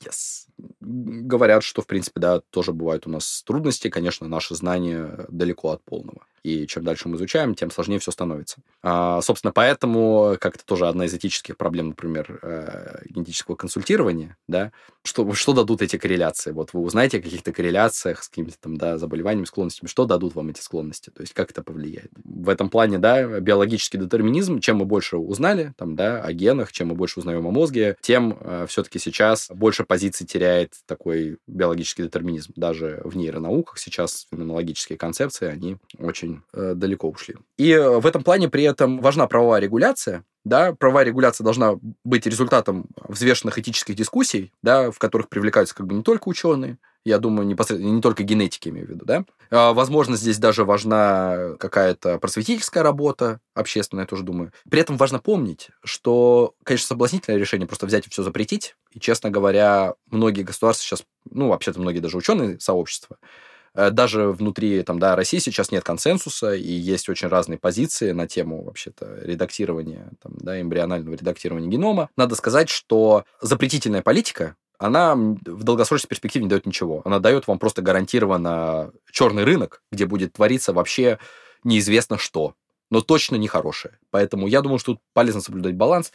Yes. 0.03 0.47
Говорят, 0.79 1.63
что, 1.63 1.83
в 1.83 1.87
принципе, 1.87 2.19
да, 2.19 2.39
тоже 2.39 2.73
бывают 2.73 3.05
у 3.05 3.11
нас 3.11 3.43
трудности. 3.45 3.87
Конечно, 3.87 4.27
наши 4.27 4.55
знания 4.55 5.27
далеко 5.29 5.69
от 5.69 5.83
полного. 5.83 6.25
И 6.43 6.65
чем 6.67 6.83
дальше 6.83 7.07
мы 7.07 7.17
изучаем, 7.17 7.55
тем 7.55 7.69
сложнее 7.69 7.99
все 7.99 8.11
становится. 8.11 8.61
А, 8.81 9.21
собственно, 9.21 9.51
поэтому, 9.53 10.37
как 10.39 10.55
это 10.55 10.65
тоже 10.65 10.87
одна 10.87 11.05
из 11.05 11.13
этических 11.13 11.57
проблем, 11.57 11.89
например, 11.89 12.39
э, 12.41 13.03
генетического 13.09 13.55
консультирования, 13.55 14.37
да, 14.47 14.71
что, 15.03 15.31
что 15.33 15.53
дадут 15.53 15.81
эти 15.81 15.97
корреляции? 15.97 16.51
Вот 16.51 16.73
вы 16.73 16.81
узнаете 16.81 17.19
о 17.19 17.21
каких-то 17.21 17.51
корреляциях 17.51 18.23
с 18.23 18.29
какими-то 18.29 18.57
там, 18.59 18.77
да, 18.77 18.97
заболеваниями, 18.97 19.45
склонностями, 19.45 19.89
что 19.89 20.05
дадут 20.05 20.35
вам 20.35 20.49
эти 20.49 20.61
склонности? 20.61 21.09
То 21.11 21.21
есть, 21.21 21.33
как 21.33 21.51
это 21.51 21.63
повлияет? 21.63 22.11
В 22.23 22.49
этом 22.49 22.69
плане, 22.69 22.97
да, 22.97 23.39
биологический 23.39 23.97
детерминизм, 23.97 24.59
чем 24.59 24.77
мы 24.77 24.85
больше 24.85 25.17
узнали, 25.17 25.73
там, 25.77 25.95
да, 25.95 26.21
о 26.21 26.33
генах, 26.33 26.71
чем 26.71 26.89
мы 26.89 26.95
больше 26.95 27.19
узнаем 27.19 27.45
о 27.45 27.51
мозге, 27.51 27.97
тем 28.01 28.37
э, 28.39 28.65
все-таки 28.67 28.99
сейчас 28.99 29.49
больше 29.51 29.83
позиций 29.83 30.25
теряет 30.25 30.73
такой 30.85 31.37
биологический 31.47 32.03
детерминизм. 32.03 32.53
Даже 32.55 33.01
в 33.03 33.15
нейронауках 33.15 33.77
сейчас 33.77 34.27
феноменологические 34.31 34.97
концепции, 34.97 35.47
они 35.47 35.77
очень 35.99 36.30
э, 36.53 36.73
далеко 36.75 37.09
ушли. 37.09 37.35
И 37.57 37.75
в 37.75 38.05
этом 38.05 38.23
плане 38.23 38.49
при 38.49 38.63
этом 38.63 38.99
важна 38.99 39.27
правовая 39.27 39.61
регуляция, 39.61 40.23
да, 40.43 40.73
правовая 40.73 41.05
регуляция 41.05 41.43
должна 41.45 41.75
быть 42.03 42.25
результатом 42.25 42.87
взвешенных 43.07 43.59
этических 43.59 43.95
дискуссий, 43.95 44.51
да, 44.63 44.91
в 44.91 44.97
которых 44.97 45.29
привлекаются 45.29 45.75
как 45.75 45.85
бы 45.85 45.93
не 45.93 46.03
только 46.03 46.29
ученые, 46.29 46.77
я 47.03 47.17
думаю, 47.17 47.47
непосредственно, 47.47 47.93
не 47.93 48.01
только 48.01 48.23
генетики 48.23 48.69
имею 48.69 48.87
в 48.87 48.89
виду, 48.89 49.05
да. 49.05 49.25
А, 49.49 49.73
возможно, 49.73 50.15
здесь 50.15 50.37
даже 50.37 50.65
важна 50.65 51.55
какая-то 51.59 52.19
просветительская 52.19 52.83
работа 52.83 53.39
общественная, 53.53 54.03
я 54.03 54.07
тоже 54.07 54.23
думаю. 54.23 54.51
При 54.69 54.81
этом 54.81 54.97
важно 54.97 55.19
помнить, 55.19 55.69
что, 55.83 56.53
конечно, 56.63 56.87
соблазнительное 56.87 57.39
решение 57.39 57.67
просто 57.67 57.85
взять 57.85 58.07
и 58.07 58.09
все 58.09 58.23
запретить. 58.23 58.75
И, 58.91 58.99
честно 58.99 59.29
говоря, 59.29 59.95
многие 60.09 60.43
государства 60.43 60.85
сейчас, 60.85 61.03
ну, 61.29 61.49
вообще-то 61.49 61.79
многие 61.79 61.99
даже 61.99 62.17
ученые 62.17 62.59
сообщества, 62.59 63.17
э, 63.21 63.25
даже 63.73 64.31
внутри 64.31 64.83
там, 64.83 64.99
да, 64.99 65.15
России 65.15 65.39
сейчас 65.39 65.71
нет 65.71 65.83
консенсуса, 65.83 66.53
и 66.53 66.71
есть 66.71 67.09
очень 67.09 67.27
разные 67.27 67.57
позиции 67.57 68.11
на 68.11 68.27
тему 68.27 68.63
вообще-то 68.63 69.19
редактирования, 69.21 70.11
там, 70.21 70.33
да, 70.37 70.59
эмбрионального 70.59 71.15
редактирования 71.15 71.67
генома. 71.67 72.09
Надо 72.17 72.35
сказать, 72.35 72.69
что 72.69 73.25
запретительная 73.41 74.01
политика, 74.01 74.55
она 74.77 75.15
в 75.15 75.63
долгосрочной 75.63 76.07
перспективе 76.09 76.45
не 76.45 76.49
дает 76.49 76.65
ничего. 76.65 77.01
Она 77.05 77.19
дает 77.19 77.47
вам 77.47 77.59
просто 77.59 77.83
гарантированно 77.83 78.91
черный 79.11 79.43
рынок, 79.43 79.83
где 79.91 80.07
будет 80.07 80.33
твориться 80.33 80.73
вообще 80.73 81.19
неизвестно 81.63 82.17
что, 82.17 82.55
но 82.89 83.01
точно 83.01 83.35
не 83.35 83.47
хорошее. 83.47 83.99
Поэтому 84.09 84.47
я 84.47 84.61
думаю, 84.61 84.79
что 84.79 84.93
тут 84.93 85.01
полезно 85.13 85.41
соблюдать 85.41 85.75
баланс. 85.75 86.11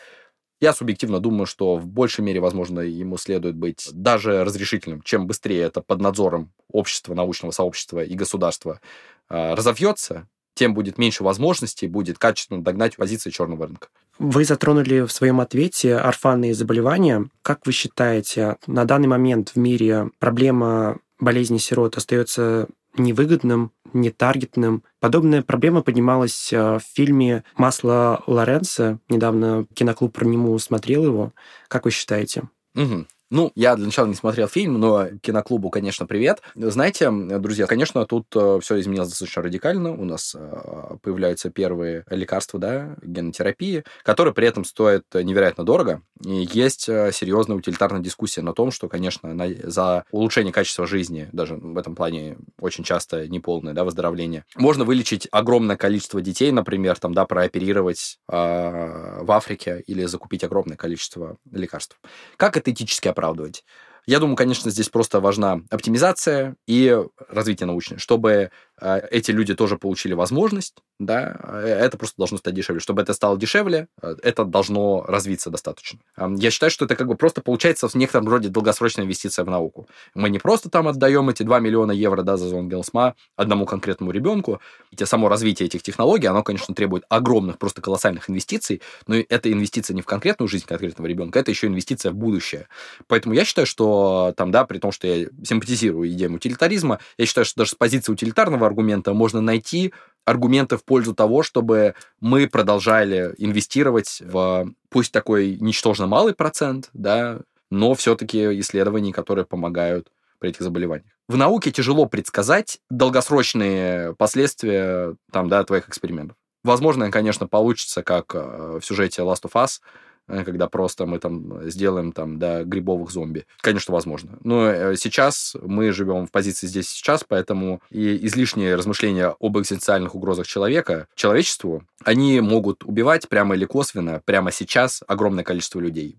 Я 0.61 0.73
субъективно 0.73 1.21
думаю, 1.21 1.47
что 1.47 1.77
в 1.77 1.87
большей 1.87 2.25
мере, 2.25 2.41
возможно, 2.41 2.81
ему 2.81 3.19
следует 3.19 3.57
быть 3.57 3.89
даже 3.93 4.45
разрешительным. 4.45 5.03
Чем 5.03 5.27
быстрее 5.27 5.63
это 5.63 5.83
под 5.83 6.01
надзором 6.01 6.53
общества, 6.71 7.15
научного 7.15 7.53
сообщества 7.53 8.03
и 8.03 8.15
государства 8.15 8.81
э, 9.29 9.55
разовьется, 9.55 10.29
тем 10.55 10.73
будет 10.73 10.97
меньше 10.97 11.23
возможностей, 11.23 11.87
будет 11.87 12.19
качественно 12.19 12.63
догнать 12.63 12.97
позиции 12.97 13.31
черного 13.31 13.67
рынка. 13.67 13.89
Вы 14.19 14.47
затронули 14.47 15.01
в 15.01 15.13
своем 15.13 15.41
ответе 15.41 15.97
орфанные 15.97 16.55
заболевания. 16.55 17.29
Как 17.43 17.67
вы 17.67 17.73
считаете, 17.73 18.57
на 18.67 18.87
данный 18.87 19.09
момент 19.09 19.51
в 19.51 19.57
мире 19.57 20.11
проблема 20.19 20.99
болезни 21.21 21.59
сирот 21.59 21.99
остается 21.99 22.69
невыгодным, 22.97 23.73
нетаргетным. 23.93 24.83
Подобная 25.01 25.43
проблема 25.43 25.83
поднималась 25.83 26.53
э, 26.53 26.79
в 26.79 26.83
фильме 26.83 27.45
«Масло 27.57 28.23
Лоренцо». 28.27 28.99
Недавно 29.09 29.67
киноклуб 29.75 30.13
про 30.13 30.25
нему 30.25 30.59
смотрел 30.59 31.05
его. 31.05 31.33
Как 31.69 31.85
вы 31.85 31.91
считаете? 31.91 32.45
Угу. 32.75 33.07
Ну, 33.29 33.51
я 33.57 33.75
для 33.75 33.87
начала 33.87 34.07
не 34.07 34.15
смотрел 34.15 34.47
фильм, 34.47 34.79
но 34.79 35.09
киноклубу, 35.21 35.69
конечно, 35.69 36.07
привет. 36.07 36.43
Знаете, 36.55 37.11
друзья, 37.11 37.67
конечно, 37.67 38.07
тут 38.07 38.27
э, 38.37 38.61
все 38.63 38.79
изменилось 38.79 39.09
достаточно 39.09 39.43
радикально. 39.43 39.91
У 39.91 40.05
нас 40.05 40.37
э, 40.39 40.97
появляются 41.03 41.51
первые 41.51 42.05
лекарства, 42.09 42.61
да, 42.61 42.95
генотерапии, 43.03 43.83
которые 44.05 44.33
при 44.33 44.47
этом 44.47 44.65
стоят 44.65 45.03
невероятно 45.13 45.65
дорого. 45.65 46.03
И 46.25 46.49
есть 46.53 46.89
э, 46.89 47.11
серьезная 47.13 47.57
утилитарная 47.57 48.01
дискуссия 48.01 48.43
на 48.43 48.53
том, 48.53 48.71
что, 48.71 48.89
конечно, 48.89 49.35
на, 49.35 49.49
за 49.65 50.05
улучшение 50.13 50.53
качества 50.53 50.87
жизни, 50.87 51.29
даже 51.33 51.57
в 51.57 51.77
этом 51.79 51.97
плане 51.97 52.37
очень 52.61 52.85
часто 52.85 53.27
неполное 53.27 53.75
да, 53.75 53.83
выздоровление, 53.83 54.45
можно 54.55 54.85
вылечить 54.85 55.27
огромное 55.33 55.77
количество 55.77 56.21
детей, 56.21 56.53
например, 56.53 56.97
там, 57.01 57.13
да, 57.13 57.27
прооперировать 57.27 58.21
э, 58.29 59.19
в 59.21 59.33
Африке 59.33 59.83
или 59.89 60.05
закупить 60.05 60.45
огромное 60.45 60.77
количество 60.77 61.39
лекарств. 61.51 61.99
Как 62.37 62.57
это 62.57 62.71
этически 62.71 63.16
оправдывать? 63.17 63.65
Я 64.07 64.21
думаю, 64.21 64.37
конечно, 64.37 64.71
здесь 64.71 64.89
просто 64.89 65.21
важна 65.21 65.63
оптимизация 65.71 66.55
и 66.67 66.97
развитие 67.29 67.67
научное, 67.67 67.99
чтобы 67.99 68.51
эти 68.81 69.31
люди 69.31 69.55
тоже 69.55 69.79
получили 69.79 70.13
возможность, 70.13 70.75
да, 70.99 71.37
э, 71.43 71.67
это 71.67 71.99
просто 71.99 72.17
должно 72.17 72.39
стать 72.39 72.55
дешевле. 72.55 72.81
Чтобы 72.81 73.03
это 73.03 73.13
стало 73.13 73.39
дешевле, 73.39 73.89
э, 74.01 74.17
это 74.23 74.45
должно 74.45 75.03
развиться 75.03 75.51
достаточно. 75.51 75.99
Я 76.17 76.51
считаю, 76.51 76.71
что 76.71 76.87
это 76.87 76.97
как 76.97 77.07
бы 77.07 77.17
просто 77.17 77.43
получается 77.43 77.89
в 77.89 77.95
некотором 77.95 78.29
роде 78.29 78.49
долгосрочная 78.49 79.05
инвестиция 79.05 79.45
в 79.45 79.51
науку. 79.51 79.89
Мы 80.15 80.31
не 80.31 80.39
просто 80.39 80.71
там 80.71 80.89
отдаем 80.89 81.29
эти 81.29 81.43
2 81.43 81.61
миллиона 81.61 81.93
евро 81.93 82.23
да, 82.23 82.37
за 82.37 82.49
зон 82.49 82.69
Гелсма 82.69 83.15
одному 83.37 83.67
конкретному 83.67 84.11
ребенку, 84.11 84.61
и 84.91 85.05
само 85.05 85.29
развитие 85.29 85.67
этих 85.67 85.83
технологий, 85.83 86.27
оно, 86.27 86.43
конечно, 86.43 86.75
требует 86.75 87.05
огромных, 87.09 87.59
просто 87.59 87.83
колоссальных 87.83 88.31
инвестиций, 88.31 88.81
но 89.07 89.17
это 89.17 89.53
инвестиция 89.53 89.95
не 89.95 90.03
в 90.03 90.07
конкретную 90.07 90.49
жизнь 90.49 90.67
конкретного 90.67 91.07
ребенка, 91.07 91.39
это 91.39 91.51
еще 91.51 91.67
инвестиция 91.67 92.13
в 92.13 92.15
будущее. 92.15 92.69
Поэтому 93.07 93.35
я 93.35 93.45
считаю, 93.45 93.67
что 93.67 94.33
там, 94.37 94.51
да, 94.51 94.65
при 94.65 94.79
том, 94.79 94.93
что 94.93 95.07
я 95.07 95.29
симпатизирую 95.45 96.09
идеям 96.11 96.35
утилитаризма, 96.35 97.01
я 97.19 97.27
считаю, 97.27 97.45
что 97.45 97.59
даже 97.59 97.73
с 97.73 97.75
позиции 97.75 98.13
утилитарного 98.13 98.66
аргумента 98.67 99.15
можно 99.15 99.41
найти 99.41 99.93
аргументы 100.25 100.77
в 100.77 100.85
пользу 100.85 101.15
того, 101.15 101.43
чтобы 101.43 101.95
мы 102.21 102.49
продолжали 102.49 103.35
инвестировать 103.39 104.21
в 104.21 104.69
пусть 104.91 105.13
такой 105.13 105.57
ничтожно 105.61 106.07
малый 106.07 106.35
процент, 106.35 106.91
да, 106.93 107.41
но 107.71 107.95
все-таки 107.95 108.61
исследований, 108.61 109.13
которые 109.13 109.47
помогают 109.47 110.09
при 110.39 110.51
этих 110.51 110.63
заболеваниях. 110.63 111.11
В 111.29 111.37
науке 111.37 111.73
тяжело 111.73 112.07
предсказать 112.07 112.79
долгосрочные 112.91 114.15
последствия 114.15 115.17
там, 115.33 115.49
да, 115.49 115.65
твоих 115.65 115.89
экспериментов. 115.89 116.37
Возможно, 116.63 117.11
конечно, 117.11 117.47
получится, 117.47 118.03
как 118.03 118.35
э, 118.35 118.81
в 118.81 118.85
сюжете 118.85 119.23
Last 119.23 119.43
of 119.43 119.53
Us, 119.55 119.81
когда 120.27 120.69
просто 120.69 121.07
мы 121.07 121.19
там 121.19 121.69
сделаем 121.71 122.13
там, 122.13 122.39
да, 122.39 122.65
грибовых 122.65 123.11
зомби. 123.11 123.47
Конечно, 123.61 123.95
возможно. 123.95 124.39
Но 124.43 124.69
э, 124.69 124.97
сейчас 124.97 125.57
мы 125.63 125.93
живем 125.93 126.27
в 126.27 126.31
позиции 126.31 126.67
здесь 126.67 126.89
сейчас, 126.89 127.25
поэтому 127.27 127.81
и 127.91 128.27
излишние 128.27 128.75
размышления 128.75 129.35
об 129.39 129.59
экзистенциальных 129.59 130.15
угрозах 130.15 130.47
человека, 130.47 131.09
человечеству, 131.15 131.85
они 132.05 132.41
могут 132.41 132.85
убивать 132.85 133.29
прямо 133.29 133.55
или 133.55 133.65
косвенно, 133.65 134.23
прямо 134.25 134.53
сейчас 134.53 135.03
огромное 135.07 135.45
количество 135.45 135.81
людей. 135.81 136.17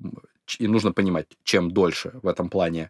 И 0.59 0.67
нужно 0.67 0.93
понимать, 0.93 1.27
чем 1.43 1.71
дольше 1.71 2.13
в 2.21 2.27
этом 2.27 2.49
плане 2.49 2.89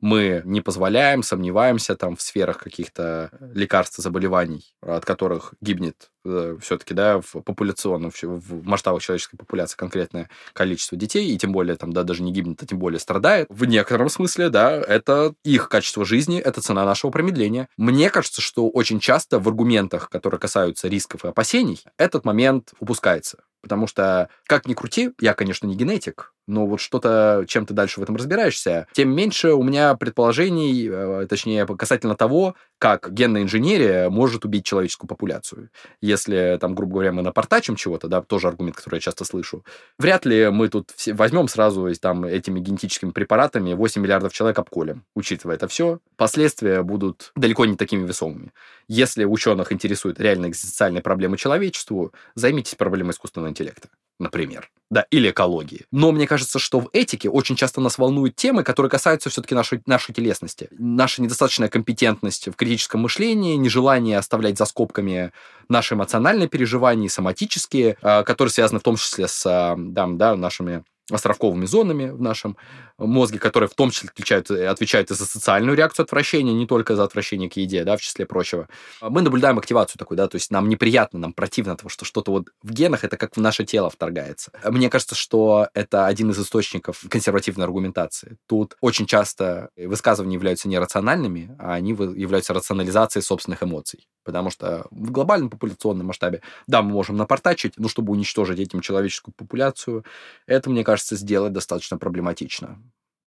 мы 0.00 0.42
не 0.44 0.60
позволяем, 0.60 1.22
сомневаемся 1.22 1.96
там 1.96 2.16
в 2.16 2.22
сферах 2.22 2.58
каких-то 2.58 3.30
лекарств, 3.54 3.96
заболеваний, 3.98 4.74
от 4.82 5.04
которых 5.04 5.54
гибнет 5.60 6.10
э, 6.24 6.56
все-таки, 6.60 6.94
да, 6.94 7.20
в 7.20 7.40
популяционном, 7.42 8.12
в 8.22 8.66
масштабах 8.66 9.02
человеческой 9.02 9.36
популяции 9.36 9.76
конкретное 9.76 10.28
количество 10.52 10.96
детей, 10.98 11.30
и 11.30 11.38
тем 11.38 11.52
более 11.52 11.76
там, 11.76 11.92
да, 11.92 12.02
даже 12.02 12.22
не 12.22 12.32
гибнет, 12.32 12.62
а 12.62 12.66
тем 12.66 12.78
более 12.78 13.00
страдает. 13.00 13.46
В 13.48 13.64
некотором 13.64 14.08
смысле, 14.08 14.50
да, 14.50 14.72
это 14.72 15.34
их 15.44 15.68
качество 15.68 16.04
жизни, 16.04 16.38
это 16.38 16.60
цена 16.60 16.84
нашего 16.84 17.10
промедления. 17.10 17.68
Мне 17.76 18.10
кажется, 18.10 18.42
что 18.42 18.68
очень 18.68 19.00
часто 19.00 19.38
в 19.38 19.48
аргументах, 19.48 20.10
которые 20.10 20.38
касаются 20.40 20.88
рисков 20.88 21.24
и 21.24 21.28
опасений, 21.28 21.82
этот 21.96 22.24
момент 22.24 22.74
упускается. 22.80 23.38
Потому 23.62 23.88
что, 23.88 24.28
как 24.46 24.66
ни 24.68 24.74
крути, 24.74 25.10
я, 25.20 25.34
конечно, 25.34 25.66
не 25.66 25.74
генетик, 25.74 26.32
но 26.46 26.66
вот 26.66 26.80
что-то, 26.80 27.44
чем 27.48 27.66
ты 27.66 27.74
дальше 27.74 28.00
в 28.00 28.02
этом 28.02 28.16
разбираешься, 28.16 28.86
тем 28.92 29.14
меньше 29.14 29.52
у 29.52 29.62
меня 29.62 29.94
предположений, 29.94 30.88
э, 30.88 31.26
точнее, 31.28 31.66
касательно 31.66 32.16
того, 32.16 32.54
как 32.78 33.12
генная 33.12 33.42
инженерия 33.42 34.10
может 34.10 34.44
убить 34.44 34.64
человеческую 34.64 35.08
популяцию. 35.08 35.70
Если, 36.00 36.58
там, 36.60 36.74
грубо 36.74 36.94
говоря, 36.94 37.12
мы 37.12 37.22
напортачим 37.22 37.76
чего-то, 37.76 38.08
да, 38.08 38.22
тоже 38.22 38.48
аргумент, 38.48 38.76
который 38.76 38.96
я 38.96 39.00
часто 39.00 39.24
слышу, 39.24 39.64
вряд 39.98 40.26
ли 40.26 40.50
мы 40.50 40.68
тут 40.68 40.90
все 40.94 41.14
возьмем 41.14 41.48
сразу 41.48 41.92
там, 42.00 42.24
этими 42.24 42.60
генетическими 42.60 43.10
препаратами 43.10 43.72
8 43.74 44.02
миллиардов 44.02 44.32
человек 44.32 44.58
обколем. 44.58 45.04
Учитывая 45.14 45.56
это 45.56 45.68
все, 45.68 46.00
последствия 46.16 46.82
будут 46.82 47.32
далеко 47.34 47.64
не 47.64 47.76
такими 47.76 48.06
весомыми. 48.06 48.52
Если 48.88 49.24
ученых 49.24 49.72
интересуют 49.72 50.20
реально 50.20 50.46
экзистенциальные 50.46 51.02
проблемы 51.02 51.36
человечеству, 51.36 52.12
займитесь 52.34 52.74
проблемой 52.74 53.12
искусственного 53.12 53.50
интеллекта 53.50 53.88
например, 54.18 54.70
да, 54.90 55.04
или 55.10 55.30
экологии. 55.30 55.84
Но 55.90 56.12
мне 56.12 56.26
кажется, 56.26 56.58
что 56.58 56.80
в 56.80 56.88
этике 56.92 57.28
очень 57.28 57.56
часто 57.56 57.80
нас 57.80 57.98
волнуют 57.98 58.36
темы, 58.36 58.62
которые 58.62 58.90
касаются 58.90 59.30
все-таки 59.30 59.54
нашей, 59.54 59.82
нашей 59.86 60.12
телесности. 60.14 60.68
Наша 60.78 61.22
недостаточная 61.22 61.68
компетентность 61.68 62.46
в 62.48 62.52
критическом 62.52 63.00
мышлении, 63.00 63.56
нежелание 63.56 64.18
оставлять 64.18 64.58
за 64.58 64.64
скобками 64.64 65.32
наши 65.68 65.94
эмоциональные 65.94 66.48
переживания, 66.48 67.08
соматические, 67.08 67.96
а, 68.00 68.22
которые 68.22 68.52
связаны 68.52 68.78
в 68.78 68.84
том 68.84 68.96
числе 68.96 69.26
с 69.26 69.44
а, 69.44 69.74
да, 69.76 70.06
да, 70.06 70.36
нашими 70.36 70.84
островковыми 71.10 71.66
зонами 71.66 72.10
в 72.10 72.20
нашем 72.20 72.56
мозге, 72.98 73.38
которые 73.38 73.68
в 73.68 73.74
том 73.74 73.90
числе 73.90 74.08
отвечают, 74.08 74.50
отвечают 74.50 75.10
и 75.10 75.14
за 75.14 75.26
социальную 75.26 75.76
реакцию 75.76 76.04
отвращения, 76.04 76.52
не 76.52 76.66
только 76.66 76.96
за 76.96 77.04
отвращение 77.04 77.48
к 77.48 77.56
еде, 77.56 77.84
да, 77.84 77.96
в 77.96 78.00
числе 78.00 78.26
прочего. 78.26 78.68
Мы 79.00 79.22
наблюдаем 79.22 79.58
активацию 79.58 79.98
такую, 79.98 80.18
да, 80.18 80.26
то 80.28 80.36
есть 80.36 80.50
нам 80.50 80.68
неприятно, 80.68 81.18
нам 81.18 81.32
противно 81.32 81.76
того, 81.76 81.88
что 81.88 82.04
что-то 82.04 82.32
вот 82.32 82.48
в 82.62 82.72
генах, 82.72 83.04
это 83.04 83.16
как 83.16 83.36
в 83.36 83.40
наше 83.40 83.64
тело 83.64 83.90
вторгается. 83.90 84.50
Мне 84.64 84.90
кажется, 84.90 85.14
что 85.14 85.68
это 85.74 86.06
один 86.06 86.30
из 86.30 86.38
источников 86.38 87.04
консервативной 87.08 87.64
аргументации. 87.64 88.38
Тут 88.46 88.76
очень 88.80 89.06
часто 89.06 89.70
высказывания 89.76 90.34
являются 90.34 90.68
не 90.68 90.78
рациональными, 90.78 91.54
а 91.58 91.74
они 91.74 91.90
являются 91.90 92.52
рационализацией 92.52 93.22
собственных 93.22 93.62
эмоций. 93.62 94.08
Потому 94.24 94.50
что 94.50 94.86
в 94.90 95.12
глобальном 95.12 95.50
популяционном 95.50 96.08
масштабе, 96.08 96.42
да, 96.66 96.82
мы 96.82 96.90
можем 96.90 97.16
напортачить, 97.16 97.74
но 97.76 97.88
чтобы 97.88 98.12
уничтожить 98.12 98.58
этим 98.58 98.80
человеческую 98.80 99.32
популяцию, 99.36 100.04
это, 100.48 100.68
мне 100.68 100.82
кажется, 100.82 100.95
сделать 101.02 101.52
достаточно 101.52 101.98
проблематично. 101.98 102.78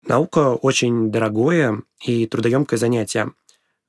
Наука 0.07 0.55
очень 0.55 1.11
дорогое 1.11 1.84
и 2.03 2.26
трудоемкое 2.26 2.78
занятие. 2.78 3.32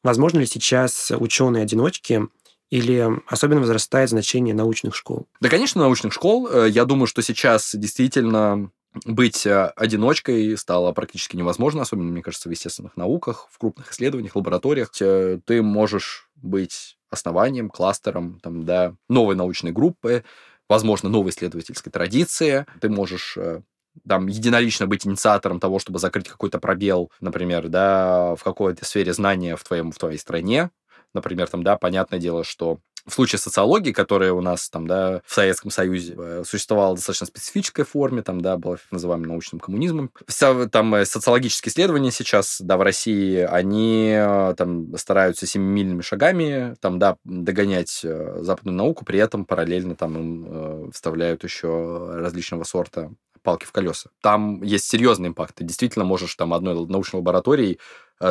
Возможно 0.02 0.38
ли 0.38 0.46
сейчас 0.46 1.10
ученые-одиночки 1.10 2.28
или 2.70 3.08
особенно 3.26 3.60
возрастает 3.60 4.10
значение 4.10 4.54
научных 4.54 4.94
школ? 4.94 5.28
Да, 5.40 5.48
конечно, 5.48 5.80
научных 5.80 6.12
школ. 6.12 6.48
Э, 6.48 6.68
я 6.68 6.84
думаю, 6.84 7.06
что 7.06 7.22
сейчас 7.22 7.74
действительно 7.74 8.70
быть 9.04 9.46
э, 9.46 9.72
одиночкой 9.76 10.56
стало 10.56 10.92
практически 10.92 11.36
невозможно, 11.36 11.82
особенно, 11.82 12.10
мне 12.10 12.22
кажется, 12.22 12.48
в 12.48 12.52
естественных 12.52 12.96
науках, 12.96 13.48
в 13.50 13.58
крупных 13.58 13.92
исследованиях, 13.92 14.36
лабораториях. 14.36 14.90
Э, 15.00 15.38
ты 15.44 15.62
можешь 15.62 16.28
быть 16.36 16.96
основанием, 17.10 17.68
кластером 17.68 18.40
там, 18.40 18.64
да, 18.64 18.94
новой 19.08 19.34
научной 19.34 19.72
группы, 19.72 20.24
возможно, 20.68 21.08
новой 21.08 21.30
исследовательской 21.30 21.92
традиции. 21.92 22.66
Ты 22.80 22.88
можешь 22.88 23.36
там, 24.06 24.26
единолично 24.26 24.86
быть 24.86 25.06
инициатором 25.06 25.60
того, 25.60 25.78
чтобы 25.78 25.98
закрыть 25.98 26.28
какой-то 26.28 26.58
пробел, 26.58 27.10
например, 27.20 27.68
да, 27.68 28.34
в 28.36 28.42
какой-то 28.42 28.84
сфере 28.84 29.12
знания 29.12 29.56
в, 29.56 29.64
твоем, 29.64 29.92
в 29.92 29.98
твоей 29.98 30.18
стране. 30.18 30.70
Например, 31.12 31.48
там, 31.48 31.64
да, 31.64 31.76
понятное 31.76 32.20
дело, 32.20 32.44
что 32.44 32.78
в 33.06 33.12
случае 33.12 33.38
социологии, 33.38 33.92
которая 33.92 34.32
у 34.32 34.40
нас 34.40 34.68
там, 34.68 34.86
да, 34.86 35.22
в 35.24 35.34
Советском 35.34 35.70
Союзе 35.70 36.14
э, 36.16 36.42
существовала 36.46 36.92
в 36.92 36.96
достаточно 36.96 37.26
специфической 37.26 37.84
форме, 37.84 38.22
там, 38.22 38.40
да, 38.40 38.56
была 38.56 38.76
называемая 38.90 39.28
научным 39.28 39.60
коммунизмом. 39.60 40.10
Вся 40.26 40.66
там 40.66 40.94
э, 40.94 41.04
социологические 41.04 41.72
исследования 41.72 42.10
сейчас, 42.10 42.60
да, 42.60 42.76
в 42.76 42.82
России, 42.82 43.38
они 43.38 44.12
э, 44.14 44.54
там 44.56 44.96
стараются 44.96 45.46
семимильными 45.46 46.02
шагами, 46.02 46.76
там, 46.80 46.98
да, 46.98 47.16
догонять 47.24 48.00
западную 48.02 48.76
науку, 48.76 49.04
при 49.04 49.18
этом 49.18 49.44
параллельно 49.44 49.96
там 49.96 50.16
им 50.16 50.92
вставляют 50.92 51.44
еще 51.44 52.10
различного 52.14 52.64
сорта 52.64 53.10
палки 53.42 53.64
в 53.64 53.72
колеса. 53.72 54.10
Там 54.22 54.62
есть 54.62 54.84
серьезный 54.86 55.28
импакт. 55.28 55.54
Ты 55.56 55.64
действительно 55.64 56.04
можешь 56.04 56.34
там 56.34 56.52
одной 56.54 56.86
научной 56.86 57.16
лабораторией 57.16 57.78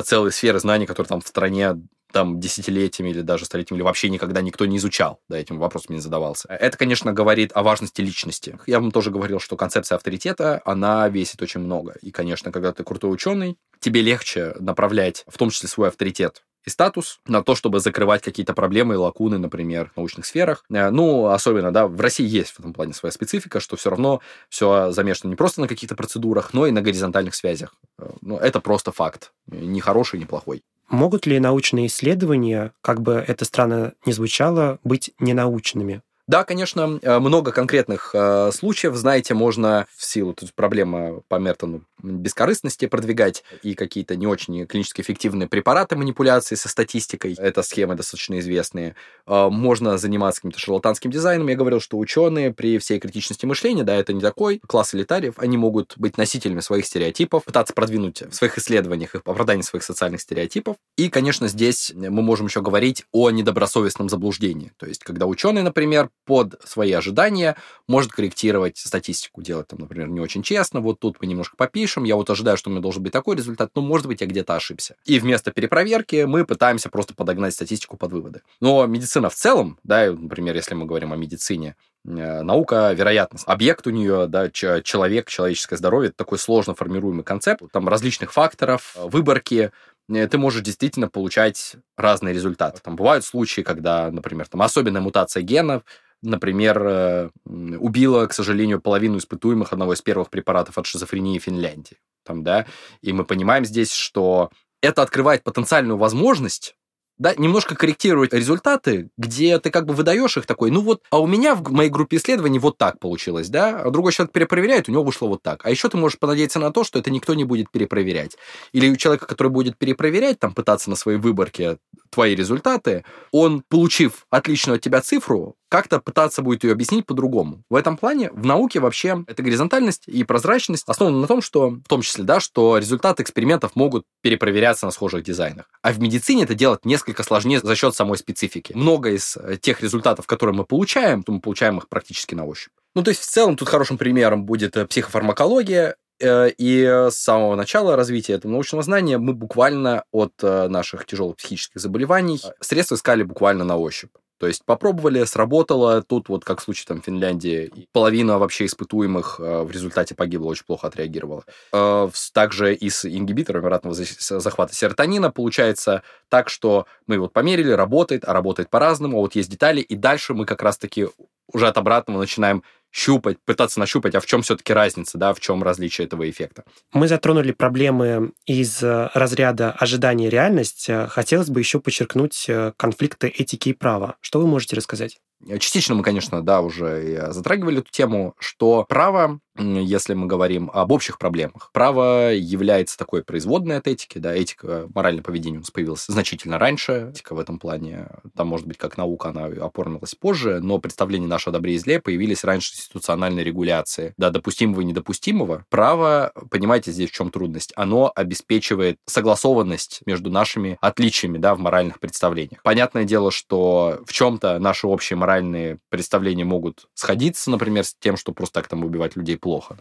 целые 0.04 0.32
сферы 0.32 0.60
знаний, 0.60 0.86
которые 0.86 1.10
там 1.10 1.22
в 1.22 1.28
стране 1.28 1.76
там 2.12 2.40
десятилетиями 2.40 3.12
или 3.12 3.22
даже 3.22 3.46
столетиями, 3.46 3.78
или 3.78 3.84
вообще 3.84 4.10
никогда 4.10 4.42
никто 4.42 4.66
не 4.66 4.78
изучал, 4.78 5.22
да, 5.30 5.38
этим 5.38 5.60
вопросом 5.60 5.94
не 5.94 6.02
задавался. 6.02 6.48
Это, 6.50 6.76
конечно, 6.76 7.14
говорит 7.14 7.52
о 7.54 7.62
важности 7.62 8.02
личности. 8.02 8.58
Я 8.66 8.80
вам 8.80 8.92
тоже 8.92 9.12
говорил, 9.12 9.40
что 9.40 9.56
концепция 9.56 9.96
авторитета, 9.96 10.60
она 10.66 11.08
весит 11.08 11.40
очень 11.44 11.62
много. 11.62 11.96
И, 12.02 12.10
конечно, 12.10 12.52
когда 12.52 12.72
ты 12.72 12.84
крутой 12.84 13.14
ученый, 13.14 13.58
тебе 13.80 14.02
легче 14.02 14.56
направлять, 14.60 15.24
в 15.28 15.38
том 15.38 15.52
числе 15.52 15.70
свой 15.70 15.90
авторитет, 15.90 16.44
и 16.66 16.70
статус 16.70 17.20
на 17.28 17.44
то, 17.44 17.56
чтобы 17.56 17.80
закрывать 17.80 18.22
какие-то 18.22 18.54
проблемы 18.54 18.96
и 18.96 18.98
лакуны, 18.98 19.38
например, 19.38 19.92
в 19.94 19.98
научных 19.98 20.26
сферах. 20.26 20.66
Э, 20.70 20.90
ну, 20.90 21.28
особенно, 21.28 21.72
да, 21.72 21.88
в 21.88 22.00
России 22.00 22.28
есть 22.28 22.52
в 22.52 22.60
этом 22.60 22.74
плане 22.74 22.94
своя 22.94 23.12
специфика, 23.12 23.60
что 23.60 23.76
все 23.76 23.90
равно 23.90 24.22
все 24.50 24.92
замешано 24.92 25.30
не 25.30 25.36
просто 25.36 25.62
на 25.62 25.68
каких-то 25.68 25.96
процедурах, 25.96 26.54
но 26.54 26.68
и 26.68 26.72
на 26.72 26.82
горизонтальных 26.82 27.36
связях. 27.36 27.74
Э, 27.98 28.10
ну, 28.22 28.38
это 28.38 28.60
просто 28.60 28.92
факт. 28.92 29.32
Ни 29.48 29.80
хороший, 29.80 30.20
ни 30.20 30.26
плохой. 30.26 30.64
Могут 30.90 31.28
ли 31.28 31.40
научные 31.40 31.86
исследования, 31.86 32.74
как 32.82 33.02
бы 33.02 33.24
это 33.26 33.46
странно 33.46 33.94
ни 34.06 34.12
звучало, 34.12 34.80
быть 34.84 35.12
ненаучными? 35.20 36.02
Да, 36.30 36.44
конечно, 36.44 37.00
э, 37.02 37.18
много 37.18 37.52
конкретных 37.52 38.12
э, 38.14 38.52
случаев. 38.54 38.94
Знаете, 38.94 39.34
можно 39.34 39.88
в 39.98 40.06
силу 40.06 40.36
тут 40.36 40.54
проблема 40.54 41.22
по 41.28 41.40
Мертону 41.40 41.82
бескорыстности 42.04 42.86
продвигать 42.86 43.44
и 43.64 43.74
какие-то 43.74 44.16
не 44.16 44.28
очень 44.28 44.68
клинически 44.68 45.02
эффективные 45.02 45.48
препараты 45.48 45.96
манипуляции 45.96 46.54
со 46.54 46.70
статистикой. 46.70 47.34
Это 47.34 47.64
схемы 47.64 47.96
достаточно 47.96 48.38
известные. 48.38 48.96
Э, 49.26 49.50
можно 49.50 49.98
заниматься 49.98 50.42
каким-то 50.42 50.60
шарлатанским 50.60 51.10
дизайном. 51.10 51.48
Я 51.48 51.56
говорил, 51.56 51.80
что 51.80 51.98
ученые 51.98 52.54
при 52.54 52.78
всей 52.78 53.00
критичности 53.00 53.48
мышления, 53.48 53.84
да, 53.84 53.96
это 53.96 54.14
не 54.14 54.22
такой 54.22 54.62
класс 54.68 54.94
элитариев, 54.94 55.34
они 55.38 55.58
могут 55.58 55.96
быть 55.98 56.20
носителями 56.20 56.60
своих 56.60 56.86
стереотипов, 56.86 57.44
пытаться 57.44 57.74
продвинуть 57.74 58.22
в 58.22 58.36
своих 58.36 58.56
исследованиях 58.60 59.16
их 59.16 59.22
оправдание 59.26 59.64
своих 59.64 59.84
социальных 59.84 60.22
стереотипов. 60.22 60.76
И, 60.96 61.10
конечно, 61.10 61.48
здесь 61.48 61.92
мы 61.96 62.22
можем 62.22 62.46
еще 62.46 62.62
говорить 62.62 63.06
о 63.12 63.32
недобросовестном 63.32 64.10
заблуждении. 64.10 64.74
То 64.78 64.86
есть, 64.86 65.04
когда 65.04 65.26
ученый, 65.26 65.64
например, 65.64 66.10
под 66.30 66.62
свои 66.64 66.92
ожидания 66.92 67.56
может 67.88 68.12
корректировать 68.12 68.78
статистику, 68.78 69.42
делать 69.42 69.68
там, 69.68 69.80
например, 69.80 70.10
не 70.10 70.20
очень 70.20 70.44
честно, 70.44 70.80
вот 70.80 71.00
тут 71.00 71.18
мы 71.20 71.26
немножко 71.26 71.58
попишем, 71.58 72.04
я 72.04 72.16
вот 72.16 72.30
ожидаю, 72.30 72.56
что 72.56 72.70
у 72.70 72.72
меня 72.72 72.84
должен 72.84 73.02
быть 73.02 73.12
такой 73.12 73.36
результат, 73.36 73.72
но, 73.74 73.82
может 73.82 74.06
быть, 74.06 74.22
я 74.22 74.28
где-то 74.28 74.56
ошибся. 74.56 74.96
И 75.06 75.18
вместо 75.18 75.52
перепроверки 75.52 76.26
мы 76.26 76.46
пытаемся 76.46 76.90
просто 76.90 77.16
подогнать 77.16 77.56
статистику 77.56 77.98
под 77.98 78.12
выводы. 78.12 78.42
Но 78.62 78.86
медицина 78.86 79.32
в 79.32 79.34
целом, 79.34 79.80
да, 79.84 80.12
например, 80.12 80.56
если 80.56 80.76
мы 80.76 80.86
говорим 80.86 81.14
о 81.14 81.16
медицине, 81.16 81.76
э, 82.06 82.44
наука 82.44 82.94
вероятность. 82.94 83.46
Объект 83.48 83.88
у 83.88 83.90
нее, 83.90 84.28
да, 84.28 84.52
человек, 84.52 85.30
человеческое 85.30 85.78
здоровье, 85.78 86.10
это 86.10 86.18
такой 86.18 86.38
сложно 86.38 86.76
формируемый 86.76 87.24
концепт, 87.24 87.64
там 87.72 87.90
различных 87.90 88.34
факторов, 88.34 88.96
выборки, 88.96 89.72
Э, 90.10 90.28
ты 90.28 90.38
можешь 90.38 90.62
действительно 90.62 91.08
получать 91.08 91.76
разные 91.98 92.34
результаты. 92.34 92.82
Там 92.82 92.96
бывают 92.96 93.26
случаи, 93.26 93.62
когда, 93.62 94.10
например, 94.12 94.48
там 94.48 94.62
особенная 94.62 95.02
мутация 95.02 95.44
генов, 95.44 95.84
например, 96.22 96.82
э, 96.82 97.30
убила, 97.46 98.26
к 98.28 98.34
сожалению, 98.34 98.82
половину 98.82 99.18
испытуемых 99.18 99.74
одного 99.74 99.94
из 99.94 100.02
первых 100.02 100.30
препаратов 100.30 100.78
от 100.78 100.86
шизофрении 100.86 101.40
в 101.40 101.44
Финляндии. 101.44 101.98
Там, 102.24 102.44
да? 102.44 102.66
И 103.02 103.14
мы 103.14 103.26
понимаем 103.26 103.66
здесь, 103.66 103.94
что 103.94 104.50
это 104.82 105.02
открывает 105.02 105.44
потенциальную 105.44 105.98
возможность 105.98 106.76
да, 107.20 107.36
немножко 107.36 107.76
корректировать 107.76 108.34
результаты, 108.34 109.10
где 109.18 109.60
ты 109.60 109.70
как 109.72 109.86
бы 109.86 109.94
выдаешь 109.94 110.38
их 110.38 110.46
такой, 110.46 110.72
ну 110.72 110.82
вот, 110.82 111.04
а 111.12 111.20
у 111.20 111.28
меня 111.28 111.54
в 111.54 111.70
моей 111.70 111.90
группе 111.90 112.16
исследований 112.16 112.60
вот 112.60 112.78
так 112.78 112.98
получилось, 113.00 113.50
да, 113.50 113.82
а 113.82 113.92
другой 113.92 114.14
человек 114.14 114.32
перепроверяет, 114.32 114.88
у 114.88 114.94
него 114.94 115.04
вышло 115.04 115.28
вот 115.28 115.44
так. 115.44 115.66
А 115.66 115.70
еще 115.70 115.90
ты 115.90 115.98
можешь 115.98 116.18
понадеяться 116.18 116.60
на 116.60 116.72
то, 116.72 116.86
что 116.86 116.98
это 116.98 117.12
никто 117.12 117.34
не 117.34 117.44
будет 117.44 117.70
перепроверять. 117.72 118.38
Или 118.72 118.90
у 118.90 118.96
человека, 118.96 119.28
который 119.28 119.50
будет 119.50 119.78
перепроверять, 119.78 120.40
там, 120.40 120.54
пытаться 120.54 120.90
на 120.90 120.96
своей 120.96 121.18
выборке 121.18 121.78
твои 122.10 122.36
результаты, 122.36 123.04
он, 123.32 123.64
получив 123.68 124.26
отличную 124.30 124.78
от 124.78 124.82
тебя 124.82 125.02
цифру, 125.02 125.58
как-то 125.70 126.00
пытаться 126.00 126.42
будет 126.42 126.64
ее 126.64 126.74
объяснить 126.74 127.06
по-другому. 127.06 127.64
В 127.70 127.76
этом 127.76 127.96
плане 127.96 128.32
в 128.32 128.46
науке 128.46 128.80
вообще 128.80 129.24
эта 129.28 129.44
горизонтальность 129.44 130.08
и 130.08 130.24
прозрачность 130.24 130.84
основана 130.88 131.22
на 131.22 131.28
том, 131.28 131.42
что, 131.42 131.70
в 131.70 131.88
том 131.88 132.02
числе, 132.02 132.24
да, 132.24 132.40
что 132.40 132.78
результаты 132.78 133.24
экспериментов 133.24 133.76
могут 133.76 134.04
перепроверяться 134.22 134.86
на 134.88 134.92
схожих 134.92 135.24
дизайнах. 135.24 135.66
А 135.82 135.94
в 135.94 136.00
медицине 136.00 136.44
это 136.44 136.56
делать 136.56 136.86
несколько 136.86 137.24
сложнее 137.24 137.60
за 137.60 137.76
счет 137.76 137.96
самой 137.96 138.18
специфики. 138.18 138.74
Много 138.74 139.12
из 139.12 139.38
э, 139.38 139.58
тех 139.58 139.82
результатов, 139.82 140.26
которые 140.26 140.56
мы 140.56 140.66
получаем, 140.66 141.24
то 141.24 141.32
мы 141.32 141.40
получаем 141.40 141.78
их 141.78 141.88
практически 141.88 142.34
на 142.34 142.46
ощупь. 142.46 142.74
Ну, 142.96 143.04
то 143.04 143.10
есть, 143.10 143.22
в 143.22 143.28
целом, 143.28 143.56
тут 143.56 143.70
хорошим 143.70 143.98
примером 143.98 144.46
будет 144.46 144.76
э, 144.76 144.88
психофармакология, 144.88 145.96
э, 146.20 146.50
и 146.58 146.84
с 146.84 147.16
самого 147.16 147.56
начала 147.56 147.96
развития 147.96 148.34
этого 148.34 148.52
научного 148.52 148.84
знания 148.84 149.20
мы 149.20 149.34
буквально 149.34 150.04
от 150.12 150.34
наших 150.42 151.06
тяжелых 151.06 151.38
психических 151.38 151.80
заболеваний 151.80 152.42
средства 152.60 152.96
искали 152.96 153.24
буквально 153.24 153.64
на 153.64 153.78
ощупь. 153.78 154.12
То 154.40 154.48
есть 154.48 154.64
попробовали, 154.66 155.24
сработало. 155.26 156.02
Тут 156.02 156.30
вот 156.30 156.46
как 156.46 156.62
в 156.62 156.64
случае 156.64 156.86
там 156.88 157.02
Финляндии, 157.02 157.72
половина 157.92 158.40
вообще 158.40 158.66
испытуемых 158.66 159.40
э, 159.40 159.64
в 159.64 159.72
результате 159.72 160.16
погибла, 160.16 160.48
очень 160.48 160.66
плохо 160.66 160.88
отреагировала. 160.88 161.44
Э, 161.74 162.10
также 162.34 162.74
и 162.74 162.90
с 162.90 163.06
ингибиторами 163.06 163.66
обратного 163.66 163.96
захвата 163.96 164.74
серотонина 164.74 165.30
получается 165.30 166.04
так, 166.30 166.50
что 166.50 166.86
мы 167.06 167.20
вот 167.20 167.34
померили, 167.34 167.72
работает, 167.72 168.24
а 168.26 168.34
работает 168.34 168.70
по-разному, 168.70 169.18
а 169.18 169.22
вот 169.22 169.36
есть 169.36 169.50
детали, 169.50 169.82
и 169.82 169.96
дальше 169.96 170.34
мы 170.34 170.46
как 170.46 170.62
раз-таки 170.62 171.08
уже 171.52 171.68
от 171.68 171.78
обратного 171.78 172.20
начинаем 172.20 172.64
щупать, 172.92 173.38
пытаться 173.46 173.80
нащупать, 173.80 174.16
а 174.16 174.20
в 174.20 174.26
чем 174.26 174.42
все-таки 174.42 174.74
разница, 174.74 175.18
да, 175.18 175.34
в 175.34 175.40
чем 175.40 175.64
различие 175.64 176.06
этого 176.06 176.30
эффекта. 176.30 176.64
Мы 176.94 177.08
затронули 177.08 177.52
проблемы 177.52 178.32
из 178.46 178.82
э, 178.84 179.10
разряда 179.14 179.72
ожидания 179.72 180.28
и 180.28 180.30
реальность. 180.30 180.90
Хотелось 181.10 181.50
бы 181.50 181.60
еще 181.60 181.80
подчеркнуть 181.80 182.46
э, 182.48 182.74
конфликты 182.78 183.28
этики 183.28 183.70
и 183.70 183.74
права. 183.74 184.16
Что 184.22 184.40
вы 184.40 184.48
можете 184.48 184.76
рассказать? 184.76 185.20
Частично 185.60 185.96
мы, 185.96 186.04
конечно, 186.04 186.42
да, 186.42 186.60
уже 186.62 187.32
затрагивали 187.32 187.80
эту 187.80 187.92
тему, 187.92 188.34
что 188.40 188.86
право 188.90 189.40
если 189.60 190.14
мы 190.14 190.28
говорим 190.28 190.70
об 190.74 190.92
общих 190.92 191.18
проблемах. 191.18 191.70
Право 191.74 192.34
является 192.34 192.98
такой 192.98 193.24
производной 193.24 193.78
от 193.78 193.88
этики, 193.88 194.18
да, 194.18 194.36
этика 194.36 194.88
морального 194.94 195.24
поведения 195.24 195.58
у 195.58 195.62
нас 195.62 195.72
появилась 195.72 196.06
значительно 196.08 196.58
раньше, 196.58 197.10
этика 197.14 197.36
в 197.36 197.40
этом 197.40 197.60
плане, 197.60 198.08
там, 198.36 198.48
может 198.48 198.68
быть, 198.68 198.78
как 198.78 198.98
наука, 198.98 199.30
она 199.30 199.46
оформилась 199.46 200.16
позже, 200.16 200.60
но 200.62 200.80
представления 200.80 201.28
нашего 201.28 201.54
добре 201.54 201.76
и 201.76 201.78
зле 201.78 202.00
появились 202.00 202.44
раньше 202.44 202.74
институциональной 202.74 203.44
регуляции, 203.44 204.14
да, 204.18 204.30
допустимого 204.30 204.82
и 204.82 204.86
недопустимого. 204.86 205.66
Право, 205.70 206.32
понимаете, 206.50 206.92
здесь 206.92 207.10
в 207.10 207.14
чем 207.14 207.32
трудность, 207.32 207.74
оно 207.76 208.12
обеспечивает 208.16 208.98
согласованность 209.06 210.02
между 210.06 210.30
нашими 210.30 210.78
отличиями, 210.82 211.38
да, 211.38 211.56
в 211.56 211.60
моральных 211.60 212.00
представлениях. 212.00 212.62
Понятное 212.64 213.04
дело, 213.04 213.32
что 213.32 214.00
в 214.06 214.14
чем-то 214.14 214.60
наши 214.60 214.88
общие 214.88 215.18
моральные 215.18 215.80
представления 215.90 216.46
могут 216.46 216.88
сходиться, 216.94 217.52
например, 217.52 217.84
с 217.84 217.96
тем, 218.00 218.18
что 218.18 218.32
просто 218.32 218.56
так 218.56 218.68
там 218.68 218.84
убивать 218.84 219.16
людей. 219.16 219.38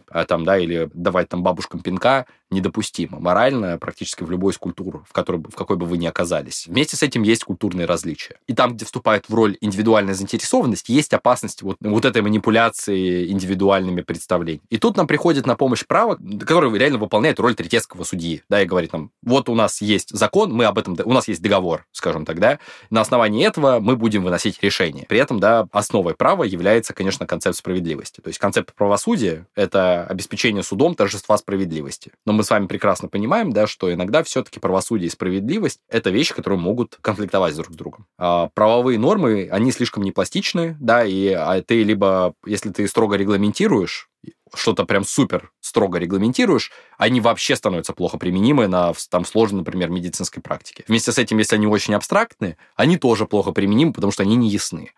А 0.09 0.25
там, 0.25 0.45
да, 0.45 0.57
или 0.57 0.89
давать 0.93 1.29
там 1.29 1.43
бабушкам 1.43 1.81
пинка 1.81 2.25
недопустимо. 2.51 3.19
Морально 3.19 3.77
практически 3.77 4.23
в 4.23 4.31
любой 4.31 4.53
из 4.53 4.57
культур, 4.57 5.03
в, 5.07 5.13
которой, 5.13 5.37
в 5.37 5.55
какой 5.55 5.77
бы 5.77 5.85
вы 5.85 5.97
ни 5.97 6.05
оказались. 6.05 6.67
Вместе 6.67 6.97
с 6.97 7.03
этим 7.03 7.23
есть 7.23 7.43
культурные 7.43 7.85
различия. 7.85 8.39
И 8.47 8.53
там, 8.53 8.75
где 8.75 8.85
вступает 8.85 9.29
в 9.29 9.33
роль 9.33 9.57
индивидуальная 9.61 10.13
заинтересованность, 10.13 10.89
есть 10.89 11.13
опасность 11.13 11.61
вот, 11.61 11.77
вот 11.79 12.05
этой 12.05 12.21
манипуляции 12.21 13.29
индивидуальными 13.29 14.01
представлениями. 14.01 14.63
И 14.69 14.77
тут 14.77 14.97
нам 14.97 15.07
приходит 15.07 15.45
на 15.45 15.55
помощь 15.55 15.85
право, 15.85 16.17
которое 16.39 16.73
реально 16.77 16.97
выполняет 16.97 17.39
роль 17.39 17.55
третейского 17.55 18.03
судьи, 18.03 18.43
да, 18.49 18.61
и 18.61 18.65
говорит 18.65 18.93
нам, 18.93 19.11
вот 19.21 19.49
у 19.49 19.55
нас 19.55 19.81
есть 19.81 20.09
закон, 20.09 20.51
мы 20.51 20.65
об 20.65 20.77
этом, 20.77 20.97
у 21.03 21.13
нас 21.13 21.27
есть 21.27 21.41
договор, 21.41 21.85
скажем 21.91 22.25
так, 22.25 22.39
да, 22.39 22.59
на 22.89 23.01
основании 23.01 23.45
этого 23.45 23.79
мы 23.79 23.95
будем 23.95 24.23
выносить 24.23 24.61
решение. 24.61 25.05
При 25.07 25.19
этом, 25.19 25.39
да, 25.39 25.67
основой 25.71 26.15
права 26.15 26.43
является, 26.43 26.93
конечно, 26.93 27.25
концепт 27.27 27.57
справедливости. 27.57 28.21
То 28.21 28.29
есть 28.29 28.39
концепт 28.39 28.73
правосудия— 28.73 29.47
это 29.55 30.05
обеспечение 30.05 30.63
судом 30.63 30.95
торжества 30.95 31.37
справедливости. 31.37 32.11
Но 32.25 32.38
мы 32.39 32.43
с 32.45 32.49
вами 32.49 32.67
прекрасно 32.67 33.09
понимаем, 33.09 33.51
да, 33.51 33.67
что 33.67 33.93
иногда 33.93 34.23
все-таки 34.23 34.61
правосудие 34.61 35.07
и 35.07 35.11
справедливость— 35.11 35.81
это 35.89 36.09
вещи, 36.09 36.33
которые 36.33 36.57
могут 36.57 36.97
конфликтовать 37.01 37.53
друг 37.53 37.73
с 37.73 37.75
другом. 37.75 38.07
А 38.17 38.47
правовые 38.53 38.97
нормы, 38.97 39.49
они 39.51 39.73
слишком 39.73 40.03
непластичны, 40.03 40.77
да, 40.79 41.03
и 41.03 41.27
а 41.33 41.61
ты 41.61 41.83
либо, 41.83 42.33
если 42.45 42.69
ты 42.69 42.87
строго 42.87 43.17
регламентируешь, 43.17 44.09
что-то 44.53 44.85
прям 44.85 45.03
супер 45.03 45.51
строго 45.59 45.99
регламентируешь, 45.99 46.71
они 46.97 47.19
вообще 47.19 47.57
становятся 47.57 47.91
плохо 47.91 48.17
применимы 48.17 48.67
на 48.67 48.93
там 49.09 49.25
сложной, 49.25 49.59
например, 49.59 49.89
медицинской 49.89 50.41
практике. 50.41 50.85
Вместе 50.87 51.11
с 51.11 51.17
этим, 51.17 51.39
если 51.39 51.57
они 51.57 51.67
очень 51.67 51.93
абстрактны, 51.93 52.55
они 52.77 52.95
тоже 52.97 53.25
плохо 53.25 53.51
применимы, 53.51 53.91
потому 53.91 54.13
что 54.13 54.23
они 54.23 54.37
не 54.37 54.49
ясны. 54.49 54.93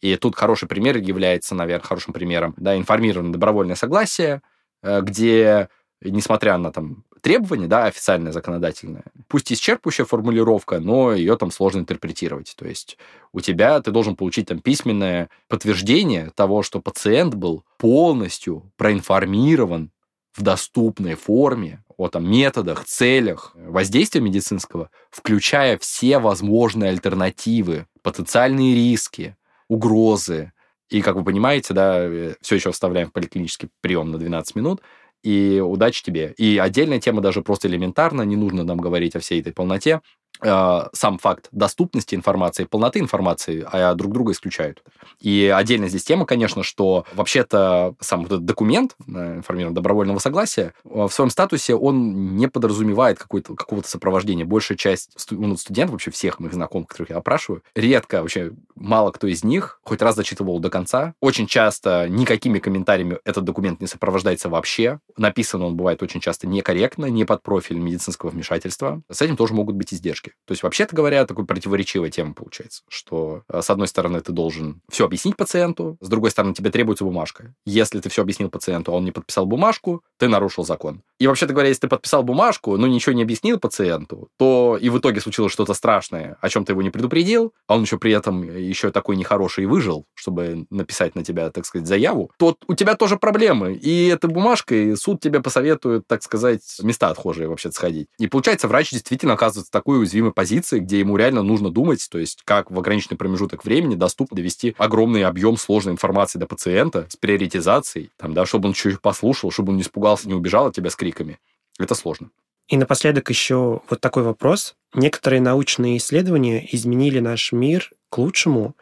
И 0.00 0.16
тут 0.16 0.36
хороший 0.36 0.68
пример 0.68 0.96
является, 0.96 1.54
наверное, 1.54 1.84
хорошим 1.84 2.14
примером, 2.14 2.54
да, 2.56 2.78
информированное 2.78 3.32
добровольное 3.32 3.76
согласие, 3.76 4.40
э, 4.82 5.02
где, 5.02 5.68
несмотря 6.02 6.56
на 6.58 6.72
там 6.72 7.04
требования, 7.20 7.66
да, 7.66 7.86
официальное 7.86 8.32
законодательное, 8.32 9.04
пусть 9.26 9.52
исчерпывающая 9.52 10.04
формулировка, 10.04 10.80
но 10.80 11.12
ее 11.12 11.36
там 11.36 11.50
сложно 11.50 11.80
интерпретировать. 11.80 12.54
То 12.56 12.66
есть 12.66 12.96
у 13.32 13.40
тебя 13.40 13.80
ты 13.80 13.90
должен 13.90 14.16
получить 14.16 14.48
там 14.48 14.60
письменное 14.60 15.28
подтверждение 15.48 16.30
того, 16.34 16.62
что 16.62 16.80
пациент 16.80 17.34
был 17.34 17.64
полностью 17.76 18.70
проинформирован 18.76 19.90
в 20.34 20.42
доступной 20.42 21.14
форме 21.14 21.82
о 21.96 22.08
там, 22.08 22.30
методах, 22.30 22.84
целях 22.84 23.52
воздействия 23.54 24.20
медицинского, 24.20 24.90
включая 25.10 25.76
все 25.78 26.20
возможные 26.20 26.90
альтернативы, 26.90 27.86
потенциальные 28.02 28.74
риски, 28.74 29.36
угрозы. 29.66 30.52
И, 30.88 31.02
как 31.02 31.16
вы 31.16 31.24
понимаете, 31.24 31.74
да, 31.74 31.98
э, 31.98 32.36
все 32.40 32.54
еще 32.54 32.70
вставляем 32.70 33.08
в 33.08 33.12
поликлинический 33.12 33.68
прием 33.80 34.12
на 34.12 34.18
12 34.18 34.54
минут, 34.54 34.80
и 35.22 35.60
удачи 35.60 36.02
тебе. 36.02 36.34
И 36.38 36.58
отдельная 36.58 37.00
тема 37.00 37.20
даже 37.20 37.42
просто 37.42 37.68
элементарно, 37.68 38.22
не 38.22 38.36
нужно 38.36 38.64
нам 38.64 38.78
говорить 38.78 39.16
о 39.16 39.20
всей 39.20 39.40
этой 39.40 39.52
полноте, 39.52 40.00
сам 40.40 41.18
факт 41.18 41.48
доступности 41.52 42.14
информации, 42.14 42.64
полноты 42.64 43.00
информации 43.00 43.66
а 43.70 43.94
друг 43.94 44.12
друга 44.12 44.32
исключают. 44.32 44.82
И 45.20 45.52
отдельно 45.54 45.88
здесь 45.88 46.04
тема, 46.04 46.26
конечно, 46.26 46.62
что 46.62 47.04
вообще-то 47.12 47.94
сам 48.00 48.22
вот 48.22 48.32
этот 48.32 48.44
документ 48.44 48.94
э, 49.06 49.36
информированного 49.38 49.74
добровольного 49.74 50.18
согласия 50.18 50.74
в 50.84 51.10
своем 51.10 51.30
статусе 51.30 51.74
он 51.74 52.36
не 52.36 52.48
подразумевает 52.48 53.18
какого-то 53.18 53.88
сопровождения. 53.88 54.44
Большая 54.44 54.78
часть 54.78 55.10
ну, 55.30 55.56
студентов, 55.56 55.92
вообще 55.92 56.10
всех 56.10 56.38
моих 56.40 56.54
знакомых, 56.54 56.88
которых 56.88 57.10
я 57.10 57.16
опрашиваю, 57.16 57.62
редко, 57.74 58.20
вообще 58.20 58.52
мало 58.74 59.10
кто 59.10 59.26
из 59.26 59.44
них 59.44 59.80
хоть 59.82 60.02
раз 60.02 60.14
зачитывал 60.16 60.60
до 60.60 60.70
конца. 60.70 61.14
Очень 61.20 61.46
часто 61.46 62.06
никакими 62.08 62.58
комментариями 62.58 63.18
этот 63.24 63.44
документ 63.44 63.80
не 63.80 63.86
сопровождается 63.86 64.48
вообще. 64.48 65.00
Написан 65.16 65.62
он 65.62 65.76
бывает 65.76 66.02
очень 66.02 66.20
часто 66.20 66.46
некорректно, 66.46 67.06
не 67.06 67.24
под 67.24 67.42
профиль 67.42 67.78
медицинского 67.78 68.30
вмешательства. 68.30 69.02
С 69.10 69.22
этим 69.22 69.36
тоже 69.36 69.54
могут 69.54 69.74
быть 69.74 69.92
издержки 69.92 70.27
ошибки. 70.28 70.34
То 70.46 70.52
есть, 70.52 70.62
вообще-то 70.62 70.94
говоря, 70.94 71.26
такой 71.26 71.44
противоречивая 71.44 72.10
тема 72.10 72.34
получается, 72.34 72.82
что 72.88 73.42
э, 73.48 73.60
с 73.62 73.70
одной 73.70 73.88
стороны 73.88 74.20
ты 74.20 74.32
должен 74.32 74.80
все 74.90 75.04
объяснить 75.04 75.36
пациенту, 75.36 75.96
с 76.00 76.08
другой 76.08 76.30
стороны 76.30 76.54
тебе 76.54 76.70
требуется 76.70 77.04
бумажка. 77.04 77.54
Если 77.66 78.00
ты 78.00 78.08
все 78.08 78.22
объяснил 78.22 78.50
пациенту, 78.50 78.92
а 78.92 78.96
он 78.96 79.04
не 79.04 79.12
подписал 79.12 79.46
бумажку, 79.46 80.02
ты 80.18 80.28
нарушил 80.28 80.64
закон. 80.64 81.02
И 81.18 81.26
вообще-то 81.26 81.52
говоря, 81.52 81.68
если 81.68 81.82
ты 81.82 81.88
подписал 81.88 82.22
бумажку, 82.22 82.76
но 82.76 82.86
ничего 82.86 83.14
не 83.14 83.22
объяснил 83.22 83.58
пациенту, 83.58 84.28
то 84.38 84.78
и 84.80 84.88
в 84.88 84.98
итоге 84.98 85.20
случилось 85.20 85.52
что-то 85.52 85.74
страшное, 85.74 86.36
о 86.40 86.48
чем 86.48 86.64
ты 86.64 86.72
его 86.72 86.82
не 86.82 86.90
предупредил, 86.90 87.52
а 87.66 87.76
он 87.76 87.82
еще 87.82 87.98
при 87.98 88.12
этом 88.12 88.42
еще 88.42 88.90
такой 88.90 89.16
нехороший 89.16 89.66
выжил, 89.66 90.06
чтобы 90.14 90.66
написать 90.70 91.14
на 91.14 91.24
тебя, 91.24 91.50
так 91.50 91.66
сказать, 91.66 91.86
заяву, 91.86 92.30
то 92.38 92.56
у 92.66 92.74
тебя 92.74 92.94
тоже 92.94 93.16
проблемы. 93.16 93.74
И 93.74 94.06
эта 94.06 94.28
бумажка, 94.28 94.74
и 94.74 94.94
суд 94.96 95.20
тебе 95.20 95.40
посоветует, 95.40 96.06
так 96.06 96.22
сказать, 96.22 96.62
места 96.82 97.08
отхожие 97.08 97.48
вообще 97.48 97.70
сходить. 97.72 98.08
И 98.18 98.26
получается, 98.28 98.68
врач 98.68 98.90
действительно 98.90 99.34
оказывается 99.34 99.70
такой 99.70 99.98
уязвимой 99.98 100.17
уязвимой 100.18 100.32
позиции, 100.32 100.80
где 100.80 101.00
ему 101.00 101.16
реально 101.16 101.42
нужно 101.42 101.70
думать, 101.70 102.06
то 102.10 102.18
есть 102.18 102.42
как 102.44 102.70
в 102.70 102.78
ограниченный 102.78 103.16
промежуток 103.16 103.64
времени 103.64 103.94
доступно 103.94 104.36
довести 104.36 104.74
огромный 104.78 105.24
объем 105.24 105.56
сложной 105.56 105.94
информации 105.94 106.38
до 106.38 106.46
пациента 106.46 107.06
с 107.08 107.16
приоритизацией, 107.16 108.10
там, 108.16 108.34
да, 108.34 108.46
чтобы 108.46 108.68
он 108.68 108.74
чуть 108.74 109.00
послушал, 109.00 109.50
чтобы 109.50 109.70
он 109.70 109.76
не 109.76 109.82
испугался, 109.82 110.28
не 110.28 110.34
убежал 110.34 110.66
от 110.66 110.74
тебя 110.74 110.90
с 110.90 110.96
криками. 110.96 111.38
Это 111.78 111.94
сложно. 111.94 112.30
И 112.68 112.76
напоследок 112.76 113.30
еще 113.30 113.80
вот 113.88 114.00
такой 114.00 114.24
вопрос. 114.24 114.74
Некоторые 114.92 115.40
научные 115.40 115.96
исследования 115.96 116.66
изменили 116.70 117.20
наш 117.20 117.52
мир 117.52 117.90
к 118.10 118.18
лучшему, 118.18 118.76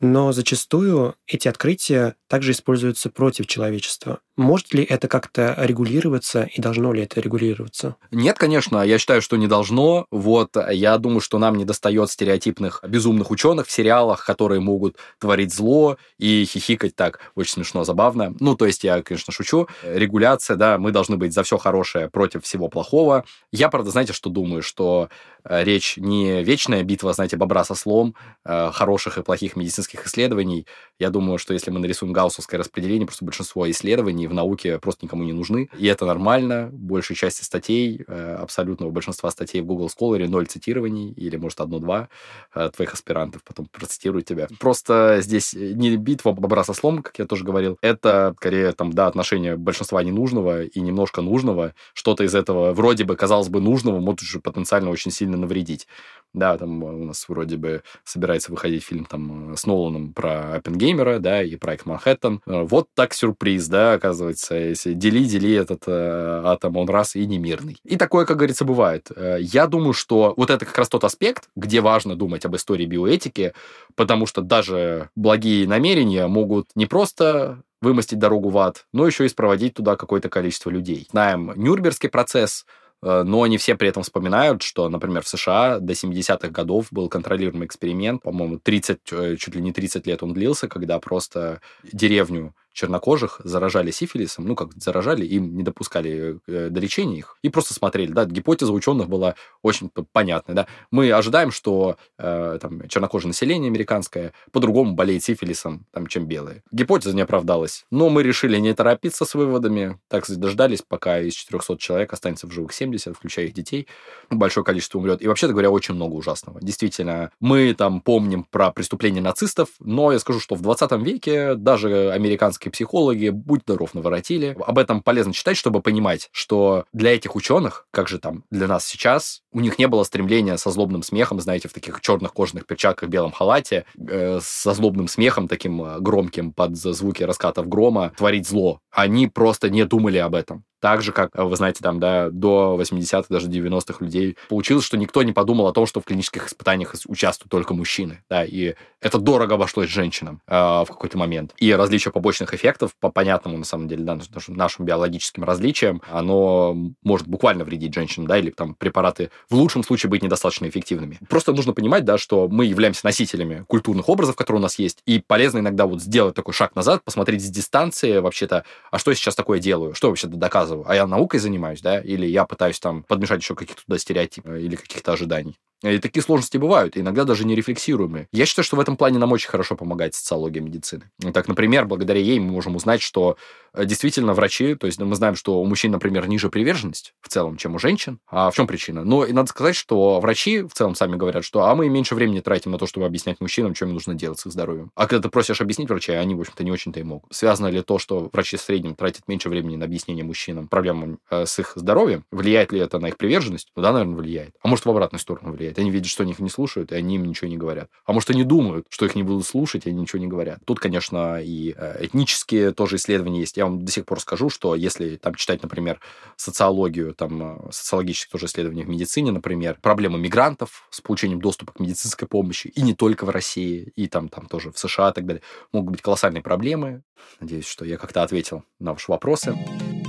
но 0.00 0.32
зачастую 0.32 1.14
эти 1.26 1.48
открытия 1.48 2.16
также 2.28 2.52
используются 2.52 3.10
против 3.10 3.46
человечества. 3.46 4.20
Может 4.38 4.72
ли 4.72 4.84
это 4.84 5.08
как-то 5.08 5.56
регулироваться 5.58 6.44
и 6.44 6.60
должно 6.60 6.92
ли 6.92 7.02
это 7.02 7.20
регулироваться? 7.20 7.96
Нет, 8.12 8.38
конечно, 8.38 8.80
я 8.82 8.98
считаю, 8.98 9.20
что 9.20 9.36
не 9.36 9.48
должно. 9.48 10.06
Вот, 10.12 10.56
я 10.70 10.96
думаю, 10.98 11.18
что 11.18 11.38
нам 11.38 11.56
не 11.56 11.64
достает 11.64 12.08
стереотипных 12.08 12.84
безумных 12.86 13.32
ученых 13.32 13.66
в 13.66 13.72
сериалах, 13.72 14.24
которые 14.24 14.60
могут 14.60 14.96
творить 15.18 15.52
зло 15.52 15.96
и 16.18 16.44
хихикать 16.44 16.94
так 16.94 17.18
очень 17.34 17.54
смешно, 17.54 17.82
забавно. 17.82 18.32
Ну, 18.38 18.54
то 18.54 18.66
есть 18.66 18.84
я, 18.84 19.02
конечно, 19.02 19.32
шучу. 19.32 19.66
Регуляция, 19.82 20.56
да, 20.56 20.78
мы 20.78 20.92
должны 20.92 21.16
быть 21.16 21.34
за 21.34 21.42
все 21.42 21.58
хорошее 21.58 22.08
против 22.08 22.44
всего 22.44 22.68
плохого. 22.68 23.24
Я, 23.50 23.68
правда, 23.68 23.90
знаете, 23.90 24.12
что 24.12 24.30
думаю, 24.30 24.62
что 24.62 25.08
э, 25.42 25.64
речь 25.64 25.96
не 25.96 26.44
вечная 26.44 26.84
битва, 26.84 27.12
знаете, 27.12 27.36
бобра 27.36 27.64
со 27.64 27.74
слом, 27.74 28.14
э, 28.44 28.70
хороших 28.72 29.18
и 29.18 29.24
плохих 29.24 29.56
медицинских 29.56 30.06
исследований. 30.06 30.64
Я 31.00 31.10
думаю, 31.10 31.38
что 31.38 31.54
если 31.54 31.72
мы 31.72 31.80
нарисуем 31.80 32.12
гауссовское 32.12 32.60
распределение, 32.60 33.06
просто 33.06 33.24
большинство 33.24 33.68
исследований 33.68 34.27
в 34.28 34.34
науке 34.34 34.78
просто 34.78 35.06
никому 35.06 35.24
не 35.24 35.32
нужны. 35.32 35.68
И 35.78 35.86
это 35.86 36.06
нормально. 36.06 36.70
Большей 36.72 37.16
части 37.16 37.42
статей, 37.42 38.04
э, 38.06 38.36
абсолютного 38.40 38.90
большинства 38.90 39.30
статей 39.30 39.60
в 39.60 39.66
Google 39.66 39.88
Scholar 39.88 40.28
ноль 40.28 40.46
цитирований, 40.46 41.12
или, 41.12 41.36
может, 41.36 41.60
одно-два 41.60 42.08
э, 42.54 42.70
твоих 42.74 42.94
аспирантов 42.94 43.42
потом 43.42 43.66
процитируют 43.66 44.26
тебя. 44.26 44.48
Просто 44.60 45.18
здесь 45.20 45.54
не 45.54 45.96
битва 45.96 46.32
бобра 46.32 46.64
со 46.64 46.72
слом, 46.72 47.02
как 47.02 47.18
я 47.18 47.26
тоже 47.26 47.44
говорил, 47.44 47.78
это, 47.82 48.34
скорее, 48.38 48.72
там, 48.72 48.92
да, 48.92 49.06
отношение 49.06 49.56
большинства 49.56 50.02
ненужного 50.02 50.64
и 50.64 50.80
немножко 50.80 51.22
нужного. 51.22 51.74
Что-то 51.94 52.24
из 52.24 52.34
этого 52.34 52.72
вроде 52.72 53.04
бы, 53.04 53.16
казалось 53.16 53.48
бы, 53.48 53.60
нужного 53.60 54.00
может 54.00 54.22
уже 54.22 54.40
потенциально 54.40 54.90
очень 54.90 55.10
сильно 55.10 55.36
навредить. 55.36 55.86
Да, 56.34 56.58
там 56.58 56.82
у 56.82 57.04
нас 57.04 57.26
вроде 57.28 57.56
бы 57.56 57.82
собирается 58.04 58.50
выходить 58.50 58.84
фильм 58.84 59.06
там 59.06 59.56
с 59.56 59.64
Ноланом 59.64 60.12
про 60.12 60.56
Оппенгеймера, 60.56 61.20
да, 61.20 61.42
и 61.42 61.56
проект 61.56 61.86
Манхэттен. 61.86 62.42
Вот 62.44 62.88
так 62.94 63.14
сюрприз, 63.14 63.66
да, 63.68 63.98
оказывается 64.18 64.54
если 64.54 64.94
дели, 64.94 65.24
дели 65.24 65.54
этот 65.54 65.84
э, 65.86 66.42
атом, 66.44 66.76
он 66.76 66.88
раз 66.88 67.16
и 67.16 67.26
не 67.26 67.38
мирный. 67.38 67.76
И 67.84 67.96
такое, 67.96 68.24
как 68.26 68.36
говорится, 68.36 68.64
бывает. 68.64 69.10
Э, 69.14 69.38
я 69.40 69.66
думаю, 69.66 69.92
что 69.92 70.34
вот 70.36 70.50
это 70.50 70.66
как 70.66 70.76
раз 70.76 70.88
тот 70.88 71.04
аспект, 71.04 71.48
где 71.56 71.80
важно 71.80 72.16
думать 72.16 72.44
об 72.44 72.56
истории 72.56 72.86
биоэтики, 72.86 73.52
потому 73.94 74.26
что 74.26 74.42
даже 74.42 75.10
благие 75.14 75.68
намерения 75.68 76.26
могут 76.26 76.66
не 76.74 76.86
просто 76.86 77.62
вымостить 77.80 78.18
дорогу 78.18 78.48
в 78.48 78.58
ад, 78.58 78.86
но 78.92 79.06
еще 79.06 79.24
и 79.24 79.28
спроводить 79.28 79.74
туда 79.74 79.94
какое-то 79.94 80.28
количество 80.28 80.70
людей. 80.70 81.06
Знаем 81.12 81.52
Нюрнбергский 81.54 82.08
процесс, 82.08 82.66
э, 83.02 83.22
но 83.22 83.46
не 83.46 83.56
все 83.56 83.76
при 83.76 83.88
этом 83.88 84.02
вспоминают, 84.02 84.62
что, 84.62 84.88
например, 84.88 85.22
в 85.22 85.28
США 85.28 85.78
до 85.78 85.92
70-х 85.92 86.48
годов 86.48 86.88
был 86.90 87.08
контролируемый 87.08 87.66
эксперимент, 87.66 88.22
по-моему, 88.22 88.58
30, 88.58 88.98
э, 89.12 89.36
чуть 89.36 89.54
ли 89.54 89.62
не 89.62 89.72
30 89.72 90.06
лет 90.08 90.22
он 90.22 90.34
длился, 90.34 90.66
когда 90.66 90.98
просто 90.98 91.60
деревню 91.92 92.52
чернокожих 92.78 93.40
заражали 93.42 93.90
сифилисом, 93.90 94.46
ну, 94.46 94.54
как 94.54 94.72
заражали, 94.76 95.26
им 95.26 95.56
не 95.56 95.64
допускали 95.64 96.38
э, 96.46 96.68
до 96.70 96.80
лечения 96.80 97.18
их, 97.18 97.36
и 97.42 97.48
просто 97.48 97.74
смотрели, 97.74 98.12
да, 98.12 98.24
гипотеза 98.24 98.72
ученых 98.72 99.08
была 99.08 99.34
очень 99.62 99.90
понятная, 100.12 100.54
да. 100.54 100.66
Мы 100.92 101.10
ожидаем, 101.10 101.50
что 101.50 101.96
э, 102.18 102.58
там, 102.62 102.86
чернокожее 102.86 103.28
население 103.28 103.68
американское 103.68 104.32
по-другому 104.52 104.94
болеет 104.94 105.24
сифилисом, 105.24 105.86
там, 105.90 106.06
чем 106.06 106.26
белые. 106.26 106.62
Гипотеза 106.70 107.16
не 107.16 107.22
оправдалась, 107.22 107.84
но 107.90 108.10
мы 108.10 108.22
решили 108.22 108.58
не 108.58 108.72
торопиться 108.74 109.24
с 109.24 109.34
выводами, 109.34 109.98
так 110.06 110.24
дождались, 110.28 110.82
пока 110.86 111.18
из 111.18 111.34
400 111.34 111.78
человек 111.78 112.12
останется 112.12 112.46
в 112.46 112.52
живых 112.52 112.72
70, 112.72 113.16
включая 113.16 113.46
их 113.46 113.54
детей, 113.54 113.88
большое 114.30 114.64
количество 114.64 114.98
умрет. 114.98 115.20
И 115.20 115.26
вообще-то 115.26 115.52
говоря, 115.52 115.70
очень 115.70 115.94
много 115.94 116.14
ужасного. 116.14 116.60
Действительно, 116.62 117.32
мы 117.40 117.74
там 117.74 118.00
помним 118.00 118.44
про 118.44 118.70
преступления 118.70 119.20
нацистов, 119.20 119.70
но 119.80 120.12
я 120.12 120.20
скажу, 120.20 120.38
что 120.38 120.54
в 120.54 120.62
20 120.62 120.92
веке 121.02 121.56
даже 121.56 122.12
американские 122.12 122.67
американские 122.68 122.70
психологи, 122.70 123.28
будь 123.30 123.62
здоров, 123.62 123.94
наворотили. 123.94 124.56
Об 124.66 124.78
этом 124.78 125.02
полезно 125.02 125.32
читать, 125.32 125.56
чтобы 125.56 125.80
понимать, 125.80 126.28
что 126.32 126.84
для 126.92 127.14
этих 127.14 127.36
ученых, 127.36 127.86
как 127.90 128.08
же 128.08 128.18
там 128.18 128.44
для 128.50 128.66
нас 128.66 128.86
сейчас, 128.86 129.42
у 129.52 129.60
них 129.60 129.78
не 129.78 129.88
было 129.88 130.04
стремления 130.04 130.56
со 130.58 130.70
злобным 130.70 131.02
смехом, 131.02 131.40
знаете, 131.40 131.68
в 131.68 131.72
таких 131.72 132.00
черных 132.00 132.32
кожаных 132.32 132.66
перчатках, 132.66 133.08
белом 133.08 133.32
халате, 133.32 133.84
э, 133.98 134.40
со 134.42 134.74
злобным 134.74 135.08
смехом 135.08 135.48
таким 135.48 135.82
э, 135.82 136.00
громким 136.00 136.52
под 136.52 136.76
звуки 136.76 137.24
раскатов 137.24 137.68
грома 137.68 138.12
творить 138.16 138.48
зло. 138.48 138.80
Они 138.90 139.26
просто 139.26 139.70
не 139.70 139.84
думали 139.84 140.18
об 140.18 140.34
этом. 140.34 140.64
Так 140.80 141.02
же, 141.02 141.12
как, 141.12 141.30
вы 141.34 141.56
знаете, 141.56 141.80
там, 141.82 141.98
да, 141.98 142.30
до 142.30 142.78
80-х, 142.80 143.26
даже 143.28 143.48
90-х 143.48 144.04
людей 144.04 144.36
получилось, 144.48 144.84
что 144.84 144.96
никто 144.96 145.22
не 145.22 145.32
подумал 145.32 145.66
о 145.66 145.72
том, 145.72 145.86
что 145.86 146.00
в 146.00 146.04
клинических 146.04 146.46
испытаниях 146.48 146.94
участвуют 147.06 147.50
только 147.50 147.74
мужчины, 147.74 148.22
да, 148.30 148.44
и 148.44 148.74
это 149.00 149.18
дорого 149.18 149.54
обошлось 149.54 149.88
женщинам 149.88 150.40
э, 150.46 150.54
в 150.54 150.86
какой-то 150.86 151.18
момент. 151.18 151.52
И 151.58 151.72
различие 151.72 152.12
побочных 152.12 152.54
эффектов, 152.54 152.92
по 153.00 153.10
понятному, 153.10 153.58
на 153.58 153.64
самом 153.64 153.88
деле, 153.88 154.04
да, 154.04 154.18
нашим, 154.34 154.54
нашим 154.54 154.84
биологическим 154.84 155.44
различиям, 155.44 156.02
оно 156.10 156.76
может 157.02 157.28
буквально 157.28 157.64
вредить 157.64 157.94
женщинам, 157.94 158.26
да, 158.26 158.38
или 158.38 158.50
там 158.50 158.74
препараты 158.74 159.30
в 159.48 159.54
лучшем 159.54 159.84
случае 159.84 160.10
быть 160.10 160.22
недостаточно 160.22 160.68
эффективными. 160.68 161.18
Просто 161.28 161.52
нужно 161.52 161.72
понимать, 161.72 162.04
да, 162.04 162.18
что 162.18 162.48
мы 162.48 162.66
являемся 162.66 163.04
носителями 163.04 163.64
культурных 163.68 164.08
образов, 164.08 164.36
которые 164.36 164.60
у 164.60 164.62
нас 164.62 164.78
есть, 164.78 165.02
и 165.06 165.22
полезно 165.24 165.58
иногда 165.58 165.86
вот 165.86 166.02
сделать 166.02 166.34
такой 166.34 166.54
шаг 166.54 166.74
назад, 166.74 167.02
посмотреть 167.04 167.44
с 167.44 167.48
дистанции 167.48 168.18
вообще-то, 168.18 168.64
а 168.90 168.98
что 168.98 169.10
я 169.10 169.16
сейчас 169.16 169.34
такое 169.34 169.58
делаю, 169.58 169.94
что 169.94 170.08
вообще-то 170.08 170.36
доказываю, 170.68 170.84
а 170.88 170.94
я 170.94 171.06
наукой 171.06 171.40
занимаюсь, 171.40 171.80
да, 171.80 172.00
или 172.00 172.26
я 172.26 172.44
пытаюсь 172.44 172.80
там 172.80 173.02
подмешать 173.02 173.40
еще 173.40 173.54
каких-то 173.54 173.84
туда 173.84 173.98
стереотипов 173.98 174.54
или 174.54 174.76
каких-то 174.76 175.12
ожиданий. 175.12 175.56
И 175.82 175.98
такие 175.98 176.22
сложности 176.22 176.56
бывают, 176.56 176.96
иногда 176.96 177.24
даже 177.24 177.46
нерефлексируемые. 177.46 178.28
Я 178.32 178.46
считаю, 178.46 178.64
что 178.64 178.76
в 178.76 178.80
этом 178.80 178.96
плане 178.96 179.18
нам 179.18 179.30
очень 179.30 179.48
хорошо 179.48 179.76
помогает 179.76 180.14
социология 180.14 180.60
медицины. 180.60 181.10
Так, 181.32 181.46
например, 181.46 181.86
благодаря 181.86 182.20
ей 182.20 182.40
мы 182.40 182.50
можем 182.50 182.74
узнать, 182.74 183.00
что 183.00 183.36
э, 183.72 183.84
действительно 183.84 184.34
врачи, 184.34 184.74
то 184.74 184.86
есть 184.88 184.98
мы 184.98 185.14
знаем, 185.14 185.36
что 185.36 185.60
у 185.60 185.64
мужчин, 185.64 185.92
например, 185.92 186.28
ниже 186.28 186.48
приверженность 186.48 187.14
в 187.20 187.28
целом, 187.28 187.56
чем 187.56 187.76
у 187.76 187.78
женщин. 187.78 188.18
А 188.26 188.50
в 188.50 188.56
чем 188.56 188.66
причина? 188.66 189.04
Но 189.04 189.24
и 189.24 189.32
надо 189.32 189.48
сказать, 189.48 189.76
что 189.76 190.18
врачи 190.18 190.62
в 190.62 190.72
целом 190.72 190.96
сами 190.96 191.14
говорят, 191.14 191.44
что 191.44 191.64
а 191.64 191.74
мы 191.76 191.88
меньше 191.88 192.16
времени 192.16 192.40
тратим 192.40 192.72
на 192.72 192.78
то, 192.78 192.86
чтобы 192.86 193.06
объяснять 193.06 193.40
мужчинам, 193.40 193.74
что 193.76 193.84
им 193.84 193.92
нужно 193.92 194.14
делать 194.14 194.40
с 194.40 194.46
их 194.46 194.52
здоровьем. 194.52 194.90
А 194.96 195.06
когда 195.06 195.22
ты 195.22 195.28
просишь 195.28 195.60
объяснить 195.60 195.88
врачей, 195.88 196.18
они, 196.18 196.34
в 196.34 196.40
общем-то, 196.40 196.64
не 196.64 196.72
очень-то 196.72 196.98
и 196.98 197.04
могут. 197.04 197.32
Связано 197.32 197.68
ли 197.68 197.82
то, 197.82 198.00
что 198.00 198.28
врачи 198.32 198.56
в 198.56 198.60
среднем 198.60 198.96
тратят 198.96 199.28
меньше 199.28 199.48
времени 199.48 199.76
на 199.76 199.84
объяснение 199.84 200.24
мужчинам 200.24 200.66
проблемам 200.66 201.20
э, 201.30 201.46
с 201.46 201.58
их 201.60 201.72
здоровьем? 201.76 202.24
Влияет 202.32 202.72
ли 202.72 202.80
это 202.80 202.98
на 202.98 203.06
их 203.06 203.16
приверженность? 203.16 203.68
Ну 203.76 203.82
да, 203.82 203.92
наверное, 203.92 204.16
влияет. 204.16 204.54
А 204.60 204.66
может, 204.66 204.84
в 204.84 204.90
обратную 204.90 205.20
сторону 205.20 205.52
влияет. 205.52 205.67
Они 205.76 205.90
видят, 205.90 206.08
что 206.08 206.22
они 206.22 206.32
их 206.32 206.38
не 206.38 206.50
слушают, 206.50 206.92
и 206.92 206.94
они 206.94 207.16
им 207.16 207.24
ничего 207.24 207.48
не 207.48 207.56
говорят. 207.56 207.90
А 208.04 208.12
может, 208.12 208.30
они 208.30 208.44
думают, 208.44 208.86
что 208.88 209.06
их 209.06 209.14
не 209.14 209.22
будут 209.22 209.46
слушать, 209.46 209.86
и 209.86 209.90
они 209.90 210.02
ничего 210.02 210.20
не 210.20 210.26
говорят. 210.26 210.60
Тут, 210.64 210.80
конечно, 210.80 211.40
и 211.42 211.74
э, 211.76 212.06
этнические 212.06 212.72
тоже 212.72 212.96
исследования 212.96 213.40
есть. 213.40 213.56
Я 213.56 213.64
вам 213.64 213.84
до 213.84 213.90
сих 213.90 214.04
пор 214.06 214.20
скажу, 214.20 214.50
что 214.50 214.74
если 214.74 215.16
там 215.16 215.34
читать, 215.34 215.62
например, 215.62 216.00
социологию, 216.36 217.14
там 217.14 217.66
э, 217.66 217.72
социологические 217.72 218.30
тоже 218.32 218.46
исследования 218.46 218.84
в 218.84 218.88
медицине, 218.88 219.32
например, 219.32 219.78
проблемы 219.80 220.18
мигрантов 220.18 220.86
с 220.90 221.00
получением 221.00 221.40
доступа 221.40 221.72
к 221.72 221.80
медицинской 221.80 222.28
помощи, 222.28 222.68
и 222.68 222.82
не 222.82 222.94
только 222.94 223.24
в 223.24 223.30
России, 223.30 223.92
и 223.96 224.06
там, 224.06 224.28
там 224.28 224.46
тоже 224.46 224.70
в 224.70 224.78
США 224.78 225.10
и 225.10 225.12
так 225.12 225.26
далее, 225.26 225.42
могут 225.72 225.92
быть 225.92 226.02
колоссальные 226.02 226.42
проблемы. 226.42 227.02
Надеюсь, 227.40 227.66
что 227.66 227.84
я 227.84 227.96
как-то 227.96 228.22
ответил 228.22 228.64
на 228.78 228.92
ваши 228.92 229.10
вопросы. 229.10 229.56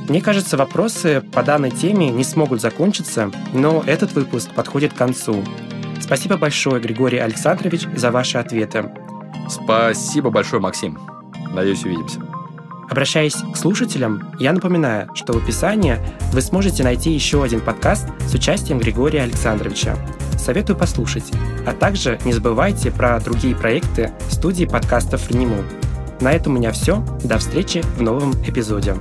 Мне 0.10 0.22
кажется, 0.22 0.57
вопросы 0.57 1.22
по 1.32 1.43
данной 1.43 1.70
теме 1.70 2.10
не 2.10 2.24
смогут 2.24 2.62
закончиться, 2.62 3.32
но 3.53 3.84
этот 3.86 4.14
выпуск 4.14 4.49
подходит 4.55 4.93
к 4.93 4.97
концу. 4.97 5.43
Спасибо 6.01 6.36
большое, 6.36 6.82
Григорий 6.82 7.20
Александрович, 7.20 7.86
за 7.95 8.10
ваши 8.10 8.39
ответы. 8.39 8.91
Спасибо 9.47 10.32
большое, 10.32 10.60
Максим. 10.60 10.97
Надеюсь, 11.53 11.86
увидимся. 11.86 12.22
Обращаясь 12.89 13.36
к 13.36 13.55
слушателям, 13.55 14.34
я 14.39 14.51
напоминаю, 14.51 15.10
что 15.14 15.34
в 15.34 15.38
описании 15.38 15.97
вы 16.34 16.41
сможете 16.41 16.84
найти 16.84 17.12
еще 17.12 17.43
один 17.43 17.62
подкаст 17.62 18.07
с 18.28 18.34
участием 18.34 18.80
Григория 18.80 19.22
Александровича. 19.22 19.95
Советую 20.39 20.76
послушать. 20.76 21.32
А 21.68 21.74
также 21.74 22.18
не 22.26 22.34
забывайте 22.34 22.89
про 22.89 23.20
другие 23.20 23.55
проекты 23.55 24.12
студии 24.30 24.66
подкастов 24.66 25.30
«Ренему». 25.30 25.64
На 26.20 26.32
этом 26.32 26.55
у 26.55 26.57
меня 26.57 26.72
все. 26.72 27.05
До 27.24 27.38
встречи 27.38 27.84
в 27.95 28.01
новом 28.01 28.34
эпизоде. 28.43 28.95